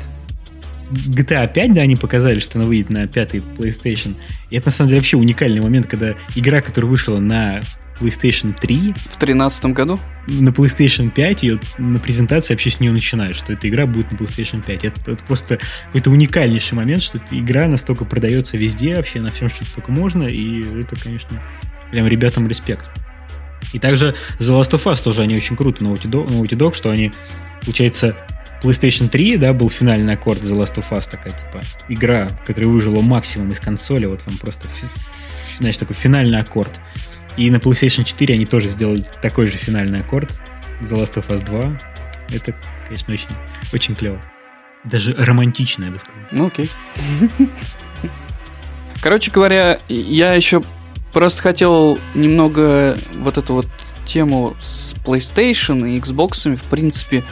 GTA 0.91 1.51
5, 1.51 1.73
да, 1.73 1.81
они 1.81 1.95
показали, 1.95 2.39
что 2.39 2.59
она 2.59 2.67
выйдет 2.67 2.89
на 2.89 3.07
пятый 3.07 3.41
PlayStation. 3.57 4.15
И 4.49 4.57
это 4.57 4.67
на 4.67 4.71
самом 4.71 4.89
деле 4.89 4.99
вообще 4.99 5.17
уникальный 5.17 5.61
момент, 5.61 5.87
когда 5.87 6.15
игра, 6.35 6.61
которая 6.61 6.89
вышла 6.89 7.19
на 7.19 7.61
PlayStation 7.99 8.53
3, 8.59 8.95
В 9.09 9.17
тринадцатом 9.17 9.73
году? 9.73 9.99
на 10.27 10.49
PlayStation 10.49 11.09
5, 11.09 11.43
ее 11.43 11.59
на 11.77 11.99
презентации 11.99 12.53
вообще 12.53 12.69
с 12.69 12.79
нее 12.79 12.91
начинают, 12.91 13.37
что 13.37 13.53
эта 13.53 13.67
игра 13.67 13.85
будет 13.85 14.11
на 14.11 14.15
PlayStation 14.15 14.63
5. 14.63 14.83
Это, 14.85 15.11
это 15.11 15.23
просто 15.23 15.59
какой-то 15.87 16.11
уникальнейший 16.11 16.75
момент, 16.75 17.03
что 17.03 17.17
эта 17.17 17.39
игра 17.39 17.67
настолько 17.67 18.05
продается 18.05 18.57
везде, 18.57 18.95
вообще 18.95 19.19
на 19.19 19.31
всем, 19.31 19.49
что 19.49 19.65
только 19.73 19.91
можно, 19.91 20.23
и 20.23 20.81
это, 20.81 20.95
конечно, 20.95 21.41
прям 21.91 22.07
ребятам 22.07 22.47
респект. 22.47 22.89
И 23.73 23.79
также 23.79 24.15
The 24.39 24.59
Last 24.59 24.71
of 24.71 24.83
Us 24.91 25.03
тоже 25.03 25.21
они 25.21 25.35
очень 25.35 25.55
круто, 25.55 25.83
Naughty 25.83 26.09
Dog, 26.09 26.29
Naughty 26.29 26.57
Dog, 26.57 26.75
что 26.75 26.89
они, 26.89 27.11
получается, 27.61 28.15
PlayStation 28.61 29.09
3, 29.09 29.37
да, 29.37 29.53
был 29.53 29.69
финальный 29.69 30.13
аккорд 30.13 30.41
The 30.41 30.55
Last 30.55 30.75
of 30.75 30.89
Us, 30.91 31.09
такая, 31.09 31.33
типа, 31.33 31.63
игра, 31.89 32.29
которая 32.45 32.69
выжила 32.69 33.01
максимум 33.01 33.51
из 33.51 33.59
консоли, 33.59 34.05
вот 34.05 34.21
вам 34.25 34.37
просто, 34.37 34.67
знаешь, 35.57 35.77
такой 35.77 35.95
финальный 35.95 36.39
аккорд. 36.39 36.71
И 37.37 37.49
на 37.49 37.57
PlayStation 37.57 38.03
4 38.03 38.35
они 38.35 38.45
тоже 38.45 38.67
сделали 38.67 39.05
такой 39.21 39.47
же 39.47 39.57
финальный 39.57 40.01
аккорд. 40.01 40.31
The 40.81 41.01
Last 41.01 41.15
of 41.15 41.27
Us 41.29 41.45
2. 41.45 41.79
Это, 42.29 42.55
конечно, 42.87 43.13
очень, 43.13 43.27
очень 43.73 43.95
клево. 43.95 44.21
Даже 44.83 45.13
романтично, 45.13 45.85
я 45.85 45.91
бы 45.91 45.99
сказал. 45.99 46.21
Ну 46.31 46.47
окей. 46.47 46.69
Короче 49.01 49.31
говоря, 49.31 49.79
я 49.87 50.33
еще 50.33 50.63
просто 51.13 51.41
хотел 51.41 51.99
немного 52.13 52.97
вот 53.15 53.37
эту 53.37 53.53
вот 53.53 53.67
тему 54.05 54.55
с 54.59 54.93
PlayStation 55.05 55.89
и 55.89 55.99
Xbox, 55.99 56.55
в 56.55 56.63
принципе, 56.63 57.23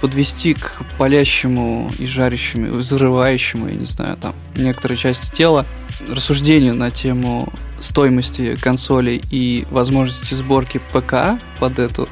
подвести 0.00 0.54
к 0.54 0.82
палящему 0.96 1.92
и 1.98 2.06
жарящему, 2.06 2.74
взрывающему, 2.74 3.68
я 3.68 3.74
не 3.74 3.86
знаю, 3.86 4.16
там, 4.16 4.34
некоторые 4.54 4.96
части 4.96 5.34
тела, 5.34 5.66
рассуждению 6.08 6.74
на 6.74 6.90
тему 6.90 7.52
стоимости 7.80 8.56
консолей 8.56 9.22
и 9.30 9.66
возможности 9.70 10.34
сборки 10.34 10.80
ПК 10.92 11.40
под 11.58 11.78
эту, 11.78 12.08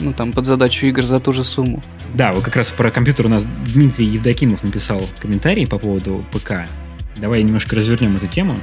ну, 0.00 0.12
там, 0.12 0.32
под 0.32 0.46
задачу 0.46 0.86
игр 0.86 1.02
за 1.02 1.20
ту 1.20 1.32
же 1.32 1.44
сумму. 1.44 1.82
Да, 2.14 2.32
вот 2.32 2.44
как 2.44 2.56
раз 2.56 2.70
про 2.70 2.90
компьютер 2.90 3.26
у 3.26 3.28
нас 3.28 3.46
Дмитрий 3.66 4.06
Евдокимов 4.06 4.62
написал 4.62 5.02
комментарий 5.20 5.66
по 5.66 5.78
поводу 5.78 6.24
ПК. 6.32 6.68
Давай 7.16 7.42
немножко 7.42 7.76
развернем 7.76 8.16
эту 8.16 8.28
тему. 8.28 8.60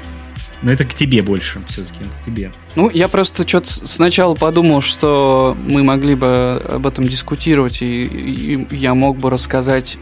Но 0.62 0.72
это 0.72 0.86
к 0.86 0.93
тебе 0.93 1.22
больше, 1.22 1.62
все-таки, 1.68 1.99
к 2.22 2.26
тебе. 2.26 2.51
Ну, 2.76 2.89
я 2.89 3.08
просто 3.08 3.47
что-то 3.47 3.68
сначала 3.68 4.36
подумал, 4.36 4.82
что 4.82 5.56
мы 5.68 5.84
могли 5.84 6.16
бы 6.16 6.62
об 6.68 6.88
этом 6.88 7.08
дискутировать, 7.08 7.82
и, 7.82 8.03
и 8.03 8.76
я 8.76 8.93
мог 8.95 9.18
бы 9.18 9.30
рассказать 9.30 9.97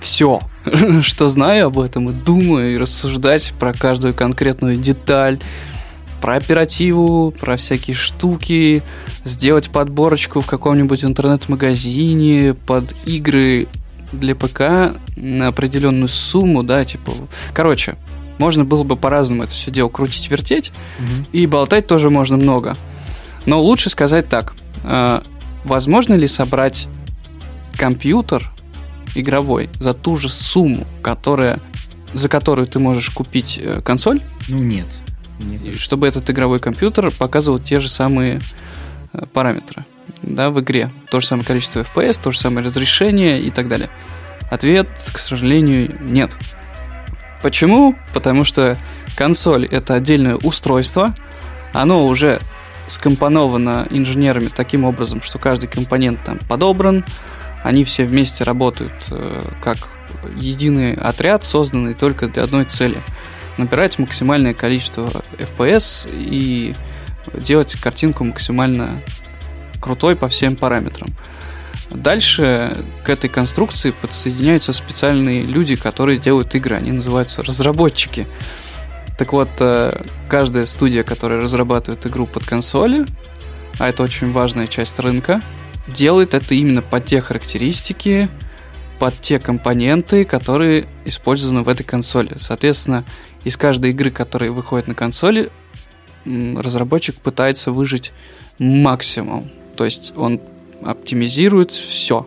все, 0.00 0.40
что 1.02 1.28
знаю 1.28 1.66
об 1.66 1.78
этом, 1.78 2.10
и 2.10 2.14
думаю, 2.14 2.74
и 2.74 2.78
рассуждать 2.78 3.52
про 3.58 3.72
каждую 3.72 4.14
конкретную 4.14 4.76
деталь, 4.76 5.38
про 6.20 6.36
оперативу, 6.36 7.30
про 7.32 7.56
всякие 7.56 7.94
штуки, 7.94 8.82
сделать 9.24 9.70
подборочку 9.70 10.40
в 10.40 10.46
каком-нибудь 10.46 11.04
интернет-магазине 11.04 12.54
под 12.54 12.94
игры 13.04 13.68
для 14.12 14.34
ПК 14.34 14.96
на 15.16 15.48
определенную 15.48 16.08
сумму, 16.08 16.62
да, 16.62 16.84
типа... 16.84 17.12
Короче, 17.52 17.96
можно 18.38 18.64
было 18.64 18.82
бы 18.82 18.96
по-разному 18.96 19.44
это 19.44 19.52
все 19.52 19.70
дело 19.70 19.88
крутить, 19.88 20.30
вертеть, 20.30 20.72
и 21.32 21.46
болтать 21.46 21.86
тоже 21.86 22.10
можно 22.10 22.36
много. 22.36 22.76
Но 23.46 23.62
лучше 23.62 23.90
сказать 23.90 24.28
так. 24.28 24.54
э, 24.82 25.20
возможно 25.64 26.14
ли 26.14 26.26
собрать 26.28 26.88
компьютер 27.76 28.50
игровой 29.14 29.70
за 29.78 29.94
ту 29.94 30.16
же 30.16 30.28
сумму, 30.28 30.86
которая, 31.02 31.60
за 32.14 32.28
которую 32.28 32.66
ты 32.66 32.78
можешь 32.78 33.10
купить 33.10 33.58
э, 33.62 33.80
консоль, 33.82 34.22
Ну, 34.48 34.58
нет. 34.58 34.86
Нет. 35.38 35.78
чтобы 35.78 36.08
этот 36.08 36.28
игровой 36.30 36.60
компьютер 36.60 37.10
показывал 37.10 37.58
те 37.58 37.78
же 37.78 37.88
самые 37.88 38.40
э, 39.12 39.26
параметры 39.32 39.84
да, 40.22 40.50
в 40.50 40.60
игре. 40.60 40.90
То 41.10 41.20
же 41.20 41.26
самое 41.26 41.46
количество 41.46 41.80
FPS, 41.80 42.20
то 42.22 42.30
же 42.30 42.38
самое 42.38 42.66
разрешение 42.66 43.40
и 43.40 43.50
так 43.50 43.68
далее. 43.68 43.90
Ответ, 44.50 44.88
к 45.12 45.18
сожалению, 45.18 45.96
нет. 46.00 46.36
Почему? 47.46 47.94
Потому 48.12 48.42
что 48.42 48.76
консоль 49.16 49.66
это 49.66 49.94
отдельное 49.94 50.34
устройство, 50.34 51.14
оно 51.72 52.04
уже 52.08 52.40
скомпоновано 52.88 53.86
инженерами 53.90 54.48
таким 54.48 54.82
образом, 54.82 55.22
что 55.22 55.38
каждый 55.38 55.68
компонент 55.68 56.24
там 56.24 56.40
подобран, 56.48 57.04
они 57.62 57.84
все 57.84 58.04
вместе 58.04 58.42
работают 58.42 58.92
э, 59.12 59.44
как 59.62 59.78
единый 60.34 60.94
отряд, 60.94 61.44
созданный 61.44 61.94
только 61.94 62.26
для 62.26 62.42
одной 62.42 62.64
цели. 62.64 63.00
Набирать 63.58 64.00
максимальное 64.00 64.52
количество 64.52 65.22
FPS 65.38 66.10
и 66.12 66.74
делать 67.32 67.76
картинку 67.80 68.24
максимально 68.24 69.00
крутой 69.80 70.16
по 70.16 70.26
всем 70.26 70.56
параметрам. 70.56 71.10
Дальше 71.90 72.84
к 73.04 73.08
этой 73.08 73.30
конструкции 73.30 73.92
подсоединяются 73.92 74.72
специальные 74.72 75.42
люди, 75.42 75.76
которые 75.76 76.18
делают 76.18 76.54
игры. 76.54 76.76
Они 76.76 76.92
называются 76.92 77.42
разработчики. 77.42 78.26
Так 79.16 79.32
вот, 79.32 79.48
э, 79.60 80.04
каждая 80.28 80.66
студия, 80.66 81.02
которая 81.04 81.40
разрабатывает 81.40 82.06
игру 82.06 82.26
под 82.26 82.44
консоли, 82.44 83.06
а 83.78 83.88
это 83.88 84.02
очень 84.02 84.32
важная 84.32 84.66
часть 84.66 84.98
рынка, 84.98 85.40
делает 85.86 86.34
это 86.34 86.54
именно 86.54 86.82
под 86.82 87.06
те 87.06 87.20
характеристики, 87.20 88.28
под 88.98 89.20
те 89.20 89.38
компоненты, 89.38 90.24
которые 90.24 90.86
использованы 91.04 91.62
в 91.62 91.68
этой 91.68 91.84
консоли. 91.84 92.36
Соответственно, 92.38 93.04
из 93.44 93.56
каждой 93.56 93.90
игры, 93.90 94.10
которая 94.10 94.50
выходит 94.50 94.88
на 94.88 94.94
консоли, 94.94 95.50
разработчик 96.24 97.16
пытается 97.16 97.70
выжить 97.70 98.12
максимум. 98.58 99.50
То 99.76 99.84
есть 99.84 100.12
он 100.16 100.40
оптимизирует 100.84 101.70
все. 101.70 102.26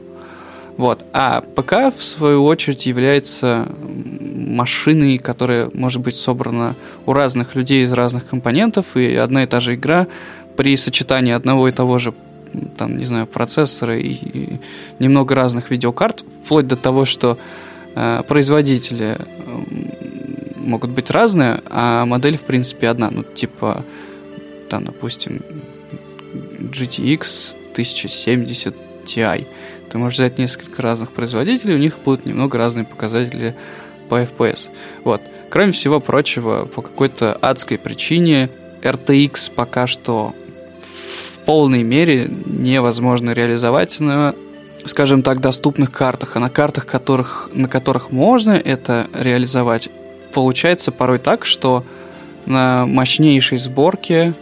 Вот. 0.77 1.03
А 1.11 1.41
ПК, 1.41 1.93
в 1.95 2.03
свою 2.03 2.45
очередь, 2.45 2.85
является 2.85 3.67
машиной, 3.79 5.17
которая 5.17 5.69
может 5.73 6.01
быть 6.01 6.15
собрана 6.15 6.75
у 7.05 7.13
разных 7.13 7.55
людей 7.55 7.83
из 7.83 7.91
разных 7.91 8.25
компонентов, 8.27 8.95
и 8.95 9.15
одна 9.15 9.43
и 9.43 9.47
та 9.47 9.59
же 9.59 9.75
игра 9.75 10.07
при 10.55 10.77
сочетании 10.77 11.33
одного 11.33 11.67
и 11.67 11.71
того 11.71 11.99
же 11.99 12.13
там, 12.77 12.97
не 12.97 13.05
знаю, 13.05 13.27
процессора 13.27 13.97
и, 13.97 14.13
и 14.13 14.59
немного 14.99 15.35
разных 15.35 15.69
видеокарт, 15.69 16.23
вплоть 16.43 16.67
до 16.67 16.75
того, 16.75 17.05
что 17.05 17.37
э, 17.95 18.23
производители 18.27 19.17
э, 19.19 19.63
могут 20.55 20.91
быть 20.91 21.11
разные, 21.11 21.61
а 21.69 22.05
модель, 22.05 22.37
в 22.37 22.41
принципе, 22.41 22.87
одна. 22.87 23.09
Ну, 23.11 23.23
типа, 23.23 23.83
там, 24.69 24.85
допустим, 24.85 25.41
GTX 26.59 27.55
1070 27.71 28.75
Ti. 29.05 29.47
Ты 29.89 29.97
можешь 29.97 30.19
взять 30.19 30.37
несколько 30.37 30.81
разных 30.81 31.11
производителей, 31.11 31.75
у 31.75 31.79
них 31.79 31.97
будут 32.03 32.25
немного 32.25 32.57
разные 32.57 32.85
показатели 32.85 33.55
по 34.07 34.21
FPS. 34.21 34.69
Вот. 35.03 35.21
Кроме 35.49 35.71
всего 35.71 35.99
прочего, 35.99 36.65
по 36.65 36.81
какой-то 36.81 37.33
адской 37.41 37.77
причине 37.79 38.49
RTX 38.81 39.51
пока 39.53 39.87
что 39.87 40.35
в 41.33 41.45
полной 41.45 41.83
мере 41.83 42.29
невозможно 42.45 43.31
реализовать 43.31 43.99
на, 43.99 44.35
скажем 44.85 45.23
так, 45.23 45.41
доступных 45.41 45.91
картах. 45.91 46.35
А 46.35 46.39
на 46.39 46.49
картах, 46.49 46.85
которых, 46.85 47.49
на 47.53 47.67
которых 47.67 48.11
можно 48.11 48.51
это 48.51 49.07
реализовать, 49.13 49.89
получается 50.33 50.91
порой 50.91 51.17
так, 51.17 51.45
что 51.45 51.83
на 52.45 52.85
мощнейшей 52.85 53.57
сборке 53.57 54.35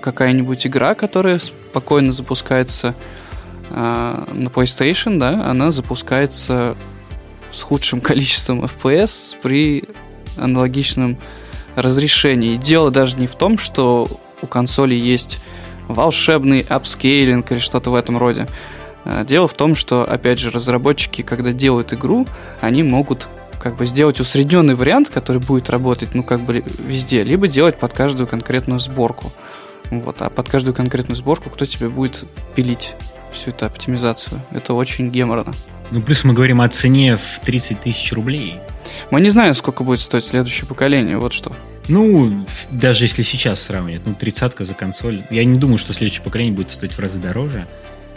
какая-нибудь 0.00 0.66
игра, 0.66 0.94
которая 0.94 1.40
спокойно 1.70 2.12
запускается 2.12 2.94
э, 3.70 4.24
на 4.32 4.48
PlayStation, 4.48 5.18
да, 5.18 5.50
она 5.50 5.70
запускается 5.70 6.76
с 7.52 7.62
худшим 7.62 8.00
количеством 8.08 8.64
FPS 8.64 9.36
при 9.42 9.84
аналогичном 10.36 11.18
разрешении. 11.76 12.56
Дело 12.56 12.90
даже 12.90 13.16
не 13.16 13.26
в 13.26 13.34
том, 13.34 13.58
что 13.58 14.08
у 14.40 14.46
консоли 14.46 14.94
есть 14.94 15.40
волшебный 15.88 16.64
апскейлинг 16.68 17.50
или 17.52 17.58
что-то 17.58 17.90
в 17.90 17.94
этом 17.94 18.18
роде. 18.18 18.46
А, 19.04 19.24
дело 19.24 19.48
в 19.48 19.54
том, 19.54 19.74
что, 19.74 20.04
опять 20.04 20.38
же, 20.38 20.50
разработчики, 20.50 21.22
когда 21.22 21.52
делают 21.52 21.92
игру, 21.92 22.26
они 22.60 22.82
могут 22.82 23.28
как 23.60 23.76
бы 23.76 23.86
сделать 23.86 24.20
усредненный 24.20 24.76
вариант, 24.76 25.08
который 25.08 25.40
будет 25.42 25.68
работать, 25.68 26.14
ну, 26.14 26.22
как 26.22 26.42
бы 26.42 26.62
везде, 26.78 27.24
либо 27.24 27.48
делать 27.48 27.76
под 27.76 27.92
каждую 27.92 28.26
конкретную 28.26 28.78
сборку. 28.80 29.32
Вот, 29.90 30.20
а 30.20 30.30
под 30.30 30.48
каждую 30.48 30.74
конкретную 30.74 31.16
сборку 31.16 31.50
кто 31.50 31.64
тебе 31.64 31.88
будет 31.88 32.24
пилить 32.54 32.94
всю 33.32 33.50
эту 33.50 33.66
оптимизацию? 33.66 34.40
Это 34.50 34.74
очень 34.74 35.10
геморно. 35.10 35.52
Ну, 35.90 36.02
плюс 36.02 36.24
мы 36.24 36.34
говорим 36.34 36.60
о 36.60 36.68
цене 36.68 37.16
в 37.16 37.40
30 37.44 37.80
тысяч 37.80 38.12
рублей. 38.12 38.56
Мы 39.10 39.20
не 39.20 39.30
знаем, 39.30 39.54
сколько 39.54 39.84
будет 39.84 40.00
стоить 40.00 40.26
следующее 40.26 40.66
поколение, 40.66 41.18
вот 41.18 41.32
что. 41.32 41.52
Ну, 41.88 42.44
даже 42.70 43.04
если 43.04 43.22
сейчас 43.22 43.62
сравнивать, 43.62 44.06
ну, 44.06 44.14
тридцатка 44.14 44.66
за 44.66 44.74
консоль. 44.74 45.24
Я 45.30 45.44
не 45.44 45.58
думаю, 45.58 45.78
что 45.78 45.94
следующее 45.94 46.22
поколение 46.22 46.54
будет 46.54 46.70
стоить 46.70 46.92
в 46.92 46.98
разы 46.98 47.18
дороже. 47.18 47.66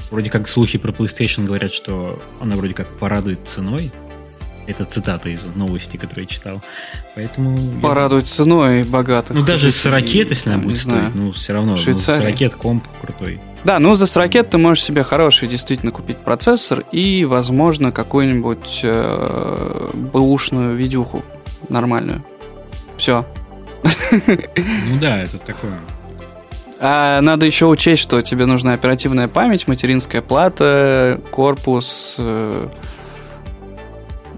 Вроде 0.09 0.29
как 0.29 0.49
слухи 0.49 0.77
про 0.77 0.91
PlayStation 0.91 1.45
говорят, 1.45 1.73
что 1.73 2.21
она 2.41 2.57
вроде 2.57 2.73
как 2.73 2.87
порадует 2.99 3.47
ценой. 3.47 3.91
Это 4.67 4.85
цитата 4.85 5.29
из 5.29 5.43
новости, 5.43 5.97
которую 5.97 6.25
я 6.25 6.29
читал. 6.29 6.61
Поэтому... 7.15 7.57
Порадует 7.81 8.25
я... 8.25 8.29
ценой 8.29 8.83
богатых. 8.83 9.35
Ну, 9.35 9.43
даже 9.43 9.71
с 9.71 9.85
ракет, 9.85 10.29
если 10.29 10.51
она 10.51 10.61
будет 10.61 10.79
стоить, 10.79 11.15
ну, 11.15 11.31
все 11.31 11.53
равно. 11.53 11.77
Швейцария. 11.77 12.17
Ну, 12.19 12.23
с 12.23 12.25
ракет 12.25 12.55
комп 12.55 12.83
крутой. 13.01 13.41
Да, 13.63 13.77
ну 13.77 13.93
за 13.93 14.19
ракет 14.19 14.49
ты 14.49 14.57
можешь 14.57 14.83
себе 14.83 15.03
хороший 15.03 15.47
действительно 15.47 15.91
купить 15.91 16.17
процессор 16.17 16.83
и, 16.91 17.25
возможно, 17.25 17.91
какую-нибудь 17.91 18.79
э, 18.83 19.89
бэушную 19.93 20.75
видюху 20.75 21.23
нормальную. 21.69 22.23
Все. 22.97 23.25
Ну 24.89 24.99
да, 24.99 25.21
это 25.21 25.37
такое. 25.37 25.73
А 26.79 27.21
надо 27.21 27.45
еще 27.45 27.67
учесть, 27.67 28.01
что 28.01 28.21
тебе 28.21 28.45
нужна 28.45 28.73
оперативная 28.73 29.27
память, 29.27 29.67
материнская 29.67 30.21
плата, 30.21 31.21
корпус, 31.31 32.15
э, 32.17 32.67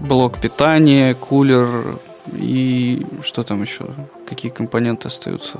блок 0.04 0.38
питания, 0.38 1.14
кулер 1.14 1.98
и 2.32 3.06
что 3.22 3.42
там 3.42 3.62
еще? 3.62 3.86
Какие 4.28 4.50
компоненты 4.50 5.08
остаются? 5.08 5.58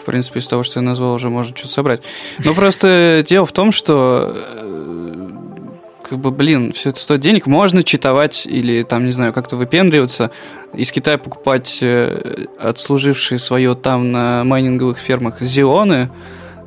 В 0.00 0.04
принципе, 0.04 0.40
из 0.40 0.46
того, 0.46 0.62
что 0.62 0.80
я 0.80 0.84
назвал, 0.84 1.14
уже 1.14 1.28
можно 1.28 1.56
что-то 1.56 1.72
собрать. 1.72 2.02
Но 2.44 2.54
просто 2.54 3.24
дело 3.26 3.46
в 3.46 3.52
том, 3.52 3.72
что 3.72 4.32
э, 4.34 5.30
как 6.08 6.18
бы, 6.18 6.30
блин, 6.30 6.72
все 6.72 6.90
это 6.90 7.00
стоит 7.00 7.20
денег. 7.20 7.46
Можно 7.46 7.82
читовать 7.82 8.46
или 8.46 8.82
там, 8.82 9.04
не 9.04 9.12
знаю, 9.12 9.32
как-то 9.32 9.56
выпендриваться. 9.56 10.30
Из 10.72 10.90
Китая 10.92 11.18
покупать 11.18 11.78
э, 11.82 12.46
отслужившие 12.58 13.38
свое 13.38 13.74
там 13.74 14.12
на 14.12 14.44
майнинговых 14.44 14.98
фермах 14.98 15.42
зионы. 15.42 16.10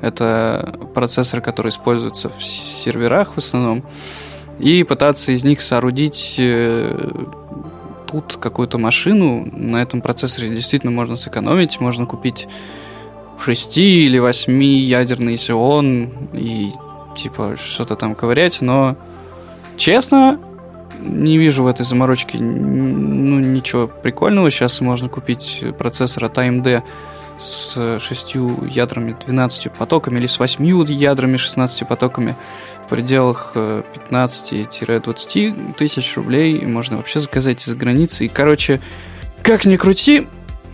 Это 0.02 0.80
процессор, 0.93 1.41
который 1.41 1.70
используется 1.70 2.30
в 2.30 2.43
серверах 2.43 3.34
в 3.36 3.38
основном 3.38 3.84
и 4.62 4.84
пытаться 4.84 5.32
из 5.32 5.43
них 5.43 5.62
соорудить 5.62 6.36
э, 6.38 7.12
тут 8.09 8.38
какую-то 8.39 8.78
машину. 8.78 9.47
На 9.51 9.82
этом 9.82 10.01
процессоре 10.01 10.49
действительно 10.49 10.91
можно 10.91 11.16
сэкономить, 11.16 11.80
можно 11.80 12.05
купить 12.05 12.47
6 13.43 13.78
или 13.78 14.20
8 14.20 14.64
ядерный 14.64 15.34
Xeon 15.34 16.38
и 16.38 16.72
типа 17.18 17.55
что-то 17.57 17.95
там 17.95 18.14
ковырять, 18.16 18.62
но 18.62 18.95
честно, 19.78 20.39
не 20.99 21.38
вижу 21.38 21.64
в 21.64 21.68
этой 21.68 21.86
заморочке 21.86 22.38
ну, 22.38 23.39
ничего 23.39 23.88
прикольного. 23.88 24.51
Сейчас 24.51 24.80
можно 24.82 25.09
купить 25.09 25.64
процессор 25.78 26.26
от 26.26 26.38
AMD 26.38 26.84
с 27.39 27.99
шестью 27.99 28.66
ядрами, 28.66 29.16
12 29.26 29.72
потоками 29.72 30.20
или 30.20 30.28
с 30.28 30.38
восьмью 30.38 30.86
ядрами, 30.86 31.38
16 31.38 31.88
потоками 31.88 32.36
пределах 32.91 33.53
15-20 33.55 34.91
э, 34.91 35.73
тысяч 35.77 36.17
рублей. 36.17 36.65
Можно 36.65 36.97
вообще 36.97 37.21
заказать 37.21 37.65
из 37.65 37.73
границы. 37.73 38.25
И, 38.25 38.27
короче, 38.27 38.81
как 39.41 39.63
ни 39.63 39.77
крути, 39.77 40.27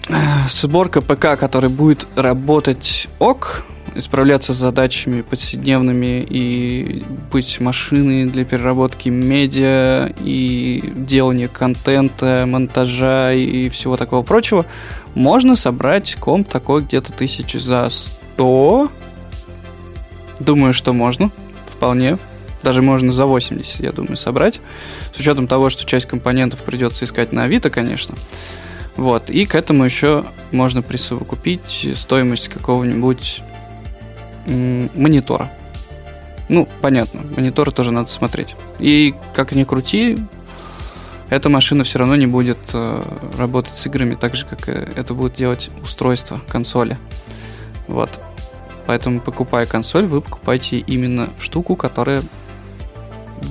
э, 0.10 0.14
сборка 0.50 1.02
ПК, 1.02 1.40
который 1.40 1.70
будет 1.70 2.08
работать 2.16 3.08
ок, 3.20 3.66
справляться 4.00 4.52
с 4.54 4.58
задачами 4.58 5.22
повседневными 5.22 6.26
и 6.28 7.04
быть 7.32 7.60
машиной 7.60 8.26
для 8.26 8.46
переработки 8.46 9.10
медиа 9.10 10.12
и 10.20 10.92
делания 10.96 11.48
контента, 11.48 12.46
монтажа 12.48 13.34
и 13.34 13.70
всего 13.70 13.96
такого 13.96 14.24
прочего, 14.24 14.66
можно 15.14 15.56
собрать 15.56 16.16
комп 16.16 16.50
такой 16.50 16.82
где-то 16.82 17.14
тысячи 17.14 17.58
за 17.58 17.90
100. 17.90 18.92
Думаю, 20.40 20.74
что 20.74 20.94
можно 20.94 21.30
вполне. 21.78 22.18
Даже 22.64 22.82
можно 22.82 23.12
за 23.12 23.26
80, 23.26 23.80
я 23.82 23.92
думаю, 23.92 24.18
собрать. 24.18 24.60
С 25.16 25.20
учетом 25.20 25.48
того, 25.48 25.70
что 25.70 25.86
часть 25.86 26.08
компонентов 26.08 26.64
придется 26.64 27.06
искать 27.06 27.32
на 27.32 27.44
Авито, 27.44 27.70
конечно. 27.70 28.16
Вот. 28.96 29.30
И 29.30 29.46
к 29.46 29.56
этому 29.56 29.86
еще 29.86 30.26
можно 30.52 30.82
присовокупить 30.82 31.88
стоимость 31.96 32.50
какого-нибудь 32.50 33.44
монитора. 34.48 35.52
Ну, 36.50 36.68
понятно, 36.82 37.22
монитор 37.36 37.72
тоже 37.72 37.92
надо 37.92 38.10
смотреть. 38.10 38.56
И 38.80 39.14
как 39.34 39.52
ни 39.52 39.64
крути, 39.64 40.18
эта 41.30 41.50
машина 41.50 41.84
все 41.84 42.00
равно 42.00 42.16
не 42.16 42.28
будет 42.28 42.58
э, 42.74 43.02
работать 43.38 43.76
с 43.76 43.86
играми 43.86 44.16
так 44.16 44.36
же, 44.36 44.46
как 44.46 44.70
это 44.70 45.14
будет 45.14 45.36
делать 45.36 45.70
устройство 45.82 46.42
консоли. 46.48 46.98
Вот. 47.88 48.22
Поэтому, 48.88 49.20
покупая 49.20 49.66
консоль, 49.66 50.06
вы 50.06 50.22
покупаете 50.22 50.78
именно 50.78 51.30
штуку, 51.40 51.76
которая 51.76 52.24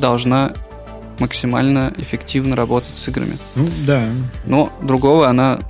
должна 0.01 0.55
максимально 1.19 1.93
эффективно 1.99 2.57
работать 2.57 2.97
с 2.97 3.09
играми. 3.09 3.39
Ну, 3.55 3.69
да. 3.87 4.09
Но 4.45 4.73
другого 4.83 5.29
она 5.29 5.61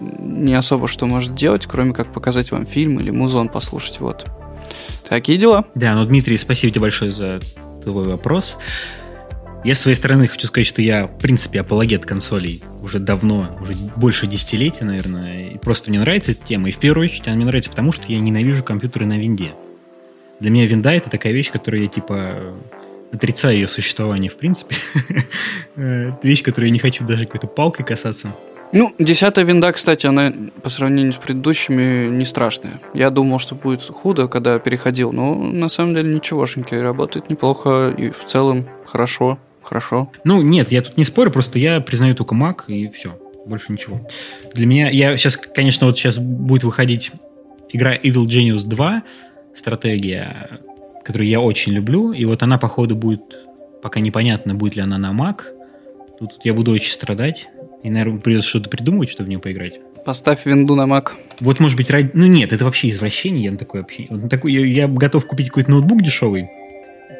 не 0.00 0.54
особо 0.54 0.88
что 0.88 1.06
может 1.06 1.34
делать, 1.34 1.66
кроме 1.66 1.92
как 1.92 2.12
показать 2.12 2.50
вам 2.50 2.66
фильм 2.66 2.98
или 2.98 3.10
музон 3.10 3.48
послушать. 3.48 4.00
Вот. 4.00 4.26
Такие 5.08 5.38
дела. 5.38 5.64
Да, 5.74 5.94
ну, 5.94 6.04
Дмитрий, 6.06 6.38
спасибо 6.38 6.72
тебе 6.72 6.80
большое 6.82 7.12
за 7.12 7.38
твой 7.82 8.04
вопрос. 8.04 8.58
Я 9.66 9.74
с 9.74 9.80
своей 9.80 9.96
стороны 9.96 10.28
хочу 10.28 10.46
сказать, 10.46 10.68
что 10.68 10.80
я, 10.80 11.08
в 11.08 11.18
принципе, 11.18 11.60
апологет 11.60 12.06
консолей 12.06 12.62
уже 12.82 13.00
давно, 13.00 13.50
уже 13.60 13.72
больше 13.96 14.28
десятилетия, 14.28 14.84
наверное, 14.84 15.48
и 15.50 15.58
просто 15.58 15.90
мне 15.90 15.98
нравится 15.98 16.30
эта 16.30 16.44
тема. 16.44 16.68
И 16.68 16.70
в 16.70 16.78
первую 16.78 17.06
очередь 17.06 17.26
она 17.26 17.34
мне 17.34 17.46
нравится, 17.46 17.70
потому 17.70 17.90
что 17.90 18.04
я 18.06 18.20
ненавижу 18.20 18.62
компьютеры 18.62 19.06
на 19.06 19.18
винде. 19.18 19.54
Для 20.38 20.50
меня 20.50 20.66
винда 20.66 20.92
это 20.92 21.10
такая 21.10 21.32
вещь, 21.32 21.50
которую 21.50 21.82
я, 21.82 21.88
типа, 21.88 22.54
отрицаю 23.10 23.56
ее 23.56 23.66
существование, 23.66 24.30
в 24.30 24.36
принципе. 24.36 24.76
Вещь, 26.22 26.44
которую 26.44 26.68
я 26.68 26.72
не 26.72 26.78
хочу 26.78 27.04
даже 27.04 27.26
какой-то 27.26 27.48
палкой 27.48 27.84
касаться. 27.84 28.36
Ну, 28.72 28.94
десятая 29.00 29.44
винда, 29.44 29.72
кстати, 29.72 30.06
она 30.06 30.32
по 30.62 30.70
сравнению 30.70 31.12
с 31.12 31.16
предыдущими 31.16 32.08
не 32.08 32.24
страшная. 32.24 32.80
Я 32.94 33.10
думал, 33.10 33.40
что 33.40 33.56
будет 33.56 33.82
худо, 33.82 34.28
когда 34.28 34.60
переходил, 34.60 35.10
но 35.10 35.34
на 35.34 35.68
самом 35.68 35.96
деле 35.96 36.14
ничегошеньки, 36.14 36.74
работает 36.74 37.30
неплохо 37.30 37.92
и 37.98 38.10
в 38.10 38.24
целом 38.26 38.68
хорошо, 38.84 39.40
хорошо. 39.66 40.10
Ну, 40.24 40.42
нет, 40.42 40.70
я 40.72 40.82
тут 40.82 40.96
не 40.96 41.04
спорю, 41.04 41.30
просто 41.30 41.58
я 41.58 41.80
признаю 41.80 42.14
только 42.14 42.34
Mac 42.34 42.64
и 42.68 42.88
все, 42.88 43.18
больше 43.46 43.72
ничего. 43.72 44.00
Для 44.54 44.66
меня, 44.66 44.88
я 44.88 45.16
сейчас, 45.16 45.36
конечно, 45.36 45.86
вот 45.86 45.96
сейчас 45.96 46.18
будет 46.18 46.64
выходить 46.64 47.10
игра 47.70 47.96
Evil 47.96 48.26
Genius 48.26 48.64
2, 48.64 49.02
стратегия, 49.54 50.60
которую 51.04 51.28
я 51.28 51.40
очень 51.40 51.72
люблю, 51.72 52.12
и 52.12 52.24
вот 52.24 52.42
она, 52.42 52.58
походу, 52.58 52.96
будет, 52.96 53.22
пока 53.82 54.00
непонятно, 54.00 54.54
будет 54.54 54.76
ли 54.76 54.82
она 54.82 54.98
на 54.98 55.12
Mac, 55.12 55.42
тут 56.18 56.32
я 56.44 56.54
буду 56.54 56.72
очень 56.72 56.92
страдать, 56.92 57.48
и, 57.82 57.90
наверное, 57.90 58.20
придется 58.20 58.48
что-то 58.48 58.70
придумывать, 58.70 59.10
чтобы 59.10 59.26
в 59.26 59.28
нее 59.28 59.38
поиграть. 59.38 59.80
Поставь 60.04 60.46
винду 60.46 60.76
на 60.76 60.86
Mac. 60.86 61.10
Вот, 61.40 61.58
может 61.58 61.76
быть, 61.76 61.90
ради... 61.90 62.10
Ну, 62.14 62.26
нет, 62.26 62.52
это 62.52 62.64
вообще 62.64 62.90
извращение, 62.90 63.44
я 63.46 63.52
на 63.52 63.58
такое 63.58 63.82
вообще... 63.82 64.06
Вот 64.08 64.22
на 64.22 64.28
такой... 64.28 64.52
я, 64.52 64.64
я 64.64 64.88
готов 64.88 65.26
купить 65.26 65.48
какой-то 65.48 65.70
ноутбук 65.72 66.02
дешевый, 66.02 66.48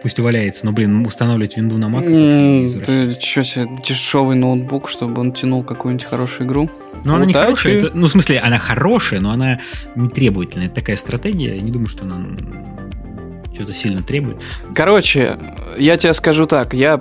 пусть 0.06 0.20
валяется, 0.20 0.64
но, 0.64 0.70
блин, 0.70 1.04
устанавливать 1.04 1.56
винду 1.56 1.78
на 1.78 1.86
Mac... 1.86 2.06
Mm, 2.06 2.84
ты 2.84 3.20
что 3.20 3.42
себе, 3.42 3.66
дешевый 3.84 4.36
ноутбук, 4.36 4.88
чтобы 4.88 5.20
он 5.20 5.32
тянул 5.32 5.64
какую-нибудь 5.64 6.06
хорошую 6.06 6.46
игру? 6.46 6.70
Ну, 7.04 7.16
она 7.16 7.26
не 7.26 7.32
хорошая, 7.32 7.80
это, 7.80 7.90
ну, 7.92 8.06
в 8.06 8.10
смысле, 8.12 8.38
она 8.38 8.58
хорошая, 8.58 9.18
но 9.18 9.32
она 9.32 9.58
не 9.96 10.08
требовательная. 10.08 10.66
Это 10.66 10.76
такая 10.76 10.94
стратегия, 10.94 11.56
я 11.56 11.60
не 11.60 11.72
думаю, 11.72 11.88
что 11.88 12.04
она 12.04 12.24
что-то 13.52 13.72
сильно 13.72 14.00
требует. 14.00 14.36
Короче, 14.76 15.40
я 15.76 15.96
тебе 15.96 16.14
скажу 16.14 16.46
так, 16.46 16.72
я 16.72 17.00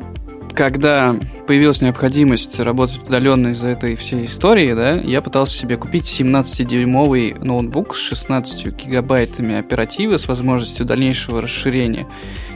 когда 0.56 1.16
появилась 1.48 1.82
необходимость 1.82 2.60
работать 2.60 3.00
удаленно 3.08 3.50
из-за 3.50 3.68
этой 3.68 3.96
всей 3.96 4.26
истории, 4.26 4.74
да, 4.74 4.94
я 4.94 5.22
пытался 5.22 5.58
себе 5.58 5.78
купить 5.78 6.06
17-дюймовый 6.06 7.38
ноутбук 7.44 7.96
с 7.96 8.00
16 8.00 8.68
гигабайтами 8.68 9.56
оперативы 9.58 10.18
с 10.18 10.28
возможностью 10.28 10.86
дальнейшего 10.86 11.42
расширения 11.42 12.08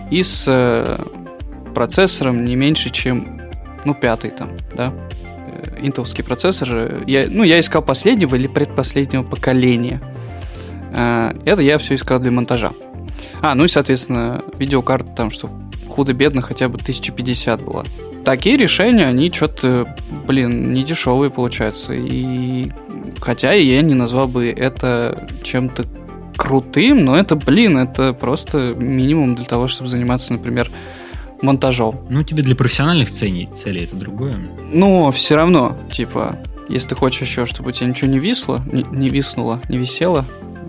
и 0.09 0.23
с 0.23 0.45
э, 0.47 1.03
процессором 1.75 2.45
не 2.45 2.55
меньше, 2.55 2.89
чем, 2.89 3.41
ну, 3.85 3.93
пятый 3.93 4.31
там, 4.31 4.49
да, 4.75 4.93
э, 5.47 5.79
интеловский 5.81 6.23
процессор. 6.23 7.03
Я, 7.05 7.27
ну, 7.29 7.43
я 7.43 7.59
искал 7.59 7.81
последнего 7.81 8.35
или 8.35 8.47
предпоследнего 8.47 9.23
поколения. 9.23 10.01
Э, 10.93 11.33
это 11.45 11.61
я 11.61 11.77
все 11.77 11.95
искал 11.95 12.19
для 12.19 12.31
монтажа. 12.31 12.71
А, 13.41 13.55
ну 13.55 13.65
и, 13.65 13.67
соответственно, 13.67 14.41
видеокарта 14.57 15.11
там, 15.15 15.29
что 15.29 15.49
худо-бедно 15.99 16.41
хотя 16.41 16.69
бы 16.69 16.75
1050 16.75 17.61
было. 17.61 17.85
Такие 18.23 18.55
решения, 18.55 19.05
они 19.05 19.29
что-то, 19.31 19.97
блин, 20.25 20.73
не 20.73 20.83
дешевые 20.83 21.29
получаются. 21.29 21.91
И 21.93 22.71
хотя 23.19 23.51
я 23.51 23.81
не 23.81 23.95
назвал 23.95 24.29
бы 24.29 24.47
это 24.49 25.27
чем-то 25.43 25.85
крутым, 26.37 27.03
но 27.03 27.17
это, 27.17 27.35
блин, 27.35 27.77
это 27.77 28.13
просто 28.13 28.73
минимум 28.77 29.35
для 29.35 29.43
того, 29.43 29.67
чтобы 29.67 29.89
заниматься, 29.89 30.31
например, 30.31 30.71
монтажом. 31.41 31.95
Ну, 32.09 32.23
тебе 32.23 32.43
для 32.43 32.55
профессиональных 32.55 33.11
целей, 33.11 33.49
целей 33.61 33.83
это 33.83 33.97
другое. 33.97 34.35
Но 34.71 35.11
все 35.11 35.35
равно, 35.35 35.77
типа, 35.91 36.37
если 36.69 36.89
ты 36.89 36.95
хочешь 36.95 37.27
еще, 37.27 37.45
чтобы 37.45 37.69
у 37.69 37.71
тебя 37.73 37.87
ничего 37.87 38.09
не 38.09 38.19
висло, 38.19 38.61
не, 38.71 38.85
не 38.89 39.09
виснуло, 39.09 39.59
не 39.67 39.77
висело, 39.77 40.25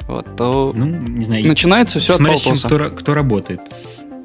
вот, 0.08 0.26
то 0.36 0.72
ну, 0.74 0.86
не 0.86 1.24
знаю, 1.24 1.46
начинается 1.46 2.00
все 2.00 2.14
от 2.14 2.18
полтоса. 2.18 2.66
Кто, 2.66 2.90
кто 2.90 3.14
работает. 3.14 3.60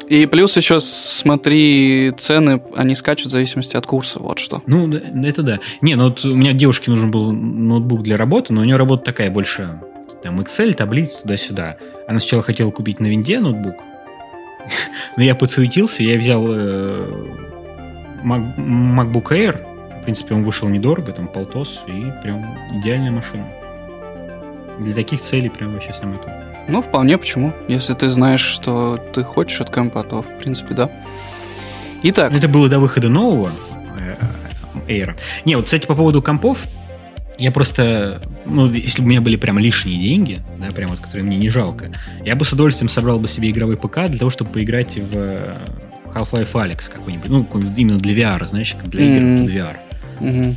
И 0.08 0.26
плюс 0.28 0.56
еще 0.56 0.80
смотри, 0.80 2.14
цены, 2.18 2.62
они 2.76 2.96
скачут 2.96 3.28
в 3.28 3.32
зависимости 3.32 3.76
от 3.76 3.86
курса, 3.86 4.20
вот 4.20 4.40
что. 4.40 4.62
Ну, 4.68 4.92
это 4.94 5.42
да. 5.42 5.60
Не, 5.82 5.96
ну 5.96 6.06
вот 6.06 6.24
у 6.26 6.36
меня 6.36 6.54
девушке 6.54 6.92
нужен 6.92 7.12
был 7.12 7.32
ноутбук 7.32 8.04
для 8.04 8.18
работы, 8.18 8.54
но 8.54 8.62
у 8.62 8.64
нее 8.64 8.78
работа 8.78 9.04
такая 9.06 9.32
больше, 9.32 9.80
там, 10.22 10.40
Excel, 10.40 10.74
таблицы, 10.74 11.22
туда-сюда. 11.22 11.78
Она 12.08 12.20
сначала 12.20 12.44
хотела 12.44 12.72
купить 12.72 13.00
на 13.00 13.08
винде 13.08 13.40
ноутбук, 13.40 13.76
но 15.18 15.24
я 15.24 15.36
подсуетился, 15.36 16.04
я 16.04 16.18
взял 16.18 16.44
э, 16.48 17.08
MacBook 18.24 19.32
Air, 19.32 19.58
в 20.02 20.04
принципе, 20.04 20.36
он 20.36 20.44
вышел 20.44 20.70
недорого, 20.70 21.12
там, 21.14 21.28
полтос, 21.28 21.80
и 21.88 22.06
прям 22.22 22.46
идеальная 22.72 23.12
машина. 23.12 23.46
Для 24.80 24.94
таких 24.94 25.22
целей 25.22 25.50
прям 25.50 25.74
вообще 25.74 25.94
самое 25.94 26.20
то. 26.20 26.55
Ну, 26.68 26.82
вполне, 26.82 27.18
почему? 27.18 27.54
Если 27.68 27.94
ты 27.94 28.10
знаешь, 28.10 28.42
что 28.42 29.00
ты 29.14 29.24
хочешь 29.24 29.62
от 29.62 29.70
компа, 29.70 30.04
то, 30.04 30.24
в 30.24 30.38
принципе, 30.40 30.74
да. 30.74 30.90
Итак. 32.04 32.34
Это 32.34 32.48
было 32.48 32.70
до 32.70 32.80
выхода 32.80 33.10
нового 33.10 33.52
э, 34.00 34.16
Air. 34.88 35.16
Не, 35.46 35.56
вот, 35.56 35.66
кстати, 35.66 35.86
по 35.86 35.96
поводу 35.96 36.22
компов, 36.22 36.66
я 37.38 37.52
просто, 37.52 38.22
ну, 38.46 38.70
если 38.72 39.02
бы 39.02 39.08
у 39.08 39.10
меня 39.10 39.22
были 39.22 39.36
прям 39.36 39.60
лишние 39.60 40.00
деньги, 40.00 40.40
да, 40.60 40.68
прям 40.68 40.92
вот, 40.92 41.00
которые 41.00 41.24
мне 41.24 41.38
не 41.38 41.50
жалко, 41.50 41.92
я 42.24 42.36
бы 42.36 42.46
с 42.46 42.54
удовольствием 42.54 42.90
собрал 42.90 43.20
бы 43.20 43.28
себе 43.28 43.50
игровой 43.50 43.78
ПК 43.78 44.08
для 44.08 44.18
того, 44.18 44.32
чтобы 44.32 44.52
поиграть 44.52 44.96
в 44.96 45.16
э, 45.16 45.56
Half-Life 46.14 46.52
Alex 46.54 46.90
какой-нибудь, 46.92 47.30
ну, 47.30 47.48
именно 47.76 48.00
для 48.00 48.14
VR, 48.14 48.48
знаешь, 48.48 48.76
для 48.86 49.04
mm-hmm. 49.04 49.38
игр 49.38 49.52
для 49.52 49.62
VR. 49.62 49.76
Mm-hmm. 50.20 50.56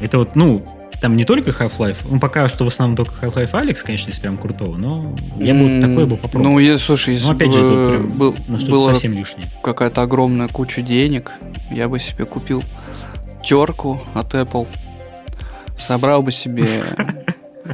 Это 0.00 0.18
вот, 0.18 0.36
ну, 0.36 0.64
там 1.02 1.16
не 1.16 1.24
только 1.24 1.50
Half-Life, 1.50 1.96
ну, 2.08 2.20
пока 2.20 2.48
что 2.48 2.64
в 2.64 2.68
основном 2.68 2.96
только 2.96 3.14
Half-Life 3.26 3.50
Alex, 3.50 3.82
конечно, 3.84 4.10
из 4.10 4.20
прям 4.20 4.38
крутого, 4.38 4.76
но 4.76 5.16
я 5.36 5.52
бы 5.52 5.60
mm, 5.62 5.80
такое 5.80 6.06
бы 6.06 6.16
попробовал. 6.16 6.52
Ну, 6.52 6.58
я, 6.60 6.78
слушай, 6.78 7.14
если 7.14 7.26
но, 7.26 7.32
опять 7.34 7.48
бы, 7.48 7.54
же, 7.54 7.60
это 7.60 7.90
прям 7.90 8.10
был, 8.12 8.36
было 8.68 8.92
совсем 8.92 9.12
лишнее. 9.12 9.50
какая-то 9.64 10.02
огромная 10.02 10.46
куча 10.46 10.80
денег, 10.80 11.32
я 11.72 11.88
бы 11.88 11.98
себе 11.98 12.24
купил 12.24 12.62
терку 13.42 14.00
от 14.14 14.32
Apple, 14.34 14.68
собрал 15.76 16.22
бы 16.22 16.30
себе 16.30 16.68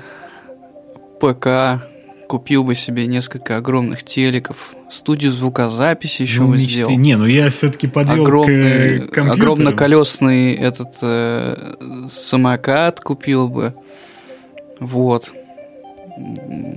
ПК, 1.20 1.87
купил 2.29 2.64
бы 2.64 2.74
себе 2.74 3.07
несколько 3.07 3.59
огромных 3.59 4.05
телеков, 4.05 4.74
студию 4.91 5.32
звукозаписи 5.32 6.22
еще 6.22 6.43
ну, 6.43 6.49
бы 6.49 6.55
мечты. 6.55 6.72
сделал. 6.72 6.97
Не, 6.97 7.16
ну 7.16 7.26
я 7.26 7.51
все-таки 7.51 7.89
подвел 7.89 8.22
огромный, 8.22 9.09
к 9.09 9.18
огромноколесный 9.18 10.55
этот 10.55 10.99
э, 11.03 12.07
самокат 12.09 13.01
купил 13.01 13.49
бы. 13.49 13.74
Вот. 14.80 15.32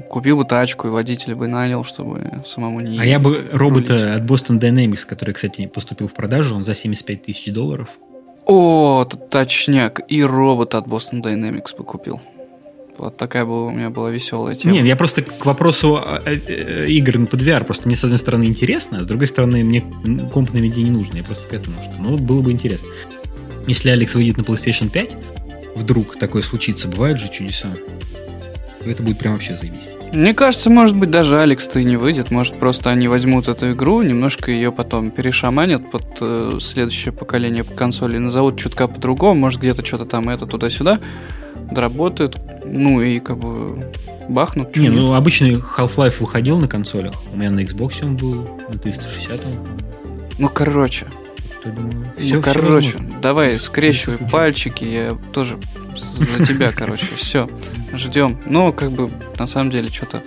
Купил 0.09 0.38
бы 0.38 0.45
тачку 0.45 0.88
и 0.88 0.91
водителя 0.91 1.36
бы 1.36 1.47
нанял, 1.47 1.84
чтобы 1.84 2.43
самому 2.45 2.80
не 2.82 2.99
А 2.99 3.05
я 3.05 3.20
бы 3.20 3.43
робота 3.51 3.93
рулить. 3.93 4.05
от 4.05 4.22
Boston 4.24 4.59
Dynamics, 4.59 5.05
который, 5.07 5.34
кстати, 5.34 5.66
поступил 5.66 6.07
в 6.07 6.14
продажу, 6.14 6.55
он 6.55 6.64
за 6.64 6.76
75 6.76 7.24
тысяч 7.24 7.51
долларов. 7.51 7.88
О, 8.45 9.05
точняк. 9.05 10.01
И 10.07 10.24
робот 10.24 10.76
от 10.76 10.86
Boston 10.86 11.22
Dynamics 11.22 11.76
бы 11.78 11.84
купил. 11.84 12.22
Вот 12.97 13.17
такая 13.17 13.45
была, 13.45 13.65
у 13.65 13.71
меня 13.71 13.89
была 13.89 14.11
веселая 14.11 14.55
тема. 14.55 14.73
Нет, 14.73 14.85
я 14.85 14.95
просто 14.95 15.21
к 15.21 15.45
вопросу 15.45 15.99
э, 16.25 16.85
игр 16.87 17.25
под 17.25 17.41
VR. 17.41 17.63
Просто 17.63 17.87
мне, 17.87 17.95
с 17.95 18.03
одной 18.03 18.17
стороны, 18.17 18.45
интересно, 18.45 18.99
а 18.99 19.03
с 19.03 19.07
другой 19.07 19.27
стороны, 19.27 19.63
мне 19.63 19.83
комп 20.31 20.53
на 20.53 20.57
виде 20.57 20.81
не 20.83 20.91
нужно. 20.91 21.17
Я 21.17 21.23
просто 21.23 21.47
к 21.47 21.53
этому, 21.53 21.77
что 21.81 22.01
ну, 22.01 22.17
было 22.17 22.41
бы 22.41 22.51
интересно. 22.51 22.87
Если 23.67 23.89
Алекс 23.89 24.13
выйдет 24.15 24.37
на 24.37 24.41
PlayStation 24.41 24.89
5, 24.89 25.17
вдруг 25.75 26.17
такое 26.17 26.41
случится, 26.41 26.87
бывают 26.87 27.19
же 27.19 27.29
чудеса, 27.29 27.73
то 28.83 28.89
это 28.89 29.03
будет 29.03 29.19
прям 29.19 29.33
вообще 29.33 29.55
заебись. 29.55 29.79
Мне 30.11 30.33
кажется, 30.33 30.69
может 30.69 30.97
быть, 30.97 31.09
даже 31.09 31.39
Алекс-то 31.39 31.79
и 31.79 31.85
не 31.85 31.95
выйдет. 31.95 32.31
Может, 32.31 32.55
просто 32.55 32.89
они 32.89 33.07
возьмут 33.07 33.47
эту 33.47 33.71
игру, 33.71 34.01
немножко 34.01 34.51
ее 34.51 34.71
потом 34.73 35.09
перешаманят 35.09 35.89
под 35.89 36.05
э, 36.19 36.57
следующее 36.59 37.13
поколение 37.13 37.63
консолей, 37.63 38.19
назовут 38.19 38.59
чутка 38.59 38.89
по-другому, 38.89 39.39
может, 39.39 39.61
где-то 39.61 39.85
что-то 39.85 40.05
там 40.05 40.27
это 40.27 40.45
туда-сюда 40.45 40.99
доработают, 41.72 42.39
ну 42.65 43.01
и 43.01 43.19
как 43.19 43.38
бы 43.38 43.91
бахнут. 44.30 44.76
Не, 44.78 44.89
ну 44.89 45.13
обычный 45.13 45.55
Half-Life 45.55 46.15
выходил 46.19 46.57
на 46.57 46.67
консолях. 46.67 47.15
У 47.34 47.38
меня 47.38 47.49
на 47.49 47.61
Xbox 47.61 48.03
он 48.03 48.17
был, 48.17 48.47
на 48.72 48.78
360 48.78 49.41
Ну, 50.38 50.49
короче. 50.49 51.07
Все, 52.17 52.36
ну, 52.36 52.41
короче, 52.41 52.97
все 52.97 52.99
давай, 53.22 53.59
скрещивай 53.59 54.17
пальчики, 54.17 54.84
я 54.84 55.15
тоже 55.32 55.59
за 55.95 56.43
тебя, 56.43 56.72
короче, 56.72 57.05
все, 57.15 57.47
ждем. 57.93 58.39
Ну, 58.47 58.74
как 58.74 58.91
бы, 58.91 59.11
на 59.38 59.45
самом 59.45 59.69
деле, 59.69 59.89
что-то 59.89 60.24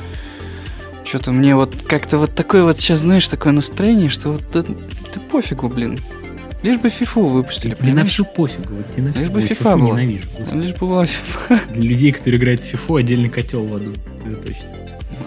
что-то 1.04 1.32
мне 1.32 1.54
вот 1.54 1.82
как-то 1.82 2.18
вот 2.18 2.34
такое 2.34 2.62
вот 2.62 2.76
сейчас, 2.76 3.00
знаешь, 3.00 3.28
такое 3.28 3.52
настроение, 3.52 4.08
что 4.08 4.30
вот 4.30 4.42
да, 4.52 4.62
да 4.62 5.20
пофигу, 5.30 5.68
блин. 5.68 6.00
Лишь 6.64 6.78
бы 6.78 6.88
фифу 6.88 7.26
выпустили. 7.26 7.76
Мне 7.78 7.92
на 7.92 8.06
всю 8.06 8.24
пофигу. 8.24 8.72
Вот 8.74 8.96
на 8.96 9.08
Лишь 9.08 9.28
бы 9.28 9.42
фифа 9.42 9.76
была. 9.76 10.00
Ненавижу. 10.00 10.28
Лишь 10.52 10.72
бы 10.72 10.86
была 10.86 11.04
фифа. 11.04 11.60
Для 11.70 11.90
людей, 11.90 12.10
которые 12.10 12.40
играют 12.40 12.62
в 12.62 12.64
фифу, 12.64 12.96
отдельный 12.96 13.28
котел 13.28 13.66
в 13.66 13.74
аду. 13.74 13.92
Это 14.24 14.36
точно. 14.36 14.70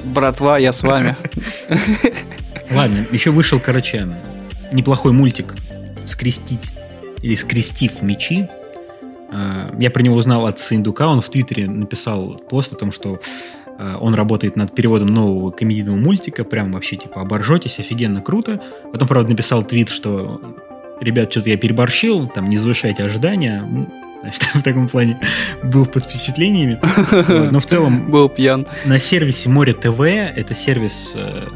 Братва, 0.05 0.57
я 0.57 0.73
с 0.73 0.81
вами. 0.81 1.15
Ладно, 2.71 3.05
еще 3.11 3.29
вышел, 3.29 3.59
короче, 3.59 4.09
неплохой 4.73 5.11
мультик 5.11 5.53
«Скрестить» 6.05 6.71
или 7.21 7.35
«Скрестив 7.35 8.01
мечи». 8.01 8.47
А, 9.29 9.75
я 9.77 9.91
про 9.91 10.01
него 10.01 10.15
узнал 10.15 10.47
от 10.47 10.57
Сындука. 10.57 11.07
Он 11.07 11.21
в 11.21 11.29
Твиттере 11.29 11.67
написал 11.67 12.41
пост 12.49 12.73
о 12.73 12.77
том, 12.77 12.91
что 12.91 13.21
а, 13.77 13.99
он 13.99 14.15
работает 14.15 14.55
над 14.55 14.73
переводом 14.73 15.09
нового 15.09 15.51
комедийного 15.51 15.97
мультика. 15.97 16.43
Прям 16.43 16.71
вообще 16.71 16.95
типа 16.95 17.21
оборжетесь, 17.21 17.77
офигенно 17.77 18.21
круто. 18.21 18.59
Потом, 18.91 19.07
правда, 19.07 19.29
написал 19.29 19.61
твит, 19.61 19.89
что 19.89 20.41
ребят, 20.99 21.31
что-то 21.31 21.49
я 21.49 21.57
переборщил, 21.57 22.27
там 22.27 22.49
не 22.49 22.57
завышайте 22.57 23.03
ожидания. 23.03 23.63
Значит, 24.21 24.43
в 24.53 24.63
таком 24.63 24.87
плане 24.87 25.17
был 25.63 25.85
под 25.85 26.03
впечатлениями. 26.03 26.79
Но 27.51 27.59
в 27.59 27.65
целом... 27.65 28.09
Был 28.11 28.29
пьян. 28.29 28.65
На 28.85 28.99
сервисе 28.99 29.49
Море 29.49 29.73
ТВ, 29.73 30.01
это 30.01 30.55
сервис 30.55 31.13
э, 31.15 31.47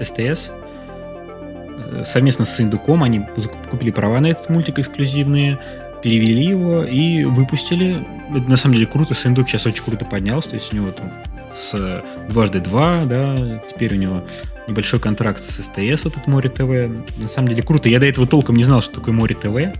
СТС, 0.00 0.50
э, 0.50 2.04
совместно 2.06 2.44
с 2.44 2.60
Индуком 2.60 3.02
они 3.02 3.22
купили 3.70 3.90
права 3.90 4.20
на 4.20 4.28
этот 4.28 4.48
мультик 4.48 4.78
эксклюзивные, 4.78 5.58
перевели 6.02 6.44
его 6.44 6.84
и 6.84 7.24
выпустили. 7.24 8.04
Это 8.30 8.48
на 8.48 8.56
самом 8.56 8.74
деле 8.74 8.86
круто, 8.86 9.14
Синдук 9.14 9.48
сейчас 9.48 9.66
очень 9.66 9.82
круто 9.82 10.04
поднялся, 10.04 10.50
то 10.50 10.56
есть 10.56 10.72
у 10.72 10.76
него 10.76 10.90
там 10.90 11.10
с 11.54 12.02
дважды 12.28 12.60
два, 12.60 13.04
да, 13.04 13.60
теперь 13.72 13.94
у 13.94 13.98
него 13.98 14.24
небольшой 14.66 15.00
контракт 15.00 15.40
с 15.40 15.62
СТС, 15.62 16.04
вот 16.04 16.16
это 16.16 16.30
Море 16.30 16.48
ТВ. 16.48 16.90
На 17.16 17.28
самом 17.28 17.48
деле 17.48 17.62
круто. 17.62 17.88
Я 17.88 18.00
до 18.00 18.06
этого 18.06 18.26
толком 18.26 18.56
не 18.56 18.64
знал, 18.64 18.82
что 18.82 18.96
такое 18.96 19.14
Море 19.14 19.34
ТВ. 19.34 19.76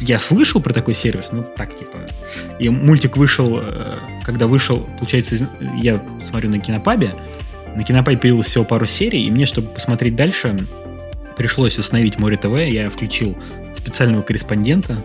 Я 0.00 0.18
слышал 0.18 0.60
про 0.60 0.72
такой 0.72 0.94
сервис, 0.94 1.28
ну 1.30 1.44
так 1.56 1.76
типа. 1.76 1.98
И 2.58 2.68
мультик 2.68 3.16
вышел, 3.16 3.60
э, 3.60 3.96
когда 4.24 4.46
вышел, 4.46 4.88
получается, 4.98 5.48
я 5.80 6.02
смотрю 6.28 6.50
на 6.50 6.58
кинопабе. 6.58 7.14
На 7.76 7.84
кинопабе 7.84 8.18
появилось 8.18 8.48
всего 8.48 8.64
пару 8.64 8.86
серий, 8.86 9.24
и 9.24 9.30
мне, 9.30 9.46
чтобы 9.46 9.68
посмотреть 9.68 10.16
дальше, 10.16 10.66
пришлось 11.36 11.78
установить 11.78 12.18
Море 12.18 12.36
ТВ. 12.36 12.58
Я 12.58 12.90
включил 12.90 13.36
специального 13.76 14.22
корреспондента, 14.22 14.96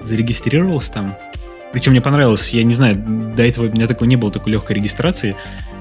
зарегистрировался 0.00 0.92
там. 0.92 1.14
Причем 1.72 1.92
мне 1.92 2.00
понравилось, 2.00 2.50
я 2.50 2.64
не 2.64 2.74
знаю, 2.74 2.96
до 2.96 3.42
этого 3.42 3.66
у 3.66 3.70
меня 3.70 3.86
такого 3.86 4.06
не 4.06 4.16
было 4.16 4.30
такой 4.30 4.52
легкой 4.52 4.76
регистрации. 4.76 5.36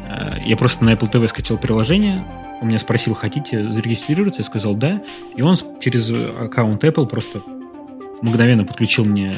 Э, 0.10 0.38
я 0.46 0.56
просто 0.58 0.84
на 0.86 0.94
Apple 0.94 1.12
TV 1.12 1.28
скачал 1.28 1.58
приложение, 1.58 2.24
он 2.62 2.68
меня 2.68 2.80
спросил, 2.80 3.16
хотите 3.16 3.64
зарегистрироваться? 3.64 4.42
Я 4.42 4.46
сказал 4.46 4.76
да. 4.76 5.02
И 5.36 5.42
он 5.42 5.58
через 5.80 6.12
аккаунт 6.12 6.84
Apple 6.84 7.08
просто 7.08 7.42
мгновенно 8.22 8.66
подключил 8.66 9.04
мне 9.04 9.36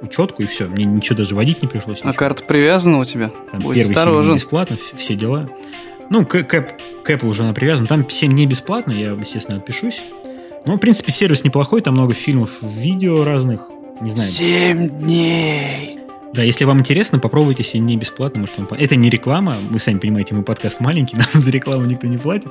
учетку, 0.00 0.42
и 0.42 0.46
все. 0.46 0.66
Мне 0.66 0.84
ничего 0.84 1.18
даже 1.18 1.34
водить 1.34 1.62
не 1.62 1.68
пришлось. 1.68 2.00
А 2.02 2.12
карта 2.14 2.42
привязана 2.42 2.98
у 2.98 3.04
тебя? 3.04 3.30
Там 3.52 3.60
Будет 3.60 3.88
первый 3.88 3.98
осторожен. 3.98 4.34
бесплатно, 4.36 4.76
все 4.96 5.14
дела. 5.14 5.46
Ну, 6.10 6.24
к, 6.24 6.42
к, 6.42 6.76
к 7.04 7.10
Apple 7.10 7.28
уже 7.28 7.42
она 7.42 7.52
привязана. 7.52 7.86
Там 7.86 8.08
7 8.08 8.32
не 8.32 8.46
бесплатно, 8.46 8.92
я, 8.92 9.10
естественно, 9.10 9.58
отпишусь. 9.58 10.02
Но, 10.64 10.76
в 10.76 10.78
принципе, 10.78 11.12
сервис 11.12 11.44
неплохой, 11.44 11.82
там 11.82 11.94
много 11.94 12.14
фильмов, 12.14 12.62
видео 12.62 13.24
разных. 13.24 13.68
Не 14.00 14.10
знаю. 14.10 14.28
Семь 14.28 14.88
дней. 14.88 15.98
Да, 16.32 16.42
если 16.42 16.64
вам 16.64 16.80
интересно, 16.80 17.20
попробуйте 17.20 17.62
себе 17.62 17.80
не 17.80 17.96
бесплатно. 17.96 18.40
Может, 18.40 18.58
вам... 18.58 18.68
Это 18.72 18.96
не 18.96 19.08
реклама, 19.08 19.56
вы 19.70 19.78
сами 19.78 19.98
понимаете, 19.98 20.34
мы 20.34 20.42
подкаст 20.42 20.80
маленький, 20.80 21.16
нам 21.16 21.28
за 21.32 21.50
рекламу 21.50 21.86
никто 21.86 22.06
не 22.06 22.18
платит. 22.18 22.48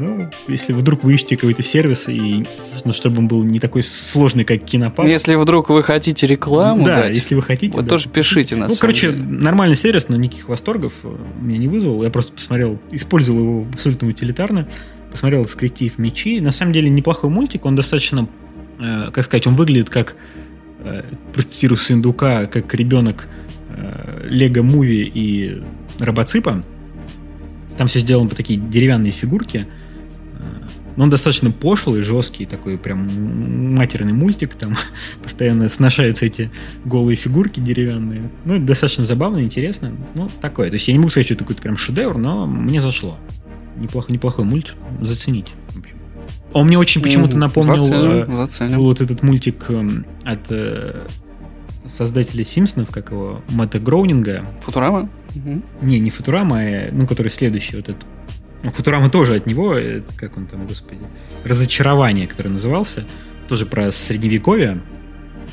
Ну, 0.00 0.30
если 0.46 0.72
вдруг 0.72 1.02
вы 1.02 1.14
ищете 1.14 1.36
какой-то 1.36 1.62
сервис, 1.62 2.08
и 2.08 2.46
нужно, 2.72 2.92
чтобы 2.92 3.18
он 3.18 3.28
был 3.28 3.42
не 3.42 3.58
такой 3.58 3.82
сложный, 3.82 4.44
как 4.44 4.64
Кинопад. 4.64 5.08
Если 5.08 5.34
вдруг 5.34 5.70
вы 5.70 5.82
хотите 5.82 6.26
рекламу 6.26 6.84
Да, 6.84 7.02
дать, 7.02 7.14
если 7.16 7.34
вы 7.34 7.42
хотите. 7.42 7.74
Вот 7.74 7.84
да. 7.84 7.90
тоже 7.90 8.08
пишите 8.08 8.54
нас. 8.54 8.70
Ну, 8.70 8.76
короче, 8.78 9.10
деле. 9.10 9.24
нормальный 9.24 9.76
сервис, 9.76 10.08
но 10.08 10.16
никаких 10.16 10.48
восторгов 10.48 10.92
э, 11.02 11.16
меня 11.40 11.58
не 11.58 11.66
вызвал. 11.66 12.04
Я 12.04 12.10
просто 12.10 12.32
посмотрел, 12.32 12.78
использовал 12.92 13.40
его 13.40 13.66
абсолютно 13.72 14.08
утилитарно. 14.08 14.68
Посмотрел 15.10 15.46
«Скретив 15.46 15.98
мечи». 15.98 16.40
На 16.40 16.52
самом 16.52 16.72
деле 16.72 16.90
неплохой 16.90 17.28
мультик, 17.28 17.66
он 17.66 17.74
достаточно, 17.74 18.28
э, 18.78 19.10
как 19.12 19.24
сказать, 19.24 19.46
он 19.46 19.56
выглядит 19.56 19.90
как 19.90 20.16
э, 20.80 21.02
процитирую 21.32 21.78
Сындука, 21.78 22.46
как 22.46 22.74
ребенок 22.74 23.28
э, 23.70 24.28
Лего 24.28 24.62
Муви 24.62 25.10
и 25.12 25.62
Робоципа. 25.98 26.62
Там 27.76 27.86
все 27.86 28.00
сделано 28.00 28.28
по 28.28 28.36
такие 28.36 28.58
деревянные 28.58 29.12
фигурки. 29.12 29.66
Э, 30.38 30.68
но 30.96 31.04
он 31.04 31.10
достаточно 31.10 31.50
пошлый, 31.50 32.02
жесткий, 32.02 32.44
такой 32.44 32.76
прям 32.76 33.74
матерный 33.74 34.12
мультик. 34.12 34.54
Там 34.54 34.76
постоянно 35.22 35.68
сношаются 35.68 36.26
эти 36.26 36.50
голые 36.84 37.16
фигурки 37.16 37.60
деревянные. 37.60 38.30
Ну, 38.44 38.58
достаточно 38.58 39.06
забавно, 39.06 39.42
интересно. 39.42 39.92
Ну, 40.14 40.28
такое. 40.40 40.70
То 40.70 40.74
есть 40.74 40.88
я 40.88 40.94
не 40.94 40.98
могу 40.98 41.10
сказать, 41.10 41.26
что 41.26 41.34
это 41.34 41.44
какой-то 41.44 41.62
прям 41.62 41.76
шедевр, 41.76 42.18
но 42.18 42.46
мне 42.46 42.80
зашло. 42.80 43.16
Неплохой, 43.76 44.12
неплохой 44.12 44.44
мульт. 44.44 44.74
Зацените. 45.00 45.52
В 45.68 45.78
общем. 45.78 45.97
Он 46.52 46.66
мне 46.66 46.78
очень 46.78 47.02
почему-то 47.02 47.36
напомнил 47.36 47.82
заценим, 47.82 48.32
э, 48.32 48.36
заценим. 48.36 48.78
вот 48.80 49.00
этот 49.00 49.22
мультик 49.22 49.66
эм, 49.68 50.06
от 50.24 50.40
э, 50.50 51.06
создателя 51.92 52.44
Симпсонов, 52.44 52.90
как 52.90 53.10
его, 53.10 53.42
Мэтта 53.48 53.78
Гроунинга. 53.78 54.46
Футурама? 54.60 55.08
Угу. 55.34 55.62
Не, 55.82 56.00
не 56.00 56.10
Футурама, 56.10 56.58
а, 56.58 56.88
ну, 56.90 57.06
который 57.06 57.30
следующий, 57.30 57.76
вот 57.76 57.88
этот. 57.88 58.04
Ну, 58.62 58.70
Футурама 58.72 59.10
тоже 59.10 59.36
от 59.36 59.46
него, 59.46 59.76
как 60.16 60.36
он 60.36 60.46
там, 60.46 60.66
господи, 60.66 61.00
Разочарование, 61.44 62.26
который 62.26 62.50
назывался, 62.50 63.06
тоже 63.46 63.66
про 63.66 63.92
средневековье. 63.92 64.80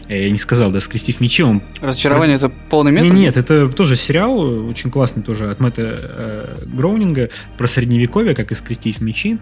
Я 0.07 0.29
не 0.29 0.37
сказал, 0.37 0.71
да, 0.71 0.79
скрестив 0.81 1.19
мечи, 1.19 1.41
он... 1.41 1.61
Разочарование 1.81 2.37
про... 2.37 2.47
это 2.47 2.55
полный 2.69 2.91
метр? 2.91 3.07
Нет, 3.07 3.15
нет, 3.15 3.37
это 3.37 3.69
тоже 3.69 3.95
сериал, 3.95 4.39
очень 4.67 4.91
классный 4.91 5.23
тоже 5.23 5.49
от 5.49 5.59
Мэтта 5.59 5.97
э, 5.99 6.57
Гроунинга 6.65 7.29
про 7.57 7.67
средневековье, 7.67 8.35
как 8.35 8.51
и 8.51 8.55
скрестив 8.55 9.01
мечи. 9.01 9.39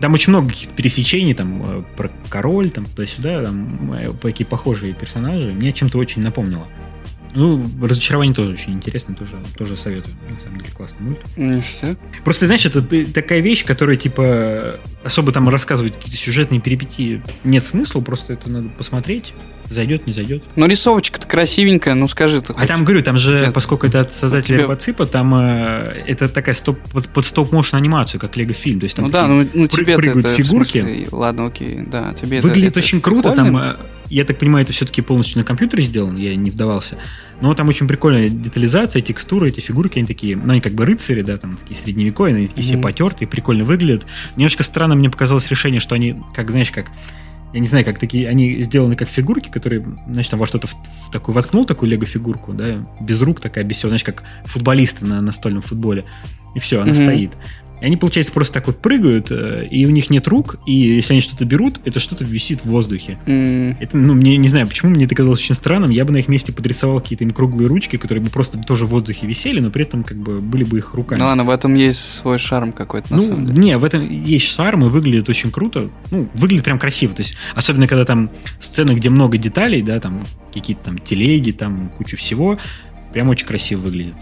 Там 0.00 0.14
очень 0.14 0.30
много 0.30 0.48
каких-то 0.48 0.74
пересечений, 0.74 1.34
там, 1.34 1.62
э, 1.62 1.82
про 1.96 2.10
король, 2.28 2.70
там, 2.70 2.86
туда-сюда, 2.86 3.44
там, 3.44 3.92
э, 3.92 4.12
такие 4.20 4.46
похожие 4.46 4.94
персонажи. 4.94 5.52
Мне 5.52 5.72
чем-то 5.72 5.98
очень 5.98 6.22
напомнило. 6.22 6.66
Ну, 7.36 7.66
разочарование 7.82 8.34
тоже 8.34 8.52
очень 8.52 8.74
интересно, 8.74 9.14
тоже, 9.14 9.34
тоже 9.56 9.76
советую. 9.76 10.14
На 10.30 10.38
самом 10.38 10.58
деле, 10.58 10.70
классный 10.72 11.00
мульт. 11.00 11.18
Ништяк. 11.36 11.98
Просто, 12.22 12.46
знаешь, 12.46 12.64
это 12.64 12.80
такая 13.12 13.40
вещь, 13.40 13.64
которая, 13.64 13.96
типа, 13.96 14.76
особо 15.02 15.32
там 15.32 15.48
рассказывать 15.48 15.94
какие-то 15.94 16.16
сюжетные 16.16 16.60
перипетии 16.60 17.22
нет 17.42 17.66
смысла, 17.66 18.00
просто 18.00 18.34
это 18.34 18.48
надо 18.48 18.68
посмотреть, 18.68 19.34
Зайдет, 19.70 20.06
не 20.06 20.12
зайдет. 20.12 20.42
Ну, 20.56 20.66
рисовочка-то 20.66 21.26
красивенькая, 21.26 21.94
ну 21.94 22.06
скажи 22.08 22.40
ты. 22.40 22.52
А 22.56 22.66
там, 22.66 22.84
говорю, 22.84 23.02
там 23.02 23.18
же, 23.18 23.40
Нет. 23.40 23.54
поскольку 23.54 23.86
это 23.86 24.00
от 24.00 24.14
создателя 24.14 24.56
тебе... 24.56 24.62
Робоципа, 24.64 25.06
там 25.06 25.34
э, 25.34 26.02
это 26.06 26.28
такая 26.28 26.54
стоп, 26.54 26.78
под, 26.92 27.08
под 27.08 27.24
стоп-моушен 27.24 27.78
анимацию, 27.78 28.20
как 28.20 28.36
Лего 28.36 28.52
фильм. 28.52 28.80
То 28.80 28.84
есть 28.84 28.96
там 28.96 29.06
ну 29.06 29.10
да, 29.10 29.26
ну, 29.26 29.48
ну 29.52 29.66
тебе 29.66 29.96
прыгают 29.96 30.26
это, 30.26 30.34
фигурки. 30.34 30.80
Смысле, 30.80 31.08
ладно, 31.10 31.46
окей, 31.46 31.82
да, 31.86 32.14
тебе 32.14 32.40
Выглядит 32.40 32.70
это, 32.70 32.80
очень 32.80 32.98
это 32.98 33.04
круто, 33.04 33.32
там, 33.32 33.56
э, 33.56 33.76
я 34.10 34.24
так 34.24 34.38
понимаю, 34.38 34.64
это 34.64 34.72
все-таки 34.72 35.02
полностью 35.02 35.38
на 35.38 35.44
компьютере 35.44 35.82
сделано, 35.82 36.18
я 36.18 36.36
не 36.36 36.50
вдавался. 36.50 36.98
Но 37.40 37.54
там 37.54 37.68
очень 37.68 37.88
прикольная 37.88 38.28
детализация, 38.28 39.02
текстуры, 39.02 39.48
эти 39.48 39.60
фигурки, 39.60 39.98
они 39.98 40.06
такие, 40.06 40.36
ну, 40.36 40.52
они 40.52 40.60
как 40.60 40.72
бы 40.72 40.84
рыцари, 40.84 41.22
да, 41.22 41.38
там 41.38 41.56
такие 41.56 41.80
средневековые, 41.80 42.34
они 42.36 42.48
такие 42.48 42.64
mm-hmm. 42.64 42.68
все 42.68 42.78
потертые, 42.78 43.28
прикольно 43.28 43.64
выглядят. 43.64 44.06
Немножко 44.36 44.62
странно 44.62 44.94
мне 44.94 45.10
показалось 45.10 45.48
решение, 45.48 45.80
что 45.80 45.94
они, 45.94 46.16
как, 46.34 46.50
знаешь, 46.50 46.70
как 46.70 46.90
я 47.54 47.60
не 47.60 47.68
знаю, 47.68 47.84
как 47.84 48.00
такие, 48.00 48.28
они 48.28 48.64
сделаны 48.64 48.96
как 48.96 49.08
фигурки, 49.08 49.48
которые, 49.48 49.84
значит, 50.08 50.28
там 50.32 50.40
во 50.40 50.46
что-то 50.46 50.66
в, 50.66 50.74
в 51.06 51.10
такую 51.12 51.36
воткнул 51.36 51.64
такую 51.64 51.88
лего-фигурку, 51.88 52.52
да, 52.52 52.84
без 53.00 53.22
рук 53.22 53.40
такая, 53.40 53.62
без 53.62 53.76
всего, 53.76 53.90
знаешь, 53.90 54.02
как 54.02 54.24
футболисты 54.44 55.06
на 55.06 55.20
настольном 55.20 55.62
футболе. 55.62 56.04
И 56.56 56.58
все, 56.58 56.80
она 56.80 56.90
mm-hmm. 56.90 57.04
стоит. 57.04 57.32
И 57.80 57.84
они, 57.84 57.96
получается, 57.96 58.32
просто 58.32 58.54
так 58.54 58.66
вот 58.66 58.78
прыгают, 58.78 59.30
э, 59.30 59.66
и 59.70 59.84
у 59.86 59.90
них 59.90 60.10
нет 60.10 60.26
рук, 60.28 60.56
и 60.66 60.72
если 60.72 61.14
они 61.14 61.20
что-то 61.20 61.44
берут, 61.44 61.80
это 61.84 62.00
что-то 62.00 62.24
висит 62.24 62.60
в 62.60 62.66
воздухе. 62.66 63.18
Mm. 63.26 63.76
Это, 63.80 63.96
ну, 63.96 64.14
мне 64.14 64.36
не 64.36 64.48
знаю, 64.48 64.66
почему 64.66 64.90
мне 64.90 65.04
это 65.04 65.14
казалось 65.14 65.40
очень 65.40 65.54
странным. 65.54 65.90
Я 65.90 66.04
бы 66.04 66.12
на 66.12 66.18
их 66.18 66.28
месте 66.28 66.52
подрисовал 66.52 67.00
какие-то 67.00 67.24
им 67.24 67.30
круглые 67.32 67.68
ручки, 67.68 67.96
которые 67.96 68.24
бы 68.24 68.30
просто 68.30 68.58
тоже 68.58 68.86
в 68.86 68.90
воздухе 68.90 69.26
висели, 69.26 69.60
но 69.60 69.70
при 69.70 69.82
этом 69.82 70.04
как 70.04 70.16
бы 70.16 70.40
были 70.40 70.64
бы 70.64 70.78
их 70.78 70.94
руками. 70.94 71.20
Ну 71.20 71.26
ладно, 71.26 71.44
в 71.44 71.50
этом 71.50 71.74
есть 71.74 72.00
свой 72.00 72.38
шарм 72.38 72.72
какой-то, 72.72 73.12
на 73.12 73.18
ну, 73.18 73.22
самом 73.22 73.46
деле. 73.46 73.58
Не, 73.58 73.78
в 73.78 73.84
этом 73.84 74.08
есть 74.08 74.46
шарм, 74.46 74.84
и 74.84 74.88
выглядит 74.88 75.28
очень 75.28 75.50
круто. 75.50 75.90
Ну, 76.10 76.28
выглядит 76.34 76.64
прям 76.64 76.78
красиво. 76.78 77.14
То 77.14 77.22
есть, 77.22 77.36
особенно 77.54 77.86
когда 77.86 78.04
там 78.04 78.30
сцены, 78.60 78.92
где 78.92 79.10
много 79.10 79.36
деталей, 79.38 79.82
да, 79.82 80.00
там 80.00 80.24
какие-то 80.52 80.84
там 80.84 80.98
телеги, 80.98 81.50
там 81.50 81.90
куча 81.96 82.16
всего, 82.16 82.58
прям 83.12 83.28
очень 83.28 83.46
красиво 83.46 83.80
выглядит. 83.80 84.14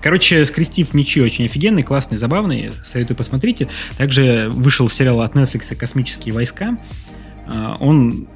Короче, 0.00 0.46
скрестив 0.46 0.94
мечи 0.94 1.20
очень 1.20 1.44
офигенный, 1.44 1.82
классный, 1.82 2.18
забавный. 2.18 2.72
Советую 2.84 3.16
посмотрите. 3.16 3.68
Также 3.98 4.48
вышел 4.50 4.88
сериал 4.88 5.20
от 5.20 5.34
Netflix 5.34 5.74
«Космические 5.74 6.34
войска». 6.34 6.78
А, 7.46 7.76
он 7.80 8.28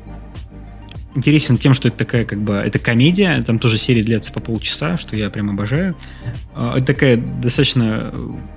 интересен 1.15 1.59
тем, 1.59 1.75
что 1.75 1.89
это 1.89 1.97
такая 1.97 2.25
как 2.25 2.41
бы 2.41 2.55
это 2.55 2.79
комедия, 2.79 3.41
там 3.43 3.59
тоже 3.59 3.79
серия 3.79 4.03
длится 4.03 4.33
по 4.33 4.41
полчаса, 4.41 4.97
что 4.97 5.17
я 5.17 5.31
прям 5.31 5.51
обожаю. 5.51 5.97
А, 6.55 6.77
это 6.77 6.87
такая 6.87 7.17
достаточно 7.17 8.13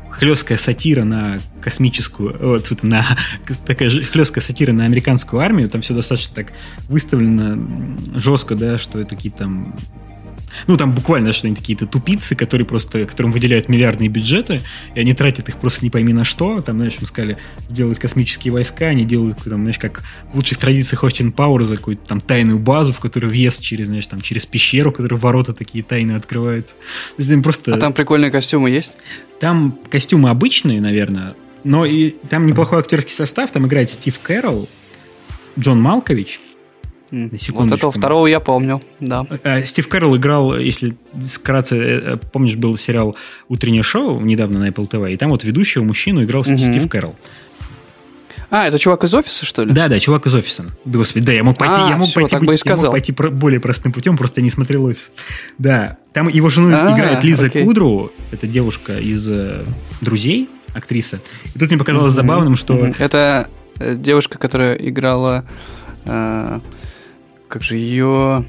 хлесткая 0.09 0.57
сатира 0.57 1.03
на 1.03 1.39
космическую, 1.61 2.35
вот, 2.39 2.83
на 2.83 3.05
такая 3.65 3.89
хлесткая 3.89 4.43
сатира 4.43 4.73
на 4.73 4.85
американскую 4.85 5.41
армию, 5.41 5.69
там 5.69 5.81
все 5.81 5.93
достаточно 5.93 6.35
так 6.35 6.53
выставлено 6.87 7.67
жестко, 8.15 8.55
да, 8.55 8.77
что 8.77 8.99
это 8.99 9.15
какие-то 9.15 9.39
там 9.39 9.75
Ну, 10.65 10.77
там 10.77 10.91
буквально 10.91 11.33
что 11.33 11.47
они 11.47 11.55
какие-то 11.55 11.85
тупицы, 11.85 12.35
которые 12.35 12.65
просто, 12.65 13.05
которым 13.05 13.31
выделяют 13.31 13.69
миллиардные 13.69 14.09
бюджеты, 14.09 14.61
и 14.95 14.99
они 14.99 15.13
тратят 15.13 15.49
их 15.49 15.57
просто 15.57 15.83
не 15.83 15.89
пойми 15.89 16.13
на 16.13 16.23
что. 16.23 16.61
Там, 16.61 16.77
знаешь, 16.77 16.95
им 16.99 17.05
сказали, 17.05 17.37
сделать 17.69 17.99
космические 17.99 18.53
войска, 18.53 18.87
они 18.87 19.05
делают, 19.05 19.37
там, 19.43 19.61
знаешь, 19.61 19.77
как 19.77 20.03
в 20.31 20.37
лучших 20.37 20.57
традициях 20.57 21.03
Остин 21.03 21.31
Пауэрза, 21.31 21.77
какую-то 21.77 22.07
там 22.07 22.19
тайную 22.19 22.59
базу, 22.59 22.93
в 22.93 22.99
которую 22.99 23.29
въезд 23.29 23.61
через, 23.61 23.87
знаешь, 23.87 24.07
там, 24.07 24.21
через 24.21 24.45
пещеру, 24.45 24.91
в 24.91 24.95
которой 24.95 25.19
ворота 25.19 25.53
такие 25.53 25.83
тайные 25.83 26.17
открываются. 26.17 26.73
То 27.17 27.23
есть, 27.23 27.43
просто... 27.43 27.73
А 27.73 27.77
там 27.77 27.93
прикольные 27.93 28.31
костюмы 28.31 28.69
есть? 28.69 28.95
Там 29.39 29.77
костюмы 29.89 30.29
обычные, 30.29 30.81
наверное, 30.81 31.35
но 31.63 31.85
и 31.85 32.11
там 32.29 32.45
неплохой 32.45 32.79
актерский 32.79 33.13
состав. 33.13 33.51
Там 33.51 33.67
играет 33.67 33.89
Стив 33.89 34.17
Кэрролл, 34.19 34.67
Джон 35.59 35.81
Малкович, 35.81 36.39
вот 37.11 37.71
этого 37.71 37.91
второго 37.91 38.27
я 38.27 38.39
помню, 38.39 38.81
да. 38.99 39.25
А, 39.43 39.63
Стив 39.63 39.87
Кэрролл 39.87 40.17
играл, 40.17 40.57
если 40.57 40.95
вкратце, 41.13 41.77
э, 41.77 42.17
помнишь, 42.31 42.55
был 42.55 42.77
сериал 42.77 43.15
«Утреннее 43.47 43.83
шоу» 43.83 44.19
недавно 44.19 44.59
на 44.59 44.69
Apple 44.69 44.89
TV, 44.89 45.13
и 45.13 45.17
там 45.17 45.29
вот 45.29 45.43
ведущего 45.43 45.83
мужчину 45.83 46.23
играл 46.23 46.41
угу. 46.41 46.57
Стив 46.57 46.89
Кэрролл. 46.89 47.15
А, 48.49 48.67
это 48.67 48.79
чувак 48.79 49.03
из 49.03 49.13
офиса, 49.13 49.45
что 49.45 49.65
ли? 49.65 49.73
Да, 49.73 49.89
да, 49.89 49.99
чувак 49.99 50.25
из 50.25 50.33
офиса. 50.33 50.65
Господи, 50.85 51.25
да, 51.25 51.33
я 51.33 51.43
мог 51.43 51.57
пойти, 51.57 51.75
а, 51.77 51.89
я 51.89 51.97
мог 51.97 52.07
все, 52.07 52.21
пойти, 52.21 52.37
быть, 52.37 52.61
я 52.65 52.75
мог 52.77 52.91
пойти 52.91 53.11
более 53.11 53.59
простым 53.59 53.91
путем, 53.91 54.15
просто 54.15 54.41
не 54.41 54.49
смотрел 54.49 54.85
офис. 54.85 55.11
Да, 55.57 55.97
там 56.13 56.29
его 56.29 56.47
жену 56.47 56.73
а, 56.73 56.93
играет 56.93 57.23
Лиза 57.25 57.47
окей. 57.47 57.63
Кудру, 57.63 58.11
это 58.31 58.47
девушка 58.47 58.97
из 58.99 59.27
э, 59.27 59.65
«Друзей», 59.99 60.49
актриса. 60.73 61.19
И 61.53 61.59
тут 61.59 61.69
мне 61.69 61.77
показалось 61.77 62.13
mm-hmm. 62.13 62.15
забавным, 62.15 62.55
что... 62.55 62.75
Mm-hmm. 62.75 62.95
Это 62.99 63.49
э, 63.79 63.95
девушка, 63.95 64.37
которая 64.37 64.75
играла... 64.75 65.43
Э, 66.05 66.59
как 67.47 67.63
же 67.63 67.77
ее... 67.77 68.45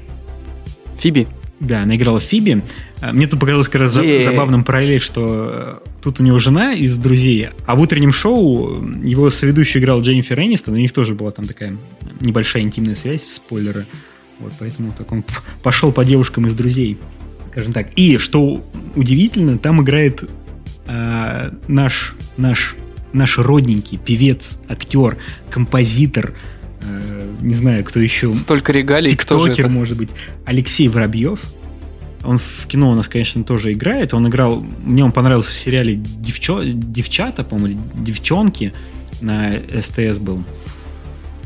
Фиби. 0.97 1.27
Да, 1.59 1.83
она 1.83 1.95
играла 1.95 2.19
Фиби. 2.19 2.61
А, 3.01 3.13
мне 3.13 3.27
тут 3.27 3.39
показалось 3.39 3.67
как 3.67 3.81
раз 3.81 3.97
yeah. 3.97 4.23
забавным 4.23 4.63
параллель, 4.63 4.99
что 4.99 5.81
э, 5.83 5.89
тут 6.01 6.19
у 6.19 6.23
него 6.23 6.37
жена 6.39 6.73
из 6.73 6.97
«Друзей», 6.97 7.49
а 7.65 7.75
в 7.75 7.81
утреннем 7.81 8.11
шоу 8.11 8.83
его 9.03 9.29
соведущий 9.29 9.79
играл 9.79 10.01
Дженнифер 10.01 10.39
Энистон, 10.39 10.73
у 10.73 10.77
них 10.77 10.91
тоже 10.91 11.15
была 11.15 11.31
там 11.31 11.47
такая 11.47 11.77
небольшая 12.19 12.63
интимная 12.63 12.95
связь, 12.95 13.23
спойлеры. 13.23 13.85
Вот, 14.39 14.53
поэтому 14.59 14.93
так 14.97 15.11
он 15.11 15.23
пошел 15.63 15.91
по 15.91 16.03
девушкам 16.03 16.47
из 16.47 16.53
«Друзей», 16.53 16.97
скажем 17.51 17.73
так. 17.73 17.87
И, 17.95 18.17
что 18.17 18.65
удивительно, 18.95 19.57
там 19.57 19.81
играет 19.81 20.23
э, 20.87 21.51
наш, 21.67 22.15
наш, 22.35 22.75
наш 23.13 23.37
родненький 23.37 23.97
певец, 23.97 24.57
актер, 24.67 25.17
композитор– 25.49 26.33
не 27.41 27.53
знаю, 27.53 27.83
кто 27.83 27.99
еще. 27.99 28.33
Столько 28.33 28.71
регалий, 28.71 29.15
кто 29.15 29.39
же 29.45 29.51
это? 29.51 29.69
может 29.69 29.97
быть. 29.97 30.09
Алексей 30.45 30.87
Воробьев. 30.87 31.39
Он 32.23 32.37
в 32.37 32.67
кино 32.67 32.91
у 32.91 32.95
нас, 32.95 33.07
конечно, 33.07 33.43
тоже 33.43 33.71
играет. 33.71 34.13
Он 34.13 34.27
играл... 34.27 34.63
Мне 34.83 35.05
он 35.05 35.11
понравился 35.11 35.51
в 35.51 35.57
сериале 35.57 35.95
Девчо, 35.95 36.63
«Девчата», 36.63 37.43
по-моему, 37.43 37.81
«Девчонки» 37.95 38.73
на 39.21 39.53
СТС 39.81 40.19
был. 40.19 40.43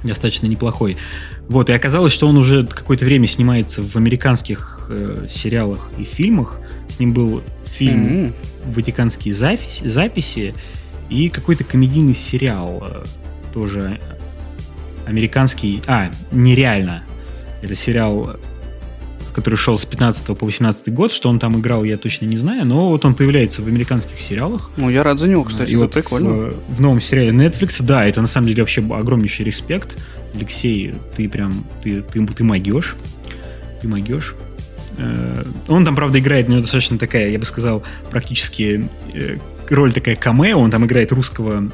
Достаточно 0.04 0.48
неплохой. 0.48 0.98
Вот, 1.48 1.70
и 1.70 1.74
оказалось, 1.74 2.14
что 2.14 2.28
он 2.28 2.38
уже 2.38 2.66
какое-то 2.66 3.06
время 3.06 3.28
снимается 3.28 3.84
в 3.84 3.96
американских 3.96 4.88
э, 4.90 5.28
сериалах 5.30 5.92
и 5.98 6.04
фильмах. 6.04 6.60
С 6.90 7.00
ним 7.00 7.14
был 7.14 7.44
фильм 7.66 8.06
mm-hmm. 8.06 8.34
«Ватиканские 8.74 9.34
записи», 9.34 9.88
записи 9.88 10.56
и 11.10 11.30
какой-то 11.30 11.64
комедийный 11.64 12.16
сериал 12.16 12.84
э, 12.86 13.04
тоже 13.54 14.00
американский... 15.06 15.82
А, 15.88 16.12
нереально. 16.32 17.04
Это 17.62 17.76
сериал, 17.76 18.38
который 19.34 19.56
шел 19.56 19.78
с 19.78 19.86
15 19.86 20.38
по 20.38 20.45
18 20.45 20.93
год. 20.93 21.12
Что 21.12 21.30
он 21.30 21.39
там 21.39 21.60
играл, 21.60 21.84
я 21.84 21.97
точно 21.97 22.26
не 22.26 22.38
знаю. 22.38 22.66
Но 22.66 22.89
вот 22.89 23.06
он 23.06 23.16
появляется 23.16 23.62
в 23.62 23.68
американских 23.68 24.20
сериалах. 24.22 24.72
Ну, 24.78 24.89
я 24.89 25.04
рад 25.04 25.20
за 25.20 25.28
него, 25.28 25.43
кстати. 25.43 25.72
И 25.72 25.76
это 25.76 25.86
вот 25.86 25.93
прикольно. 25.93 26.30
В, 26.30 26.78
в 26.78 26.82
новом 26.82 27.01
сериале 27.01 27.32
Netflix, 27.32 27.82
да, 27.82 28.06
это 28.06 28.22
на 28.22 28.28
самом 28.28 28.47
деле 28.47 28.64
вообще 28.64 28.82
огромнейший 28.82 29.45
респект. 29.45 29.97
Алексей, 30.34 30.93
ты 31.16 31.28
прям... 31.30 31.66
Ты, 31.84 32.01
ты, 32.01 32.26
ты 32.26 32.43
могешь. 32.43 32.95
Ты 33.82 33.88
могешь. 33.88 34.36
Э, 34.97 35.43
он 35.68 35.86
там, 35.86 35.95
правда, 35.95 36.20
играет, 36.20 36.47
у 36.47 36.51
него 36.51 36.62
достаточно 36.62 36.97
такая, 36.97 37.30
я 37.30 37.39
бы 37.39 37.45
сказал, 37.45 37.84
практически 38.10 38.89
э, 39.14 39.38
роль 39.70 39.93
такая 39.93 40.16
камео. 40.16 40.60
Он 40.60 40.72
там 40.72 40.86
играет 40.86 41.12
русского 41.12 41.72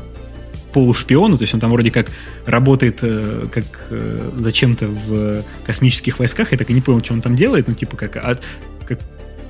полушпиону, 0.73 1.37
то 1.37 1.43
есть 1.43 1.53
он 1.53 1.59
там 1.59 1.71
вроде 1.71 1.91
как 1.91 2.07
работает 2.45 2.99
э, 3.01 3.47
как 3.51 3.65
э, 3.89 4.31
зачем-то 4.37 4.87
в 4.87 5.43
космических 5.65 6.19
войсках, 6.19 6.51
я 6.51 6.57
так 6.57 6.69
и 6.69 6.73
не 6.73 6.81
понял, 6.81 7.03
что 7.03 7.13
он 7.13 7.21
там 7.21 7.35
делает, 7.35 7.67
ну 7.67 7.73
типа 7.73 7.97
как, 7.97 8.15
а, 8.17 8.37
как 8.85 8.99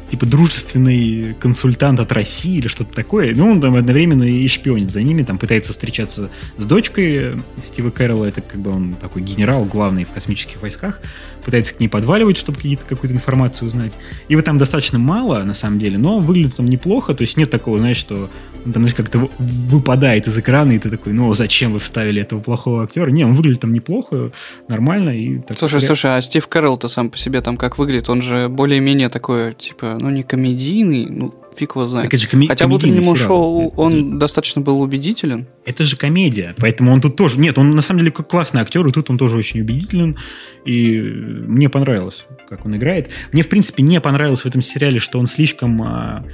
типа 0.10 0.26
дружественный 0.26 1.36
консультант 1.40 2.00
от 2.00 2.12
России 2.12 2.58
или 2.58 2.68
что-то 2.68 2.94
такое. 2.94 3.36
Ну, 3.36 3.52
он 3.52 3.62
там 3.62 3.76
одновременно 3.76 4.24
и 4.24 4.48
шпионит 4.48 4.92
за 4.92 5.02
ними, 5.02 5.24
там 5.24 5.38
пытается 5.38 5.72
встречаться 5.72 6.30
с 6.58 6.66
дочкой 6.66 7.42
Стива 7.66 7.90
Кэрролла, 7.90 8.26
это 8.26 8.42
как 8.42 8.60
бы 8.60 8.72
он 8.72 8.96
такой 8.96 9.22
генерал 9.22 9.66
главный 9.66 10.06
в 10.06 10.12
космических 10.12 10.62
войсках, 10.62 11.02
пытается 11.44 11.74
к 11.74 11.80
ней 11.80 11.88
подваливать, 11.88 12.38
чтобы 12.38 12.58
какие-то, 12.58 12.84
какую-то 12.86 13.16
информацию 13.16 13.68
узнать. 13.68 13.94
И 14.28 14.36
вот 14.36 14.46
там 14.46 14.58
достаточно 14.58 15.00
мало, 15.00 15.44
на 15.44 15.54
самом 15.54 15.80
деле, 15.80 15.98
но 15.98 16.20
выглядит 16.20 16.56
там 16.56 16.66
неплохо, 16.66 17.14
то 17.14 17.22
есть 17.22 17.38
нет 17.38 17.50
такого, 17.50 17.78
знаешь, 17.78 17.98
что 17.98 18.30
он 18.66 18.74
там, 18.74 18.84
знаешь, 18.84 18.96
как-то 18.96 19.30
выпадает 19.38 20.28
из 20.28 20.38
экрана, 20.38 20.74
и 20.74 20.80
ты 20.80 20.90
такой, 20.90 21.14
ну, 21.14 21.34
зачем 21.34 21.74
вы 21.74 21.80
вставили 21.80 22.22
этого 22.22 22.40
плохого 22.42 22.84
актера? 22.84 23.10
Не, 23.10 23.24
он 23.24 23.36
выглядит 23.36 23.62
там 23.62 23.74
неплохо, 23.74 24.32
нормально. 24.68 25.12
И 25.12 25.40
так 25.40 25.58
слушай, 25.58 25.82
слушай, 25.82 26.18
а 26.18 26.22
Стив 26.22 26.46
Кэрролл-то 26.48 26.88
сам 26.88 27.10
по 27.10 27.18
себе 27.18 27.42
там 27.42 27.58
как 27.58 27.78
выглядит? 27.78 28.10
Он 28.10 28.22
же 28.22 28.50
более-менее 28.50 29.10
такой, 29.10 29.54
типа, 29.54 29.98
ну, 30.00 30.10
не 30.10 30.24
комедийный, 30.24 31.06
ну, 31.06 31.34
фиг 31.56 31.76
его 31.76 31.86
знает. 31.86 32.06
Так 32.06 32.14
это 32.14 32.24
же 32.24 32.30
коми- 32.30 32.48
Хотя 32.48 32.68
в 32.68 32.74
утреннему 32.74 33.16
шоу 33.16 33.74
он 33.76 34.12
это 34.12 34.20
достаточно 34.20 34.62
был 34.62 34.82
убедителен. 34.82 35.48
Это 35.66 35.84
же 35.84 35.98
комедия, 35.98 36.56
поэтому 36.58 36.92
он 36.92 37.02
тут 37.02 37.16
тоже... 37.16 37.40
Нет, 37.40 37.58
он 37.58 37.72
на 37.72 37.82
самом 37.82 38.00
деле 38.00 38.12
классный 38.12 38.62
актер, 38.62 38.86
и 38.88 38.92
тут 38.92 39.10
он 39.10 39.18
тоже 39.18 39.38
очень 39.38 39.62
убедителен, 39.62 40.18
и 40.66 41.00
мне 41.00 41.70
понравилось, 41.70 42.26
как 42.50 42.66
он 42.66 42.76
играет. 42.78 43.10
Мне, 43.32 43.44
в 43.44 43.50
принципе, 43.50 43.84
не 43.84 44.00
понравилось 44.02 44.42
в 44.42 44.46
этом 44.46 44.62
сериале, 44.62 45.00
что 45.00 45.20
он 45.20 45.28
слишком 45.28 45.82
а, 45.82 46.26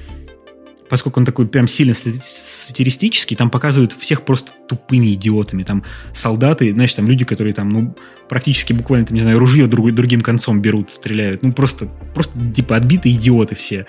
поскольку 0.89 1.19
он 1.19 1.25
такой 1.25 1.47
прям 1.47 1.67
сильно 1.67 1.93
сатиристический, 1.93 3.36
там 3.36 3.49
показывают 3.49 3.93
всех 3.93 4.23
просто 4.23 4.51
тупыми 4.67 5.13
идиотами. 5.13 5.63
Там 5.63 5.83
солдаты, 6.13 6.73
знаешь, 6.73 6.93
там 6.93 7.07
люди, 7.07 7.25
которые 7.25 7.53
там, 7.53 7.69
ну, 7.69 7.95
практически 8.29 8.73
буквально, 8.73 9.07
там, 9.07 9.15
не 9.15 9.21
знаю, 9.21 9.39
ружье 9.39 9.67
друг, 9.67 9.91
другим 9.93 10.21
концом 10.21 10.61
берут, 10.61 10.91
стреляют. 10.91 11.43
Ну, 11.43 11.53
просто, 11.53 11.88
просто, 12.13 12.33
типа, 12.51 12.75
отбитые 12.75 13.15
идиоты 13.15 13.55
все. 13.55 13.86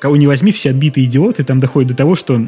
Кого 0.00 0.16
не 0.16 0.26
возьми, 0.26 0.52
все 0.52 0.70
отбитые 0.70 1.06
идиоты. 1.06 1.44
Там 1.44 1.58
доходит 1.58 1.90
до 1.90 1.96
того, 1.96 2.16
что 2.16 2.46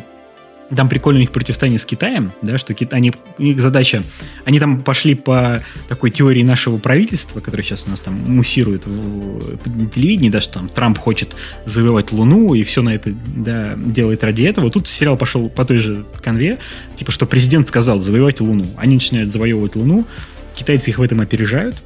там 0.74 0.88
прикольно 0.88 1.18
у 1.18 1.20
них 1.20 1.32
противостояние 1.32 1.78
с 1.78 1.84
Китаем, 1.84 2.32
да, 2.40 2.56
что 2.58 2.74
Китай, 2.74 2.98
они, 2.98 3.12
их 3.38 3.60
задача, 3.60 4.02
они 4.44 4.58
там 4.58 4.80
пошли 4.80 5.14
по 5.14 5.62
такой 5.88 6.10
теории 6.10 6.42
нашего 6.42 6.78
правительства, 6.78 7.40
которое 7.40 7.62
сейчас 7.62 7.84
у 7.86 7.90
нас 7.90 8.00
там 8.00 8.14
муссирует 8.14 8.86
в, 8.86 9.58
в 9.64 9.90
телевидении, 9.90 10.30
да, 10.30 10.40
что 10.40 10.54
там 10.54 10.68
Трамп 10.68 10.98
хочет 10.98 11.34
завоевать 11.66 12.12
Луну 12.12 12.54
и 12.54 12.62
все 12.62 12.82
на 12.82 12.94
это 12.94 13.12
да, 13.36 13.74
делает 13.76 14.24
ради 14.24 14.42
этого. 14.42 14.70
Тут 14.70 14.88
сериал 14.88 15.16
пошел 15.16 15.48
по 15.48 15.64
той 15.64 15.78
же 15.78 16.04
конве, 16.22 16.58
типа, 16.96 17.12
что 17.12 17.26
президент 17.26 17.68
сказал 17.68 18.00
завоевать 18.00 18.40
Луну. 18.40 18.66
Они 18.76 18.94
начинают 18.94 19.30
завоевывать 19.30 19.76
Луну, 19.76 20.06
китайцы 20.54 20.90
их 20.90 20.98
в 20.98 21.02
этом 21.02 21.20
опережают, 21.20 21.76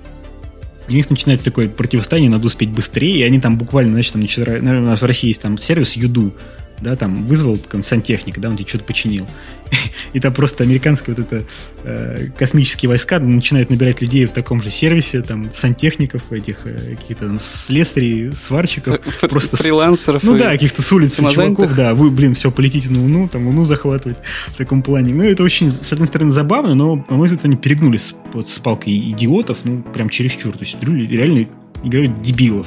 и 0.89 0.93
у 0.93 0.97
них 0.97 1.11
начинается 1.11 1.45
такое 1.45 1.69
противостояние, 1.69 2.31
надо 2.31 2.47
успеть 2.47 2.71
быстрее, 2.71 3.19
и 3.19 3.23
они 3.23 3.41
там 3.41 3.59
буквально, 3.59 3.93
значит, 3.93 4.13
там, 4.13 4.23
у 4.23 4.87
нас 4.87 5.03
в 5.03 5.05
России 5.05 5.29
есть 5.29 5.43
там 5.43 5.59
сервис 5.59 5.95
Юду, 5.95 6.33
да, 6.81 6.97
там 6.97 7.27
вызвал 7.27 7.57
там, 7.57 7.83
сантехника, 7.83 8.41
да, 8.41 8.49
он 8.49 8.57
тебе 8.57 8.69
что-то 8.69 8.85
починил. 8.85 9.27
И 10.13 10.21
там 10.21 10.33
просто 10.33 10.65
американские 10.65 11.17
вот 11.17 11.27
это 11.27 11.45
э, 11.85 12.29
космические 12.37 12.89
войска 12.89 13.19
начинают 13.19 13.71
набирать 13.71 14.01
людей 14.01 14.27
в 14.27 14.33
таком 14.33 14.63
же 14.63 14.71
сервисе, 14.71 15.23
там, 15.23 15.53
сантехников, 15.53 16.33
этих 16.33 16.67
э, 16.67 16.97
каких-то 16.97 17.27
там 17.27 17.41
слесарей, 17.41 18.33
сварщиков. 18.33 19.01
Просто 19.21 19.57
фрилансеров. 19.57 20.23
Ну 20.23 20.37
да, 20.37 20.51
каких-то 20.53 20.83
с 20.83 20.93
улицы 20.93 21.23
чуваков, 21.23 21.75
да, 21.75 21.95
вы, 21.95 22.11
блин, 22.11 22.35
все, 22.35 22.51
полетите 22.51 22.91
на 22.91 23.01
Луну, 23.01 23.29
там, 23.29 23.47
Луну 23.47 23.65
захватывать 23.65 24.19
в 24.49 24.57
таком 24.57 24.83
плане. 24.83 25.15
Ну, 25.15 25.23
это 25.23 25.43
очень, 25.43 25.73
с 25.73 25.93
одной 25.93 26.07
стороны, 26.07 26.31
забавно, 26.31 26.75
но, 26.75 26.97
по-моему, 26.97 27.35
это 27.35 27.47
они 27.47 27.57
перегнулись 27.57 28.15
вот, 28.33 28.49
с 28.49 28.59
палкой 28.59 28.97
идиотов, 29.11 29.59
ну, 29.65 29.83
прям 29.83 30.09
чересчур. 30.09 30.53
То 30.53 30.65
есть 30.65 30.77
реально 30.83 31.49
играют 31.85 32.21
дебилов. 32.21 32.67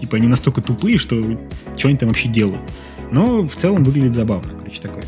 Типа 0.00 0.16
они 0.16 0.28
настолько 0.28 0.62
тупые, 0.62 0.98
что 0.98 1.38
что 1.76 1.88
они 1.88 1.96
там 1.96 2.08
вообще 2.08 2.28
делают. 2.28 2.62
Но 3.10 3.46
в 3.46 3.54
целом 3.56 3.84
выглядит 3.84 4.14
забавно, 4.14 4.52
короче, 4.58 4.80
такое. 4.80 5.04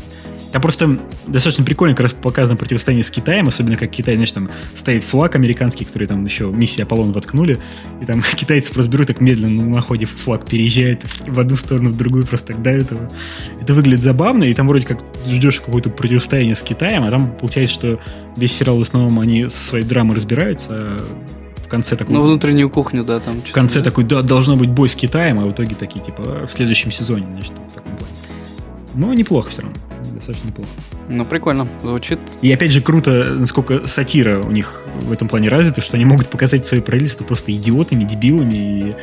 Там 0.53 0.61
просто 0.61 0.99
достаточно 1.25 1.65
прикольно 1.65 1.95
как 1.95 2.03
раз 2.03 2.13
показано 2.13 2.57
противостояние 2.57 3.03
с 3.03 3.09
Китаем, 3.09 3.47
особенно 3.47 3.75
как 3.75 3.89
Китай, 3.89 4.13
знаешь, 4.13 4.31
там 4.31 4.51
стоит 4.75 5.03
флаг 5.03 5.35
американский, 5.35 5.83
который 5.83 6.07
там 6.07 6.23
еще 6.25 6.45
миссия 6.51 6.83
Аполлон 6.83 7.11
воткнули, 7.11 7.57
и 7.99 8.05
там 8.05 8.21
китайцы 8.35 8.71
просто 8.71 8.91
берут 8.91 9.07
так 9.07 9.19
медленно 9.19 9.63
на 9.63 9.81
ходе 9.81 10.05
флаг 10.05 10.47
переезжает 10.47 11.01
в 11.27 11.39
одну 11.39 11.55
сторону, 11.55 11.89
в 11.89 11.97
другую, 11.97 12.27
просто 12.27 12.53
так 12.53 12.61
давят 12.61 12.91
его. 12.91 13.09
Это 13.59 13.73
выглядит 13.73 14.03
забавно, 14.03 14.43
и 14.43 14.53
там 14.53 14.67
вроде 14.67 14.85
как 14.85 14.99
ждешь 15.25 15.59
какое-то 15.59 15.89
противостояние 15.89 16.55
с 16.55 16.61
Китаем, 16.61 17.03
а 17.03 17.09
там 17.09 17.35
получается, 17.35 17.73
что 17.73 17.99
весь 18.37 18.55
сериал 18.55 18.77
в 18.77 18.83
основном 18.83 19.19
они 19.19 19.45
со 19.45 19.57
своей 19.57 19.85
драмой 19.85 20.15
разбираются, 20.15 20.67
а 20.69 21.22
конце 21.73 21.95
такой... 21.95 22.13
Ну, 22.13 22.21
внутреннюю 22.21 22.69
кухню, 22.69 23.03
да, 23.03 23.19
там. 23.19 23.41
В 23.41 23.51
конце 23.51 23.79
да. 23.79 23.85
такой, 23.85 24.03
да, 24.03 24.21
должно 24.21 24.55
быть 24.55 24.69
бой 24.69 24.89
с 24.89 24.95
Китаем, 24.95 25.39
а 25.39 25.45
в 25.45 25.53
итоге 25.53 25.73
такие, 25.73 26.05
типа, 26.05 26.45
в 26.47 26.51
следующем 26.55 26.91
сезоне, 26.91 27.25
значит, 27.31 27.51
в 27.51 27.73
таком 27.73 27.97
плане. 27.97 28.13
Но 28.93 29.11
неплохо 29.15 29.49
все 29.49 29.61
равно. 29.63 29.75
Достаточно 30.13 30.47
неплохо. 30.49 30.69
Ну, 31.09 31.25
прикольно. 31.25 31.67
Звучит. 31.81 32.19
И 32.43 32.51
опять 32.51 32.71
же, 32.71 32.81
круто, 32.81 33.33
насколько 33.33 33.87
сатира 33.87 34.39
у 34.39 34.51
них 34.51 34.85
в 35.01 35.11
этом 35.11 35.27
плане 35.27 35.49
развита, 35.49 35.81
что 35.81 35.95
они 35.95 36.05
могут 36.05 36.29
показать 36.29 36.63
свои 36.63 36.79
правительства 36.79 37.23
просто 37.23 37.51
идиотами, 37.51 38.03
дебилами. 38.03 38.53
И, 38.53 38.95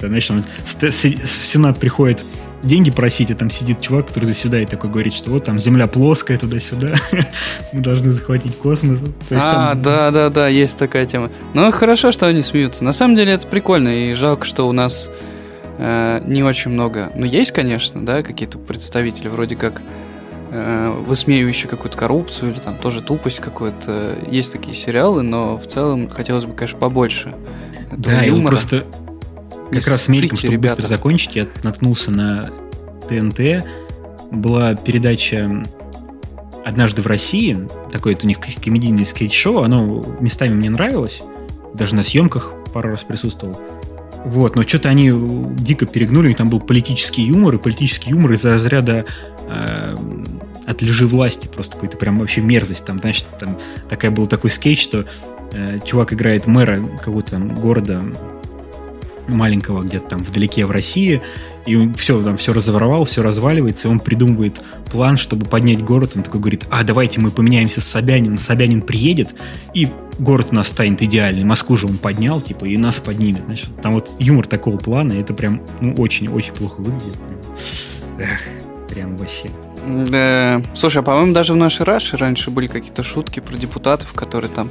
э, 0.00 0.08
значит, 0.08 0.44
в 0.64 1.46
Сенат 1.46 1.78
приходит 1.78 2.24
деньги 2.62 2.90
просить, 2.90 3.30
а 3.30 3.34
там 3.34 3.50
сидит 3.50 3.80
чувак, 3.80 4.08
который 4.08 4.24
заседает, 4.24 4.70
такой 4.70 4.90
говорит, 4.90 5.14
что 5.14 5.30
вот 5.30 5.44
там 5.44 5.60
земля 5.60 5.86
плоская, 5.86 6.38
туда-сюда, 6.38 6.94
мы 7.72 7.80
должны 7.80 8.10
захватить 8.12 8.56
космос. 8.56 9.00
а, 9.30 9.72
там... 9.72 9.82
да, 9.82 10.10
да, 10.10 10.30
да, 10.30 10.48
есть 10.48 10.78
такая 10.78 11.06
тема. 11.06 11.30
Ну, 11.54 11.70
хорошо, 11.72 12.12
что 12.12 12.26
они 12.26 12.42
смеются. 12.42 12.84
На 12.84 12.92
самом 12.92 13.16
деле 13.16 13.32
это 13.32 13.46
прикольно, 13.46 13.88
и 13.88 14.14
жалко, 14.14 14.44
что 14.44 14.68
у 14.68 14.72
нас 14.72 15.10
э, 15.78 16.22
не 16.26 16.42
очень 16.42 16.70
много. 16.70 17.10
Ну, 17.14 17.24
есть, 17.24 17.52
конечно, 17.52 18.04
да, 18.04 18.22
какие-то 18.22 18.58
представители, 18.58 19.28
вроде 19.28 19.56
как 19.56 19.80
э, 20.50 20.94
высмеивающие 21.06 21.68
какую-то 21.68 21.96
коррупцию 21.96 22.52
или 22.52 22.58
там 22.58 22.76
тоже 22.76 23.02
тупость 23.02 23.40
какую-то. 23.40 24.18
Есть 24.30 24.52
такие 24.52 24.74
сериалы, 24.74 25.22
но 25.22 25.56
в 25.56 25.66
целом 25.66 26.08
хотелось 26.08 26.44
бы, 26.44 26.54
конечно, 26.54 26.78
побольше. 26.78 27.34
Да, 27.92 28.24
и 28.24 28.42
просто 28.42 28.84
как 29.70 29.86
раз 29.86 30.08
мельком, 30.08 30.38
чтобы 30.38 30.54
ребята. 30.54 30.76
быстро 30.76 30.88
закончить, 30.88 31.36
я 31.36 31.46
наткнулся 31.62 32.10
на 32.10 32.50
ТНТ. 33.08 33.64
Была 34.30 34.74
передача 34.74 35.64
«Однажды 36.64 37.02
в 37.02 37.06
России». 37.06 37.68
Такое 37.92 38.14
это 38.14 38.24
у 38.24 38.28
них 38.28 38.38
комедийное 38.62 39.04
скетч-шоу. 39.04 39.62
Оно 39.62 40.04
местами 40.20 40.54
мне 40.54 40.70
нравилось. 40.70 41.22
Даже 41.74 41.94
на 41.94 42.02
съемках 42.02 42.54
пару 42.72 42.90
раз 42.90 43.00
присутствовал. 43.00 43.58
Вот, 44.24 44.56
но 44.56 44.62
что-то 44.62 44.88
они 44.88 45.12
дико 45.56 45.86
перегнули, 45.86 46.34
там 46.34 46.50
был 46.50 46.58
политический 46.58 47.22
юмор, 47.22 47.54
и 47.54 47.58
политический 47.58 48.10
юмор 48.10 48.32
из-за 48.32 48.54
разряда 48.54 49.04
э, 49.48 49.96
от 50.66 50.82
лжи 50.82 51.06
власти, 51.06 51.46
просто 51.46 51.74
какой-то 51.74 51.96
прям 51.96 52.18
вообще 52.18 52.40
мерзость. 52.40 52.84
Там, 52.84 52.98
значит, 52.98 53.26
там 53.38 53.56
такая 53.88 54.10
был 54.10 54.26
такой 54.26 54.50
скетч, 54.50 54.82
что 54.82 55.04
э, 55.52 55.78
чувак 55.84 56.12
играет 56.12 56.48
мэра 56.48 56.84
какого-то 56.98 57.32
там 57.32 57.48
города 57.60 58.02
маленького 59.28 59.82
где-то 59.82 60.08
там 60.08 60.18
вдалеке 60.22 60.66
в 60.66 60.70
России, 60.70 61.22
и 61.66 61.74
он 61.76 61.94
все, 61.94 62.22
там 62.22 62.36
все 62.36 62.52
разворовал, 62.52 63.04
все 63.04 63.22
разваливается, 63.22 63.88
и 63.88 63.90
он 63.90 64.00
придумывает 64.00 64.60
план, 64.90 65.16
чтобы 65.16 65.46
поднять 65.46 65.82
город. 65.82 66.12
Он 66.14 66.22
такой 66.22 66.40
говорит, 66.40 66.64
а 66.70 66.84
давайте 66.84 67.20
мы 67.20 67.30
поменяемся 67.30 67.80
с 67.80 67.84
Собянином, 67.84 68.38
Собянин 68.38 68.82
приедет, 68.82 69.34
и 69.74 69.88
город 70.18 70.48
у 70.52 70.54
нас 70.54 70.68
станет 70.68 71.02
идеальный. 71.02 71.44
Москву 71.44 71.76
же 71.76 71.86
он 71.86 71.98
поднял, 71.98 72.40
типа, 72.40 72.64
и 72.64 72.76
нас 72.76 73.00
поднимет. 73.00 73.44
Значит, 73.46 73.80
там 73.82 73.94
вот 73.94 74.10
юмор 74.18 74.46
такого 74.46 74.76
плана, 74.78 75.14
это 75.14 75.34
прям, 75.34 75.62
ну, 75.80 75.94
очень-очень 75.94 76.52
плохо 76.52 76.80
выглядит. 76.80 77.16
Эх, 78.18 78.40
прям 78.88 79.16
вообще. 79.16 79.50
Да. 79.86 80.62
Слушай, 80.74 80.98
а 80.98 81.02
по-моему, 81.02 81.32
даже 81.32 81.52
в 81.52 81.56
нашей 81.56 81.84
Раше 81.84 82.16
раньше 82.16 82.50
были 82.50 82.66
какие-то 82.66 83.02
шутки 83.02 83.40
про 83.40 83.56
депутатов, 83.56 84.12
которые 84.14 84.50
там 84.50 84.70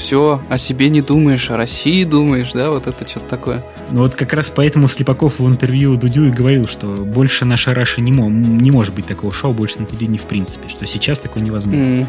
все, 0.00 0.40
о 0.48 0.56
себе 0.56 0.88
не 0.88 1.02
думаешь, 1.02 1.50
о 1.50 1.58
России 1.58 2.04
думаешь, 2.04 2.52
да, 2.52 2.70
вот 2.70 2.86
это 2.86 3.06
что-то 3.06 3.28
такое. 3.28 3.64
Ну 3.90 4.00
вот 4.00 4.16
как 4.16 4.32
раз 4.32 4.50
поэтому 4.50 4.88
Слепаков 4.88 5.38
в 5.38 5.46
интервью 5.46 5.94
Дудю 5.96 6.26
и 6.26 6.30
говорил, 6.30 6.66
что 6.66 6.86
больше 6.96 7.44
наша 7.44 7.74
Раша 7.74 8.00
не, 8.00 8.10
мо- 8.10 8.30
не 8.30 8.70
может 8.70 8.94
быть 8.94 9.06
такого 9.06 9.32
шоу 9.32 9.52
больше 9.52 9.78
на 9.78 9.84
телевидении 9.84 10.18
в 10.18 10.24
принципе, 10.24 10.70
что 10.70 10.86
сейчас 10.86 11.20
такое 11.20 11.42
невозможно. 11.42 11.78
Mm. 11.78 12.06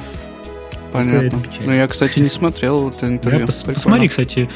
Понятно. 0.94 1.44
Ну 1.66 1.74
я, 1.74 1.88
кстати, 1.88 2.20
не 2.20 2.30
смотрел 2.30 2.90
это 2.90 3.08
интервью. 3.08 3.46
Да, 3.46 3.52
пос- 3.52 3.74
посмотри, 3.74 4.08
кстати, 4.08 4.50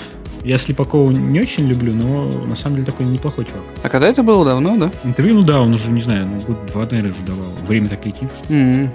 я 0.45 0.57
Слепакова 0.57 1.11
не 1.11 1.41
очень 1.41 1.67
люблю, 1.67 1.93
но 1.93 2.29
на 2.45 2.55
самом 2.55 2.77
деле 2.77 2.85
такой 2.85 3.05
неплохой 3.05 3.43
чувак. 3.43 3.63
А 3.83 3.89
когда 3.89 4.07
это 4.07 4.23
было 4.23 4.45
давно, 4.45 4.77
да? 4.77 4.91
Интервью, 5.03 5.35
ну 5.35 5.43
да, 5.43 5.59
он 5.59 5.73
уже, 5.73 5.91
не 5.91 6.01
знаю, 6.01 6.25
ну, 6.25 6.39
год 6.39 6.65
два, 6.67 6.85
наверное, 6.85 7.11
уже 7.11 7.21
давал. 7.25 7.49
Время 7.67 7.89
так 7.89 8.05
летит. 8.05 8.29
Mm-hmm. 8.47 8.89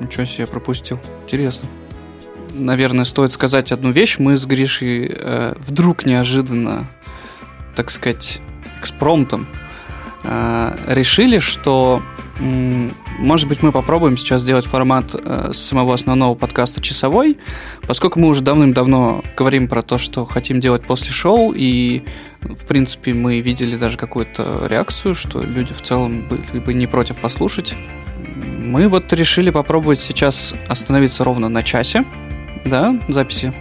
Ничего 0.00 0.24
себе, 0.24 0.46
пропустил. 0.46 1.00
Интересно 1.24 1.68
наверное, 2.52 3.04
стоит 3.04 3.32
сказать 3.32 3.72
одну 3.72 3.90
вещь. 3.90 4.18
Мы 4.18 4.36
с 4.36 4.46
Гришей 4.46 5.10
э, 5.14 5.54
вдруг 5.58 6.04
неожиданно, 6.04 6.88
так 7.74 7.90
сказать, 7.90 8.40
экспромтом 8.78 9.46
э, 10.24 10.76
решили, 10.88 11.38
что, 11.38 12.02
э, 12.38 12.90
может 13.18 13.48
быть, 13.48 13.62
мы 13.62 13.72
попробуем 13.72 14.16
сейчас 14.16 14.42
сделать 14.42 14.66
формат 14.66 15.14
э, 15.14 15.52
самого 15.54 15.94
основного 15.94 16.34
подкаста 16.34 16.80
часовой, 16.80 17.38
поскольку 17.86 18.18
мы 18.18 18.28
уже 18.28 18.42
давным-давно 18.42 19.22
говорим 19.36 19.68
про 19.68 19.82
то, 19.82 19.98
что 19.98 20.24
хотим 20.24 20.60
делать 20.60 20.82
после 20.82 21.10
шоу, 21.10 21.52
и, 21.54 22.02
в 22.40 22.66
принципе, 22.66 23.12
мы 23.14 23.40
видели 23.40 23.76
даже 23.76 23.98
какую-то 23.98 24.66
реакцию, 24.68 25.14
что 25.14 25.42
люди 25.42 25.72
в 25.72 25.82
целом 25.82 26.22
были 26.28 26.60
бы 26.60 26.74
не 26.74 26.86
против 26.86 27.18
послушать. 27.18 27.74
Мы 28.58 28.88
вот 28.88 29.12
решили 29.12 29.50
попробовать 29.50 30.00
сейчас 30.00 30.54
остановиться 30.68 31.24
ровно 31.24 31.48
на 31.48 31.62
часе, 31.62 32.04
да, 32.64 32.98
записи. 33.08 33.52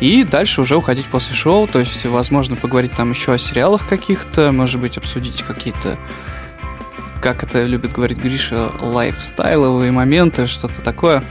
И 0.00 0.22
дальше 0.22 0.60
уже 0.60 0.76
уходить 0.76 1.06
после 1.06 1.34
шоу, 1.34 1.66
то 1.66 1.80
есть, 1.80 2.04
возможно, 2.04 2.54
поговорить 2.54 2.92
там 2.92 3.10
еще 3.10 3.32
о 3.32 3.38
сериалах 3.38 3.88
каких-то, 3.88 4.52
может 4.52 4.80
быть, 4.80 4.96
обсудить 4.96 5.42
какие-то, 5.42 5.96
как 7.20 7.42
это 7.42 7.64
любит 7.64 7.92
говорить 7.92 8.18
Гриша, 8.18 8.70
лайфстайловые 8.80 9.90
моменты, 9.90 10.46
что-то 10.46 10.82
такое. 10.82 11.24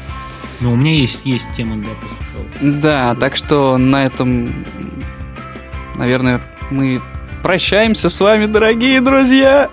Ну, 0.59 0.73
у 0.73 0.75
меня 0.75 0.95
есть, 0.95 1.25
есть 1.25 1.47
тема 1.55 1.77
для 1.77 1.93
после 1.93 2.17
шоу. 2.17 2.45
Да, 2.81 3.15
так 3.15 3.37
что 3.37 3.77
на 3.77 4.05
этом, 4.05 4.65
наверное, 5.95 6.41
мы 6.69 7.01
прощаемся 7.43 8.09
с 8.09 8.19
вами, 8.19 8.47
дорогие 8.47 8.99
друзья. 8.99 9.69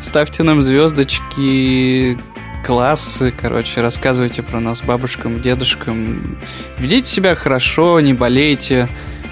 Ставьте 0.00 0.42
нам 0.42 0.62
звездочки, 0.62 2.18
классы, 2.62 3.32
короче, 3.32 3.80
рассказывайте 3.80 4.42
про 4.42 4.60
нас 4.60 4.82
бабушкам, 4.82 5.40
дедушкам. 5.40 6.38
Ведите 6.78 7.08
себя 7.08 7.34
хорошо, 7.34 8.00
не 8.00 8.14
болейте. 8.14 8.88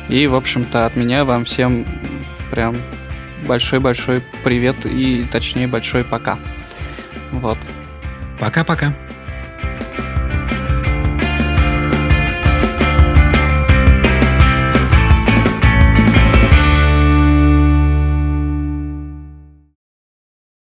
И, 0.08 0.26
в 0.26 0.34
общем-то, 0.34 0.86
от 0.86 0.96
меня 0.96 1.24
вам 1.24 1.44
всем 1.44 1.86
прям 2.50 2.76
большой-большой 3.46 4.22
привет 4.44 4.84
и, 4.84 5.26
точнее, 5.30 5.68
большой 5.68 6.04
пока. 6.04 6.38
Вот. 7.32 7.58
Пока-пока. 8.38 8.94